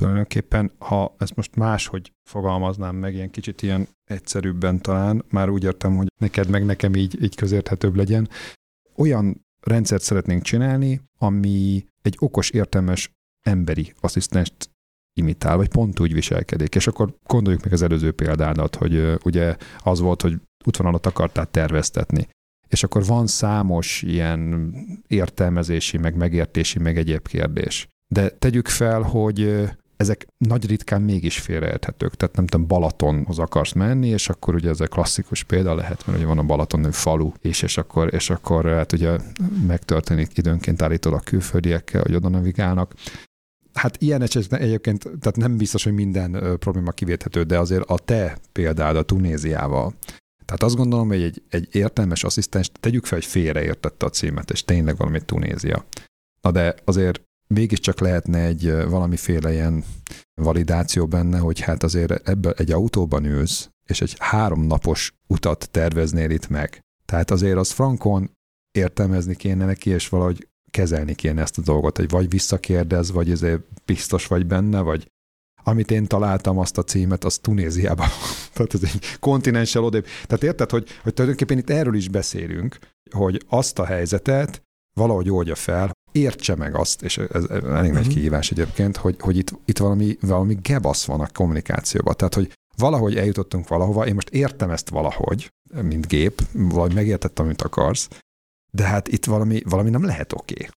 tulajdonképpen, 0.00 0.72
ha 0.78 1.14
ezt 1.18 1.36
most 1.36 1.56
máshogy 1.56 2.12
fogalmaznám 2.28 2.96
meg, 2.96 3.14
ilyen 3.14 3.30
kicsit 3.30 3.62
ilyen 3.62 3.88
egyszerűbben 4.04 4.80
talán, 4.80 5.24
már 5.30 5.48
úgy 5.48 5.64
értem, 5.64 5.96
hogy 5.96 6.06
neked 6.18 6.48
meg 6.48 6.64
nekem 6.64 6.94
így, 6.94 7.22
így 7.22 7.34
közérthetőbb 7.34 7.94
legyen, 7.96 8.28
olyan 8.96 9.46
rendszert 9.60 10.02
szeretnénk 10.02 10.42
csinálni, 10.42 11.00
ami 11.18 11.84
egy 12.02 12.16
okos, 12.18 12.50
értelmes 12.50 13.10
emberi 13.42 13.92
asszisztenst 14.00 14.70
imitál, 15.18 15.56
vagy 15.56 15.68
pont 15.68 16.00
úgy 16.00 16.12
viselkedik. 16.12 16.74
És 16.74 16.86
akkor 16.86 17.16
gondoljuk 17.26 17.62
meg 17.62 17.72
az 17.72 17.82
előző 17.82 18.12
példádat, 18.12 18.74
hogy 18.74 19.18
ugye 19.24 19.56
az 19.78 20.00
volt, 20.00 20.22
hogy 20.22 20.40
útvonalat 20.64 21.06
akartál 21.06 21.46
terveztetni. 21.46 22.28
És 22.68 22.82
akkor 22.82 23.04
van 23.04 23.26
számos 23.26 24.02
ilyen 24.02 24.72
értelmezési, 25.06 25.96
meg 25.98 26.16
megértési, 26.16 26.78
meg 26.78 26.96
egyéb 26.96 27.28
kérdés. 27.28 27.88
De 28.14 28.28
tegyük 28.28 28.68
fel, 28.68 29.02
hogy 29.02 29.68
ezek 29.96 30.26
nagy 30.38 30.66
ritkán 30.66 31.02
mégis 31.02 31.38
félreérthetők. 31.38 32.14
Tehát 32.14 32.36
nem 32.36 32.46
tudom, 32.46 32.66
Balatonhoz 32.66 33.38
akarsz 33.38 33.72
menni, 33.72 34.08
és 34.08 34.28
akkor 34.28 34.54
ugye 34.54 34.68
ez 34.68 34.80
a 34.80 34.86
klasszikus 34.86 35.42
példa 35.42 35.74
lehet, 35.74 36.06
mert 36.06 36.18
ugye 36.18 36.26
van 36.26 36.38
a 36.38 36.42
Balaton 36.42 36.92
falu, 36.92 37.32
és, 37.40 37.62
és 37.62 37.78
akkor, 37.78 38.14
és 38.14 38.30
akkor 38.30 38.66
hát 38.66 38.92
ugye 38.92 39.18
megtörténik 39.66 40.38
időnként 40.38 40.82
állítod 40.82 41.12
a 41.12 41.20
külföldiekkel, 41.20 42.02
hogy 42.02 42.14
oda 42.14 42.28
navigálnak. 42.28 42.94
Hát 43.72 43.96
ilyen 44.02 44.22
esetben 44.22 44.60
egyébként, 44.60 45.02
tehát 45.02 45.36
nem 45.36 45.56
biztos, 45.56 45.84
hogy 45.84 45.92
minden 45.92 46.56
probléma 46.58 46.90
kivéthető, 46.90 47.42
de 47.42 47.58
azért 47.58 47.84
a 47.90 47.98
te 47.98 48.38
példád 48.52 48.96
a 48.96 49.02
Tunéziával, 49.02 49.94
tehát 50.46 50.62
azt 50.62 50.76
gondolom, 50.76 51.08
hogy 51.08 51.22
egy, 51.22 51.42
egy 51.48 51.68
értelmes 51.72 52.24
asszisztens, 52.24 52.70
tegyük 52.80 53.06
fel, 53.06 53.18
hogy 53.18 53.26
félreértette 53.26 54.06
a 54.06 54.10
címet, 54.10 54.50
és 54.50 54.64
tényleg 54.64 54.96
valami 54.96 55.20
Tunézia. 55.24 55.84
Na 56.40 56.50
de 56.50 56.74
azért 56.84 57.22
mégiscsak 57.46 58.00
lehetne 58.00 58.38
egy 58.38 58.72
valamiféle 58.88 59.52
ilyen 59.52 59.84
validáció 60.34 61.06
benne, 61.06 61.38
hogy 61.38 61.60
hát 61.60 61.82
azért 61.82 62.28
ebbe 62.28 62.50
egy 62.50 62.72
autóban 62.72 63.24
ülsz, 63.24 63.70
és 63.88 64.00
egy 64.00 64.16
háromnapos 64.18 65.12
utat 65.26 65.68
terveznél 65.70 66.30
itt 66.30 66.48
meg. 66.48 66.80
Tehát 67.04 67.30
azért 67.30 67.56
az 67.56 67.70
frankon 67.70 68.30
értelmezni 68.78 69.36
kéne 69.36 69.64
neki, 69.64 69.90
és 69.90 70.08
valahogy 70.08 70.48
kezelni 70.70 71.14
kéne 71.14 71.42
ezt 71.42 71.58
a 71.58 71.62
dolgot, 71.62 71.96
hogy 71.96 72.08
vagy 72.08 72.30
visszakérdez, 72.30 73.10
vagy 73.10 73.30
ezért 73.30 73.62
biztos 73.84 74.26
vagy 74.26 74.46
benne, 74.46 74.80
vagy 74.80 75.10
amit 75.62 75.90
én 75.90 76.06
találtam 76.06 76.58
azt 76.58 76.78
a 76.78 76.82
címet, 76.82 77.24
az 77.24 77.38
Tunéziában. 77.38 78.08
Tehát 78.54 78.74
ez 78.74 78.82
egy 78.82 79.18
kontinenssel 79.20 79.84
odébb. 79.84 80.06
Tehát 80.26 80.42
érted, 80.42 80.70
hogy, 80.70 80.88
hogy 81.02 81.14
tulajdonképpen 81.14 81.58
itt 81.58 81.70
erről 81.70 81.94
is 81.94 82.08
beszélünk, 82.08 82.78
hogy 83.10 83.44
azt 83.48 83.78
a 83.78 83.84
helyzetet 83.84 84.62
valahogy 84.96 85.30
oldja 85.30 85.54
fel, 85.54 85.90
értse 86.16 86.54
meg 86.54 86.74
azt, 86.74 87.02
és 87.02 87.18
ez 87.18 87.44
elég 87.44 87.62
uh-huh. 87.62 87.82
nagy 87.82 87.92
mhm. 87.92 88.08
kihívás 88.08 88.50
egyébként, 88.50 88.96
hogy, 88.96 89.16
hogy 89.18 89.36
itt, 89.36 89.52
itt 89.64 89.78
valami, 89.78 90.16
valami 90.20 90.54
gebasz 90.62 91.04
van 91.04 91.20
a 91.20 91.28
kommunikációban. 91.32 92.14
Tehát, 92.16 92.34
hogy 92.34 92.52
valahogy 92.76 93.16
eljutottunk 93.16 93.68
valahova, 93.68 94.06
én 94.06 94.14
most 94.14 94.30
értem 94.30 94.70
ezt 94.70 94.88
valahogy, 94.88 95.52
mint 95.82 96.06
gép, 96.06 96.42
vagy 96.52 96.94
megértettem, 96.94 97.44
amit 97.44 97.62
akarsz, 97.62 98.08
de 98.70 98.84
hát 98.84 99.08
itt 99.08 99.24
valami, 99.24 99.62
valami 99.64 99.90
nem 99.90 100.04
lehet 100.04 100.32
oké. 100.32 100.54
Okay. 100.54 100.68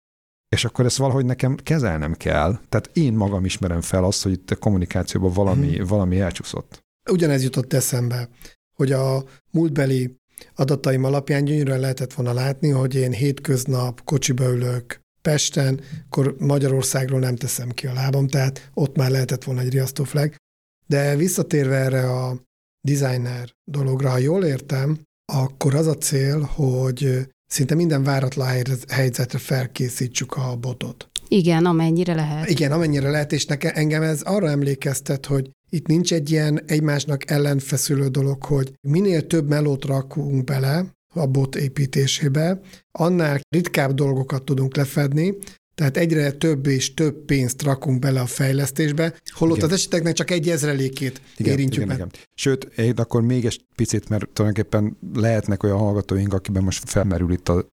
És 0.49 0.65
akkor 0.65 0.85
ezt 0.85 0.97
valahogy 0.97 1.25
nekem 1.25 1.55
kezelnem 1.55 2.13
kell. 2.13 2.59
Tehát 2.69 2.89
én 2.93 3.13
magam 3.13 3.45
ismerem 3.45 3.81
fel 3.81 4.03
azt, 4.03 4.23
hogy 4.23 4.31
itt 4.31 4.51
a 4.51 4.55
kommunikációban 4.55 5.31
valami, 5.33 5.75
hmm. 5.75 5.85
valami 5.85 6.19
elcsúszott. 6.19 6.83
Ugyanez 7.11 7.43
jutott 7.43 7.73
eszembe, 7.73 8.29
hogy 8.75 8.91
a 8.91 9.23
múltbeli 9.51 10.17
adataim 10.55 11.03
alapján 11.03 11.43
gyönyörűen 11.43 11.79
lehetett 11.79 12.13
volna 12.13 12.33
látni, 12.33 12.69
hogy 12.69 12.95
én 12.95 13.11
hétköznap 13.11 14.03
kocsiba 14.03 14.43
ülök 14.43 14.99
Pesten, 15.21 15.81
akkor 16.05 16.35
Magyarországról 16.39 17.19
nem 17.19 17.35
teszem 17.35 17.69
ki 17.69 17.87
a 17.87 17.93
lábam, 17.93 18.27
tehát 18.27 18.69
ott 18.73 18.95
már 18.95 19.11
lehetett 19.11 19.43
volna 19.43 19.61
egy 19.61 19.71
riasztóflag. 19.71 20.35
De 20.87 21.15
visszatérve 21.15 21.75
erre 21.75 22.11
a 22.11 22.41
designer 22.87 23.49
dologra, 23.71 24.09
ha 24.09 24.17
jól 24.17 24.43
értem, 24.43 24.99
akkor 25.33 25.75
az 25.75 25.87
a 25.87 25.97
cél, 25.97 26.41
hogy 26.41 27.27
szinte 27.45 27.75
minden 27.75 28.03
váratlan 28.03 28.47
helyzetre 28.87 29.37
felkészítsük 29.37 30.33
a 30.33 30.55
botot. 30.55 31.09
Igen, 31.27 31.65
amennyire 31.65 32.13
lehet. 32.13 32.49
Igen, 32.49 32.71
amennyire 32.71 33.09
lehet, 33.09 33.31
és 33.31 33.45
nekem, 33.45 33.71
engem 33.75 34.01
ez 34.01 34.21
arra 34.21 34.49
emlékeztet, 34.49 35.25
hogy 35.25 35.49
itt 35.69 35.87
nincs 35.87 36.13
egy 36.13 36.31
ilyen 36.31 36.63
egymásnak 36.65 37.31
ellenfeszülő 37.31 38.07
dolog, 38.07 38.43
hogy 38.43 38.73
minél 38.87 39.27
több 39.27 39.49
melót 39.49 39.85
rakunk 39.85 40.43
bele 40.43 40.85
a 41.13 41.25
bot 41.25 41.55
építésébe, 41.55 42.59
annál 42.91 43.39
ritkább 43.49 43.93
dolgokat 43.93 44.43
tudunk 44.43 44.75
lefedni, 44.75 45.37
tehát 45.75 45.97
egyre 45.97 46.31
több 46.31 46.65
és 46.67 46.93
több 46.93 47.15
pénzt 47.25 47.63
rakunk 47.63 47.99
bele 47.99 48.19
a 48.21 48.25
fejlesztésbe, 48.25 49.13
holott 49.25 49.57
igen. 49.57 49.69
az 49.69 49.75
eseteknek 49.75 50.13
csak 50.13 50.31
egy 50.31 50.49
ezrelékét 50.49 51.21
igen, 51.37 51.51
érintjük 51.51 51.83
igen, 51.83 51.97
meg. 51.97 52.07
Igen. 52.07 52.25
Sőt, 52.33 52.63
én 52.63 52.93
akkor 52.95 53.21
még 53.21 53.45
egy 53.45 53.65
picit, 53.75 54.09
mert 54.09 54.29
tulajdonképpen 54.29 54.97
lehetnek 55.13 55.63
olyan 55.63 55.77
hallgatóink, 55.77 56.33
akiben 56.33 56.63
most 56.63 56.89
felmerül 56.89 57.31
itt 57.31 57.49
a, 57.49 57.67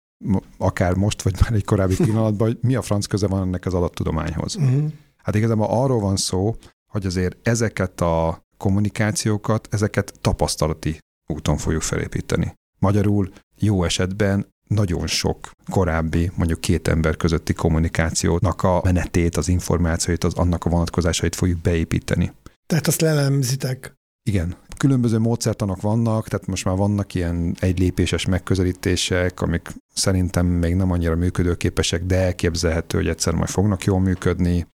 akár 0.58 0.94
most, 0.94 1.22
vagy 1.22 1.34
már 1.40 1.52
egy 1.52 1.64
korábbi 1.64 1.96
pillanatban, 2.04 2.48
hogy 2.48 2.58
mi 2.60 2.74
a 2.74 2.82
franc 2.82 3.06
köze 3.06 3.26
van 3.26 3.42
ennek 3.42 3.66
az 3.66 3.74
adattudományhoz. 3.74 4.56
Uh-huh. 4.56 4.90
Hát 5.16 5.34
igazából 5.34 5.66
arról 5.70 6.00
van 6.00 6.16
szó, 6.16 6.56
hogy 6.92 7.06
azért 7.06 7.48
ezeket 7.48 8.00
a 8.00 8.44
kommunikációkat, 8.56 9.68
ezeket 9.70 10.12
tapasztalati 10.20 10.98
úton 11.26 11.56
fogjuk 11.56 11.82
felépíteni. 11.82 12.54
Magyarul 12.78 13.30
jó 13.58 13.84
esetben 13.84 14.46
nagyon 14.68 15.06
sok 15.06 15.50
korábbi, 15.70 16.30
mondjuk 16.36 16.60
két 16.60 16.88
ember 16.88 17.16
közötti 17.16 17.52
kommunikációnak 17.52 18.62
a 18.62 18.80
menetét, 18.84 19.36
az 19.36 19.48
információit, 19.48 20.24
az 20.24 20.34
annak 20.34 20.64
a 20.64 20.70
vonatkozásait 20.70 21.34
fogjuk 21.34 21.60
beépíteni. 21.60 22.32
Tehát 22.66 22.86
azt 22.86 23.00
lelemzitek. 23.00 23.94
Igen. 24.22 24.56
Különböző 24.76 25.18
módszertanok 25.18 25.80
vannak, 25.80 26.28
tehát 26.28 26.46
most 26.46 26.64
már 26.64 26.76
vannak 26.76 27.14
ilyen 27.14 27.56
egylépéses 27.58 28.26
megközelítések, 28.26 29.40
amik 29.40 29.68
szerintem 29.94 30.46
még 30.46 30.74
nem 30.74 30.90
annyira 30.90 31.16
működőképesek, 31.16 32.04
de 32.04 32.16
elképzelhető, 32.16 32.98
hogy 32.98 33.08
egyszer 33.08 33.34
majd 33.34 33.48
fognak 33.48 33.84
jól 33.84 34.00
működni 34.00 34.66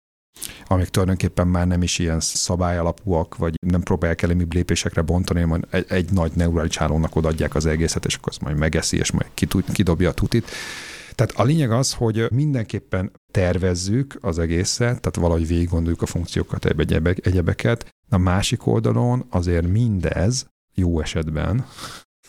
amik 0.67 0.87
tulajdonképpen 0.87 1.47
már 1.47 1.67
nem 1.67 1.81
is 1.81 1.99
ilyen 1.99 2.19
szabályalapúak, 2.19 3.37
vagy 3.37 3.55
nem 3.65 3.81
próbálják 3.81 4.21
elemi 4.21 4.45
lépésekre 4.49 5.01
bontani, 5.01 5.41
hanem 5.41 5.61
egy, 5.69 5.85
egy 5.89 6.11
nagy 6.11 6.31
neurális 6.35 6.77
hálónak 6.77 7.15
odaadják 7.15 7.55
az 7.55 7.65
egészet, 7.65 8.05
és 8.05 8.15
akkor 8.15 8.29
azt 8.29 8.41
majd 8.41 8.57
megeszi, 8.57 8.97
és 8.97 9.11
majd 9.11 9.27
kidobja 9.73 10.09
a 10.09 10.13
tutit. 10.13 10.51
Tehát 11.15 11.33
a 11.35 11.43
lényeg 11.43 11.71
az, 11.71 11.93
hogy 11.93 12.31
mindenképpen 12.31 13.11
tervezzük 13.31 14.17
az 14.21 14.39
egészet, 14.39 15.01
tehát 15.01 15.15
valahogy 15.15 15.47
végig 15.47 15.69
gondoljuk 15.69 16.01
a 16.01 16.05
funkciókat, 16.05 16.65
egyebek, 16.65 17.25
egyebeket. 17.25 17.89
A 18.09 18.17
másik 18.17 18.65
oldalon 18.65 19.25
azért 19.29 19.67
mindez 19.67 20.47
jó 20.73 20.99
esetben, 20.99 21.65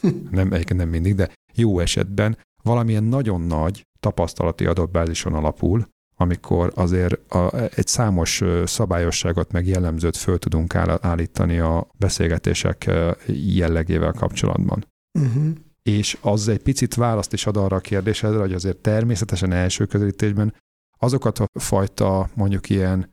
nem, 0.31 0.55
nem 0.75 0.89
mindig, 0.89 1.15
de 1.15 1.31
jó 1.55 1.79
esetben 1.79 2.39
valamilyen 2.63 3.05
nagyon 3.05 3.41
nagy 3.41 3.87
tapasztalati 4.01 4.67
adatbázison 4.67 5.35
alapul, 5.35 5.87
amikor 6.23 6.73
azért 6.75 7.33
a, 7.33 7.57
egy 7.75 7.87
számos 7.87 8.43
szabályosságot 8.65 9.53
meg 9.53 9.67
jellemzőt 9.67 10.17
föl 10.17 10.39
tudunk 10.39 10.75
állítani 11.01 11.59
a 11.59 11.87
beszélgetések 11.99 12.91
jellegével 13.27 14.13
kapcsolatban. 14.13 14.87
Uh-huh. 15.19 15.47
És 15.83 16.19
az 16.21 16.49
egy 16.49 16.63
picit 16.63 16.95
választ 16.95 17.33
is 17.33 17.47
ad 17.47 17.57
arra 17.57 17.77
a 17.77 17.81
kérdésedre, 17.81 18.39
hogy 18.39 18.53
azért 18.53 18.77
természetesen 18.77 19.53
első 19.53 19.85
közelítésben 19.87 20.55
azokat 20.99 21.39
a 21.39 21.47
fajta 21.59 22.31
mondjuk 22.35 22.71
ilyen 22.71 23.11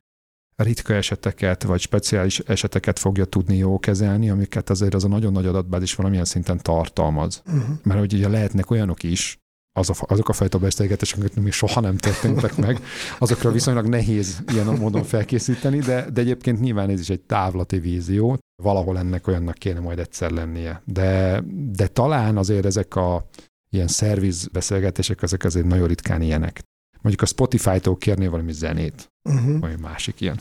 ritka 0.55 0.93
eseteket, 0.93 1.63
vagy 1.63 1.79
speciális 1.79 2.39
eseteket 2.39 2.99
fogja 2.99 3.25
tudni 3.25 3.57
jó 3.57 3.79
kezelni, 3.79 4.29
amiket 4.29 4.69
azért 4.69 4.93
az 4.93 5.03
a 5.03 5.07
nagyon 5.07 5.31
nagy 5.31 5.45
adatbázis 5.45 5.95
valamilyen 5.95 6.25
szinten 6.25 6.57
tartalmaz. 6.57 7.41
Uh-huh. 7.45 7.75
Mert 7.83 7.99
hogy 7.99 8.13
ugye 8.13 8.27
lehetnek 8.27 8.71
olyanok 8.71 9.03
is, 9.03 9.37
az 9.79 9.89
a, 9.89 9.93
azok 10.07 10.29
a 10.29 10.33
fajta 10.33 10.57
beszélgetések, 10.57 11.17
amiket 11.19 11.43
még 11.43 11.51
soha 11.51 11.79
nem 11.79 11.97
történtek 11.97 12.55
meg, 12.55 12.79
azokra 13.17 13.51
viszonylag 13.51 13.87
nehéz 13.87 14.43
ilyen 14.53 14.65
módon 14.65 15.03
felkészíteni, 15.03 15.79
de, 15.79 16.09
de 16.13 16.21
egyébként 16.21 16.59
nyilván 16.59 16.89
ez 16.89 16.99
is 16.99 17.09
egy 17.09 17.21
távlati 17.21 17.79
vízió, 17.79 18.37
valahol 18.63 18.97
ennek 18.97 19.27
olyannak 19.27 19.55
kéne 19.55 19.79
majd 19.79 19.99
egyszer 19.99 20.31
lennie. 20.31 20.81
De, 20.85 21.43
de 21.71 21.87
talán 21.87 22.37
azért 22.37 22.65
ezek 22.65 22.95
a 22.95 23.25
ilyen 23.69 23.87
szerviz 23.87 24.47
beszélgetések, 24.47 25.21
ezek 25.21 25.43
azért 25.43 25.65
nagyon 25.65 25.87
ritkán 25.87 26.21
ilyenek. 26.21 26.61
Mondjuk 27.01 27.21
a 27.21 27.25
Spotify-tól 27.25 27.97
kérnél 27.97 28.29
valami 28.29 28.51
zenét, 28.51 29.07
Uh-huh. 29.29 29.59
vagy 29.59 29.79
másik 29.79 30.21
ilyen. 30.21 30.39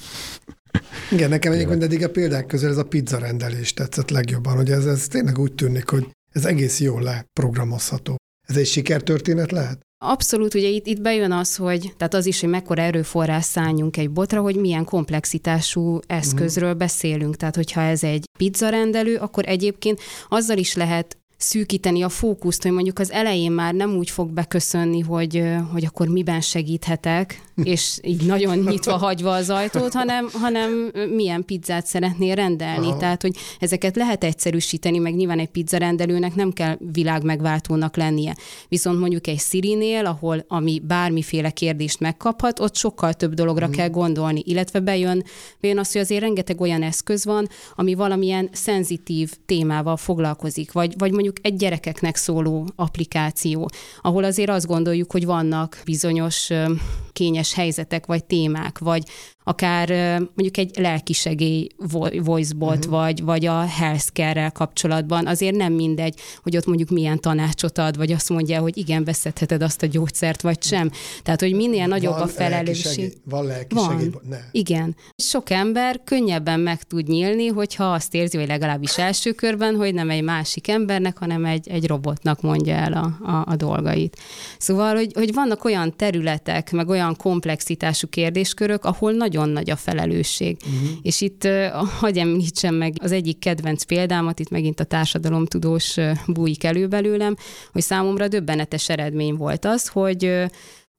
Igen, 1.11 1.29
nekem 1.29 1.53
egyébként 1.53 1.83
eddig 1.83 2.05
a 2.05 2.11
példák 2.11 2.47
közül 2.47 2.71
ez 2.71 2.77
a 2.77 2.85
pizza 2.85 3.19
rendelés 3.19 3.75
tetszett 3.75 4.11
legjobban, 4.11 4.57
hogy 4.57 4.71
ez, 4.71 4.87
ez 4.87 5.09
tényleg 5.09 5.39
úgy 5.39 5.55
tűnik, 5.55 5.89
hogy 5.89 6.07
ez 6.33 6.45
egész 6.45 6.81
jól 6.81 7.03
leprogramozható. 7.03 8.17
Ez 8.49 8.57
egy 8.57 8.67
sikertörténet 8.67 9.51
lehet? 9.51 9.81
Abszolút, 10.05 10.55
ugye 10.55 10.69
itt, 10.69 10.87
itt 10.87 11.01
bejön 11.01 11.33
az, 11.33 11.57
hogy 11.57 11.93
tehát 11.97 12.15
az 12.15 12.27
is, 12.27 12.41
hogy 12.41 12.49
mekkora 12.49 12.83
erőforrás 12.83 13.45
szálljunk 13.45 13.97
egy 13.97 14.11
botra, 14.11 14.41
hogy 14.41 14.57
milyen 14.57 14.85
komplexitású 14.85 15.99
eszközről 16.07 16.75
beszélünk. 16.75 17.37
Tehát, 17.37 17.57
hogyha 17.57 17.81
ez 17.81 18.03
egy 18.03 18.25
pizza 18.39 18.69
rendelő, 18.69 19.17
akkor 19.17 19.45
egyébként 19.47 20.01
azzal 20.29 20.59
is 20.59 20.75
lehet 20.75 21.18
szűkíteni 21.39 22.03
a 22.03 22.09
fókuszt, 22.09 22.63
hogy 22.63 22.73
mondjuk 22.73 22.99
az 22.99 23.13
elején 23.13 23.53
már 23.53 23.75
nem 23.75 23.97
úgy 23.97 24.11
fog 24.11 24.31
beköszönni, 24.31 25.01
hogy, 25.01 25.43
hogy 25.73 25.85
akkor 25.85 26.09
miben 26.09 26.41
segíthetek, 26.41 27.43
és 27.63 27.99
így 28.03 28.27
nagyon 28.27 28.59
nyitva 28.59 28.97
hagyva 28.97 29.31
az 29.35 29.51
ajtót, 29.51 29.93
hanem, 29.93 30.29
hanem 30.33 30.93
milyen 31.15 31.45
pizzát 31.45 31.87
szeretnél 31.87 32.35
rendelni. 32.35 32.87
Aha. 32.87 32.97
Tehát, 32.97 33.23
hogy 33.23 33.37
ezeket 33.59 33.97
lehet 33.97 34.25
egyszerűsíteni, 34.25 34.99
meg 34.99 35.15
nyilván 35.15 35.39
egy 35.39 35.49
pizza 35.49 35.77
rendelőnek 35.77 36.35
nem 36.35 36.53
kell 36.53 36.77
világmegváltónak 36.93 37.97
lennie. 37.97 38.37
Viszont 38.69 38.99
mondjuk 38.99 39.27
egy 39.27 39.39
Siri-nél, 39.39 40.07
ahol 40.07 40.45
ami 40.49 40.83
bármiféle 40.87 41.51
kérdést 41.51 42.01
megkaphat, 42.01 42.61
ott 42.61 42.77
sokkal 42.77 43.13
több 43.13 43.35
dologra 43.35 43.65
hmm. 43.65 43.75
kell 43.75 43.89
gondolni, 43.89 44.43
illetve 44.47 44.81
bejön, 44.81 45.25
bejön 45.61 45.79
az, 45.79 45.93
hogy 45.93 46.01
azért 46.01 46.21
rengeteg 46.21 46.61
olyan 46.61 46.83
eszköz 46.83 47.25
van, 47.25 47.49
ami 47.75 47.95
valamilyen 47.95 48.49
szenzitív 48.53 49.33
témával 49.47 49.97
foglalkozik, 49.97 50.73
vagy, 50.73 50.95
vagy 50.99 51.13
mondjuk 51.13 51.28
egy 51.43 51.57
gyerekeknek 51.57 52.17
szóló 52.17 52.69
applikáció, 52.77 53.69
ahol 54.01 54.25
azért 54.25 54.51
azt 54.51 54.67
gondoljuk, 54.67 55.13
hogy 55.13 55.25
vannak 55.25 55.81
bizonyos 55.85 56.51
kényes 57.13 57.55
helyzetek, 57.55 58.07
vagy 58.07 58.25
témák, 58.25 58.79
vagy 58.79 59.03
akár 59.49 59.89
mondjuk 60.19 60.57
egy 60.57 60.71
lelkisegély 60.79 61.69
voicebot, 62.23 62.77
uh-huh. 62.77 62.91
vagy, 62.91 63.23
vagy 63.23 63.47
a 63.47 63.61
healthcare-rel 63.61 64.53
kapcsolatban, 64.53 65.27
azért 65.27 65.57
nem 65.57 65.73
mindegy, 65.73 66.21
hogy 66.43 66.57
ott 66.57 66.67
mondjuk 66.67 66.89
milyen 66.89 67.21
tanácsot 67.21 67.79
ad, 67.79 67.97
vagy 67.97 68.13
azt 68.13 68.29
mondja, 68.29 68.61
hogy 68.61 68.77
igen, 68.77 69.05
veszedheted 69.05 69.63
azt 69.63 69.83
a 69.83 69.87
gyógyszert, 69.87 70.43
vagy 70.43 70.63
sem. 70.63 70.91
Tehát, 71.23 71.41
hogy 71.41 71.55
minél 71.55 71.87
nagyobb 71.87 72.13
van 72.13 72.23
a 72.23 72.27
felelősség. 72.27 73.17
Van 73.25 73.45
lelkisegély. 73.47 74.09
Van. 74.09 74.23
Ne. 74.29 74.39
Igen. 74.51 74.97
Sok 75.17 75.51
ember 75.51 76.01
könnyebben 76.05 76.61
meg 76.61 76.83
tud 76.83 77.09
nyílni, 77.09 77.47
hogyha 77.47 77.85
azt 77.93 78.15
érzi, 78.15 78.37
hogy 78.37 78.47
legalábbis 78.47 78.99
első 78.99 79.33
körben, 79.33 79.75
hogy 79.75 79.95
nem 79.95 80.11
egy 80.11 80.23
másik 80.23 80.69
embernek, 80.69 81.18
hanem 81.19 81.45
egy, 81.45 81.69
egy 81.69 81.87
robotnak 81.87 82.41
mondja 82.41 82.75
el 82.75 82.93
a, 82.93 83.31
a, 83.31 83.45
a 83.47 83.57
dolgait. 83.57 84.17
Szóval, 84.59 84.95
hogy, 84.95 85.13
hogy 85.15 85.35
vannak 85.35 85.65
olyan 85.65 85.97
területek, 85.97 86.73
meg 86.73 86.89
olyan 86.89 87.17
komplexitású 87.17 88.09
kérdéskörök, 88.09 88.85
ahol 88.85 89.13
nagyon 89.13 89.49
nagy 89.49 89.71
a 89.71 89.77
felelősség. 89.77 90.57
Uh-huh. 90.61 90.89
És 91.03 91.21
itt 91.21 91.49
hagyj 91.99 92.21
említsem 92.21 92.75
meg 92.75 92.95
az 93.01 93.13
egyik 93.13 93.39
kedvenc 93.39 93.83
példámat, 93.83 94.41
itt 94.41 94.51
megint 94.51 94.81
a 94.81 94.85
társadalomtudós 94.85 95.97
bújik 96.27 96.65
elő 96.65 96.87
belőlem, 96.87 97.37
hogy 97.73 97.83
számomra 97.83 98.29
döbbenetes 98.29 98.89
eredmény 98.89 99.35
volt 99.35 99.65
az, 99.65 99.89
hogy 99.89 100.47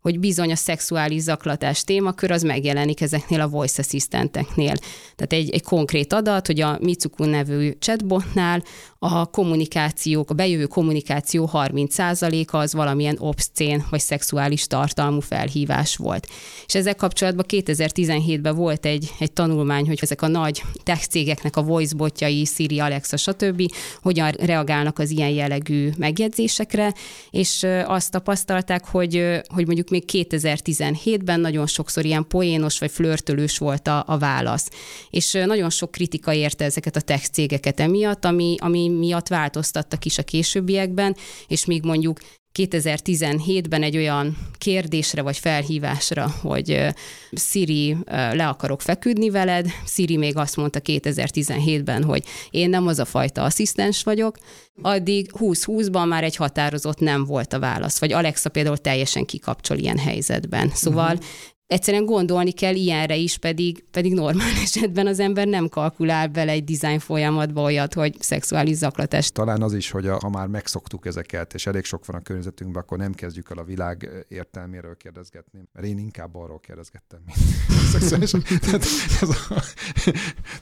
hogy 0.01 0.19
bizony 0.19 0.51
a 0.51 0.55
szexuális 0.55 1.21
zaklatás 1.21 1.83
témakör 1.83 2.31
az 2.31 2.43
megjelenik 2.43 3.01
ezeknél 3.01 3.41
a 3.41 3.47
voice 3.47 3.81
assistenteknél. 3.81 4.73
Tehát 5.15 5.33
egy, 5.33 5.49
egy 5.49 5.63
konkrét 5.63 6.13
adat, 6.13 6.47
hogy 6.47 6.61
a 6.61 6.77
Mitsuku 6.81 7.25
nevű 7.25 7.71
chatbotnál 7.79 8.63
a 8.99 9.25
kommunikációk, 9.25 10.29
a 10.29 10.33
bejövő 10.33 10.65
kommunikáció 10.65 11.49
30%-a 11.53 12.57
az 12.57 12.73
valamilyen 12.73 13.15
obszcén 13.19 13.85
vagy 13.89 13.99
szexuális 13.99 14.67
tartalmú 14.67 15.19
felhívás 15.19 15.95
volt. 15.95 16.27
És 16.65 16.75
ezzel 16.75 16.95
kapcsolatban 16.95 17.45
2017-ben 17.47 18.55
volt 18.55 18.85
egy, 18.85 19.11
egy 19.19 19.31
tanulmány, 19.31 19.87
hogy 19.87 19.99
ezek 20.01 20.21
a 20.21 20.27
nagy 20.27 20.63
tech 20.83 21.07
cégeknek 21.07 21.55
a 21.55 21.63
voicebotjai, 21.63 22.45
Siri, 22.45 22.79
Alexa, 22.79 23.17
stb. 23.17 23.71
hogyan 24.01 24.31
reagálnak 24.31 24.99
az 24.99 25.09
ilyen 25.09 25.29
jellegű 25.29 25.89
megjegyzésekre, 25.97 26.93
és 27.29 27.65
azt 27.85 28.11
tapasztalták, 28.11 28.85
hogy, 28.85 29.41
hogy 29.47 29.65
mondjuk 29.65 29.88
még 29.89 30.03
2017-ben 30.11 31.39
nagyon 31.39 31.67
sokszor 31.67 32.05
ilyen 32.05 32.27
poénos 32.27 32.79
vagy 32.79 32.91
flörtölős 32.91 33.57
volt 33.57 33.87
a, 33.87 34.03
a 34.07 34.17
válasz. 34.17 34.69
És 35.09 35.31
nagyon 35.31 35.69
sok 35.69 35.91
kritika 35.91 36.33
érte 36.33 36.65
ezeket 36.65 36.95
a 36.95 37.01
tech 37.01 37.29
cégeket 37.31 37.79
emiatt, 37.79 38.25
ami, 38.25 38.55
ami 38.59 38.89
miatt 38.89 39.27
változtattak 39.27 40.05
is 40.05 40.17
a 40.17 40.23
későbbiekben, 40.23 41.15
és 41.47 41.65
még 41.65 41.83
mondjuk 41.83 42.19
2017-ben 42.59 43.83
egy 43.83 43.97
olyan 43.97 44.37
kérdésre 44.57 45.21
vagy 45.21 45.37
felhívásra, 45.37 46.33
hogy 46.41 46.85
Siri, 47.31 47.97
le 48.05 48.47
akarok 48.47 48.81
feküdni 48.81 49.29
veled. 49.29 49.67
Siri 49.85 50.17
még 50.17 50.37
azt 50.37 50.55
mondta 50.55 50.79
2017-ben, 50.83 52.03
hogy 52.03 52.23
én 52.49 52.69
nem 52.69 52.87
az 52.87 52.99
a 52.99 53.05
fajta 53.05 53.43
asszisztens 53.43 54.03
vagyok. 54.03 54.37
Addig 54.81 55.31
2020-ban 55.33 56.07
már 56.07 56.23
egy 56.23 56.35
határozott 56.35 56.99
nem 56.99 57.25
volt 57.25 57.53
a 57.53 57.59
válasz, 57.59 57.99
vagy 57.99 58.11
Alexa 58.11 58.49
például 58.49 58.77
teljesen 58.77 59.25
kikapcsol 59.25 59.77
ilyen 59.77 59.97
helyzetben. 59.97 60.69
Szóval 60.73 61.13
uh-huh 61.13 61.25
egyszerűen 61.69 62.05
gondolni 62.05 62.51
kell 62.51 62.75
ilyenre 62.75 63.15
is, 63.15 63.37
pedig, 63.37 63.83
pedig 63.91 64.13
normál 64.13 64.51
esetben 64.63 65.07
az 65.07 65.19
ember 65.19 65.47
nem 65.47 65.67
kalkulál 65.67 66.27
bele 66.27 66.51
egy 66.51 66.63
design 66.63 66.99
folyamatba 66.99 67.61
olyat, 67.61 67.93
hogy 67.93 68.15
szexuális 68.19 68.75
zaklatás. 68.75 69.31
Talán 69.31 69.61
az 69.61 69.73
is, 69.73 69.91
hogy 69.91 70.07
a, 70.07 70.17
ha 70.21 70.29
már 70.29 70.47
megszoktuk 70.47 71.05
ezeket, 71.05 71.53
és 71.53 71.67
elég 71.67 71.83
sok 71.83 72.05
van 72.05 72.15
a 72.15 72.19
környezetünkben, 72.19 72.81
akkor 72.81 72.97
nem 72.97 73.13
kezdjük 73.13 73.49
el 73.51 73.57
a 73.57 73.63
világ 73.63 74.09
értelméről 74.27 74.97
kérdezgetni, 74.97 75.59
mert 75.73 75.87
én 75.87 75.97
inkább 75.97 76.35
arról 76.35 76.59
kérdezgettem, 76.59 77.19
mint 77.25 77.37
szexuális. 77.93 78.31
tehát, 78.59 78.85
ez 79.21 79.29
a, 79.29 79.63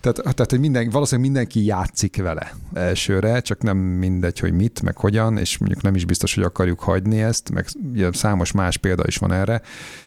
tehát, 0.02 0.22
tehát, 0.22 0.50
hogy 0.50 0.60
minden, 0.60 0.90
valószínűleg 0.90 1.32
mindenki 1.32 1.66
játszik 1.66 2.18
vele 2.18 2.54
elsőre, 2.74 3.40
csak 3.40 3.62
nem 3.62 3.78
mindegy, 3.78 4.40
hogy 4.40 4.54
mit, 4.54 4.82
meg 4.82 4.98
hogyan, 4.98 5.38
és 5.38 5.58
mondjuk 5.58 5.82
nem 5.82 5.96
is 5.96 6.06
biztos, 6.06 6.36
hogy 6.36 6.44
akarjuk 6.44 6.80
hagyni 6.80 7.22
ezt, 7.22 7.52
meg 7.52 7.66
számos 8.12 8.52
más 8.52 8.78
példa 8.78 9.04
is 9.08 9.18
van 9.18 9.32
erre. 9.32 9.62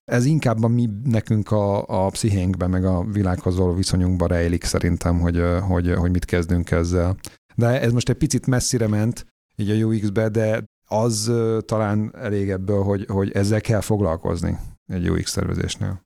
Ez 0.04 0.24
inkább 0.24 0.62
a 0.62 0.68
mi 0.68 0.88
nekünk 1.04 1.50
a, 1.50 1.84
a 2.04 2.08
pszichénkben, 2.08 2.70
meg 2.70 2.84
a 2.84 3.04
világhoz 3.04 3.56
való 3.56 3.74
viszonyunkban 3.74 4.28
rejlik 4.28 4.64
szerintem, 4.64 5.20
hogy, 5.20 5.42
hogy, 5.60 5.94
hogy 5.94 6.10
mit 6.10 6.24
kezdünk 6.24 6.70
ezzel. 6.70 7.16
De 7.54 7.80
ez 7.80 7.92
most 7.92 8.08
egy 8.08 8.16
picit 8.16 8.46
messzire 8.46 8.86
ment, 8.86 9.26
így 9.56 9.70
a 9.70 9.74
UX-be, 9.74 10.28
de 10.28 10.64
az 10.88 11.32
talán 11.64 12.14
elég 12.16 12.50
ebből, 12.50 12.82
hogy, 12.82 13.06
hogy 13.08 13.30
ezzel 13.30 13.60
kell 13.60 13.80
foglalkozni 13.80 14.58
egy 14.86 15.10
UX 15.10 15.30
szervezésnél. 15.30 16.02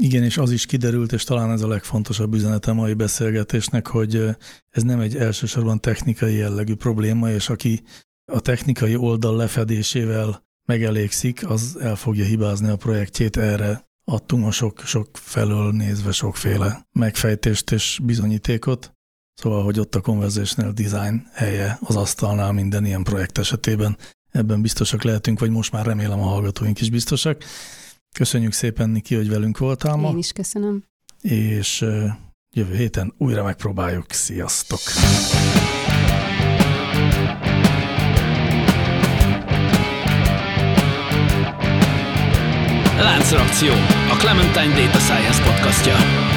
Igen, 0.00 0.22
és 0.22 0.38
az 0.38 0.50
is 0.50 0.66
kiderült, 0.66 1.12
és 1.12 1.24
talán 1.24 1.50
ez 1.50 1.62
a 1.62 1.68
legfontosabb 1.68 2.34
üzenete 2.34 2.70
a 2.70 2.74
mai 2.74 2.94
beszélgetésnek, 2.94 3.86
hogy 3.86 4.36
ez 4.70 4.82
nem 4.82 5.00
egy 5.00 5.16
elsősorban 5.16 5.80
technikai 5.80 6.34
jellegű 6.34 6.74
probléma, 6.74 7.30
és 7.30 7.48
aki 7.48 7.82
a 8.32 8.40
technikai 8.40 8.96
oldal 8.96 9.36
lefedésével 9.36 10.42
megelégszik, 10.66 11.48
az 11.48 11.78
el 11.80 11.96
fogja 11.96 12.24
hibázni 12.24 12.68
a 12.68 12.76
projektjét 12.76 13.36
erre 13.36 13.92
adtunk 14.04 14.46
a 14.46 14.50
sok, 14.50 14.80
sok 14.84 15.08
felől 15.12 15.72
nézve 15.72 16.12
sokféle 16.12 16.86
megfejtést 16.92 17.70
és 17.70 18.00
bizonyítékot. 18.02 18.92
Szóval, 19.34 19.64
hogy 19.64 19.80
ott 19.80 19.94
a 19.94 20.00
Conversational 20.00 20.72
Design 20.72 21.26
helye 21.32 21.78
az 21.80 21.96
asztalnál 21.96 22.52
minden 22.52 22.84
ilyen 22.84 23.02
projekt 23.02 23.38
esetében. 23.38 23.96
Ebben 24.30 24.62
biztosak 24.62 25.02
lehetünk, 25.02 25.40
vagy 25.40 25.50
most 25.50 25.72
már 25.72 25.86
remélem 25.86 26.20
a 26.20 26.26
hallgatóink 26.26 26.80
is 26.80 26.90
biztosak. 26.90 27.44
Köszönjük 28.16 28.52
szépen, 28.52 28.90
Niki, 28.90 29.14
hogy 29.14 29.28
velünk 29.28 29.58
voltál 29.58 29.96
ma. 29.96 30.10
Én 30.10 30.18
is 30.18 30.32
köszönöm. 30.32 30.84
És 31.22 31.80
jövő 32.50 32.74
héten 32.76 33.14
újra 33.18 33.42
megpróbáljuk. 33.42 34.12
Sziasztok! 34.12 34.80
Láncreakció, 43.04 43.74
a 44.10 44.16
Clementine 44.16 44.74
Data 44.74 44.98
Science 44.98 45.42
podcastja. 45.42 46.33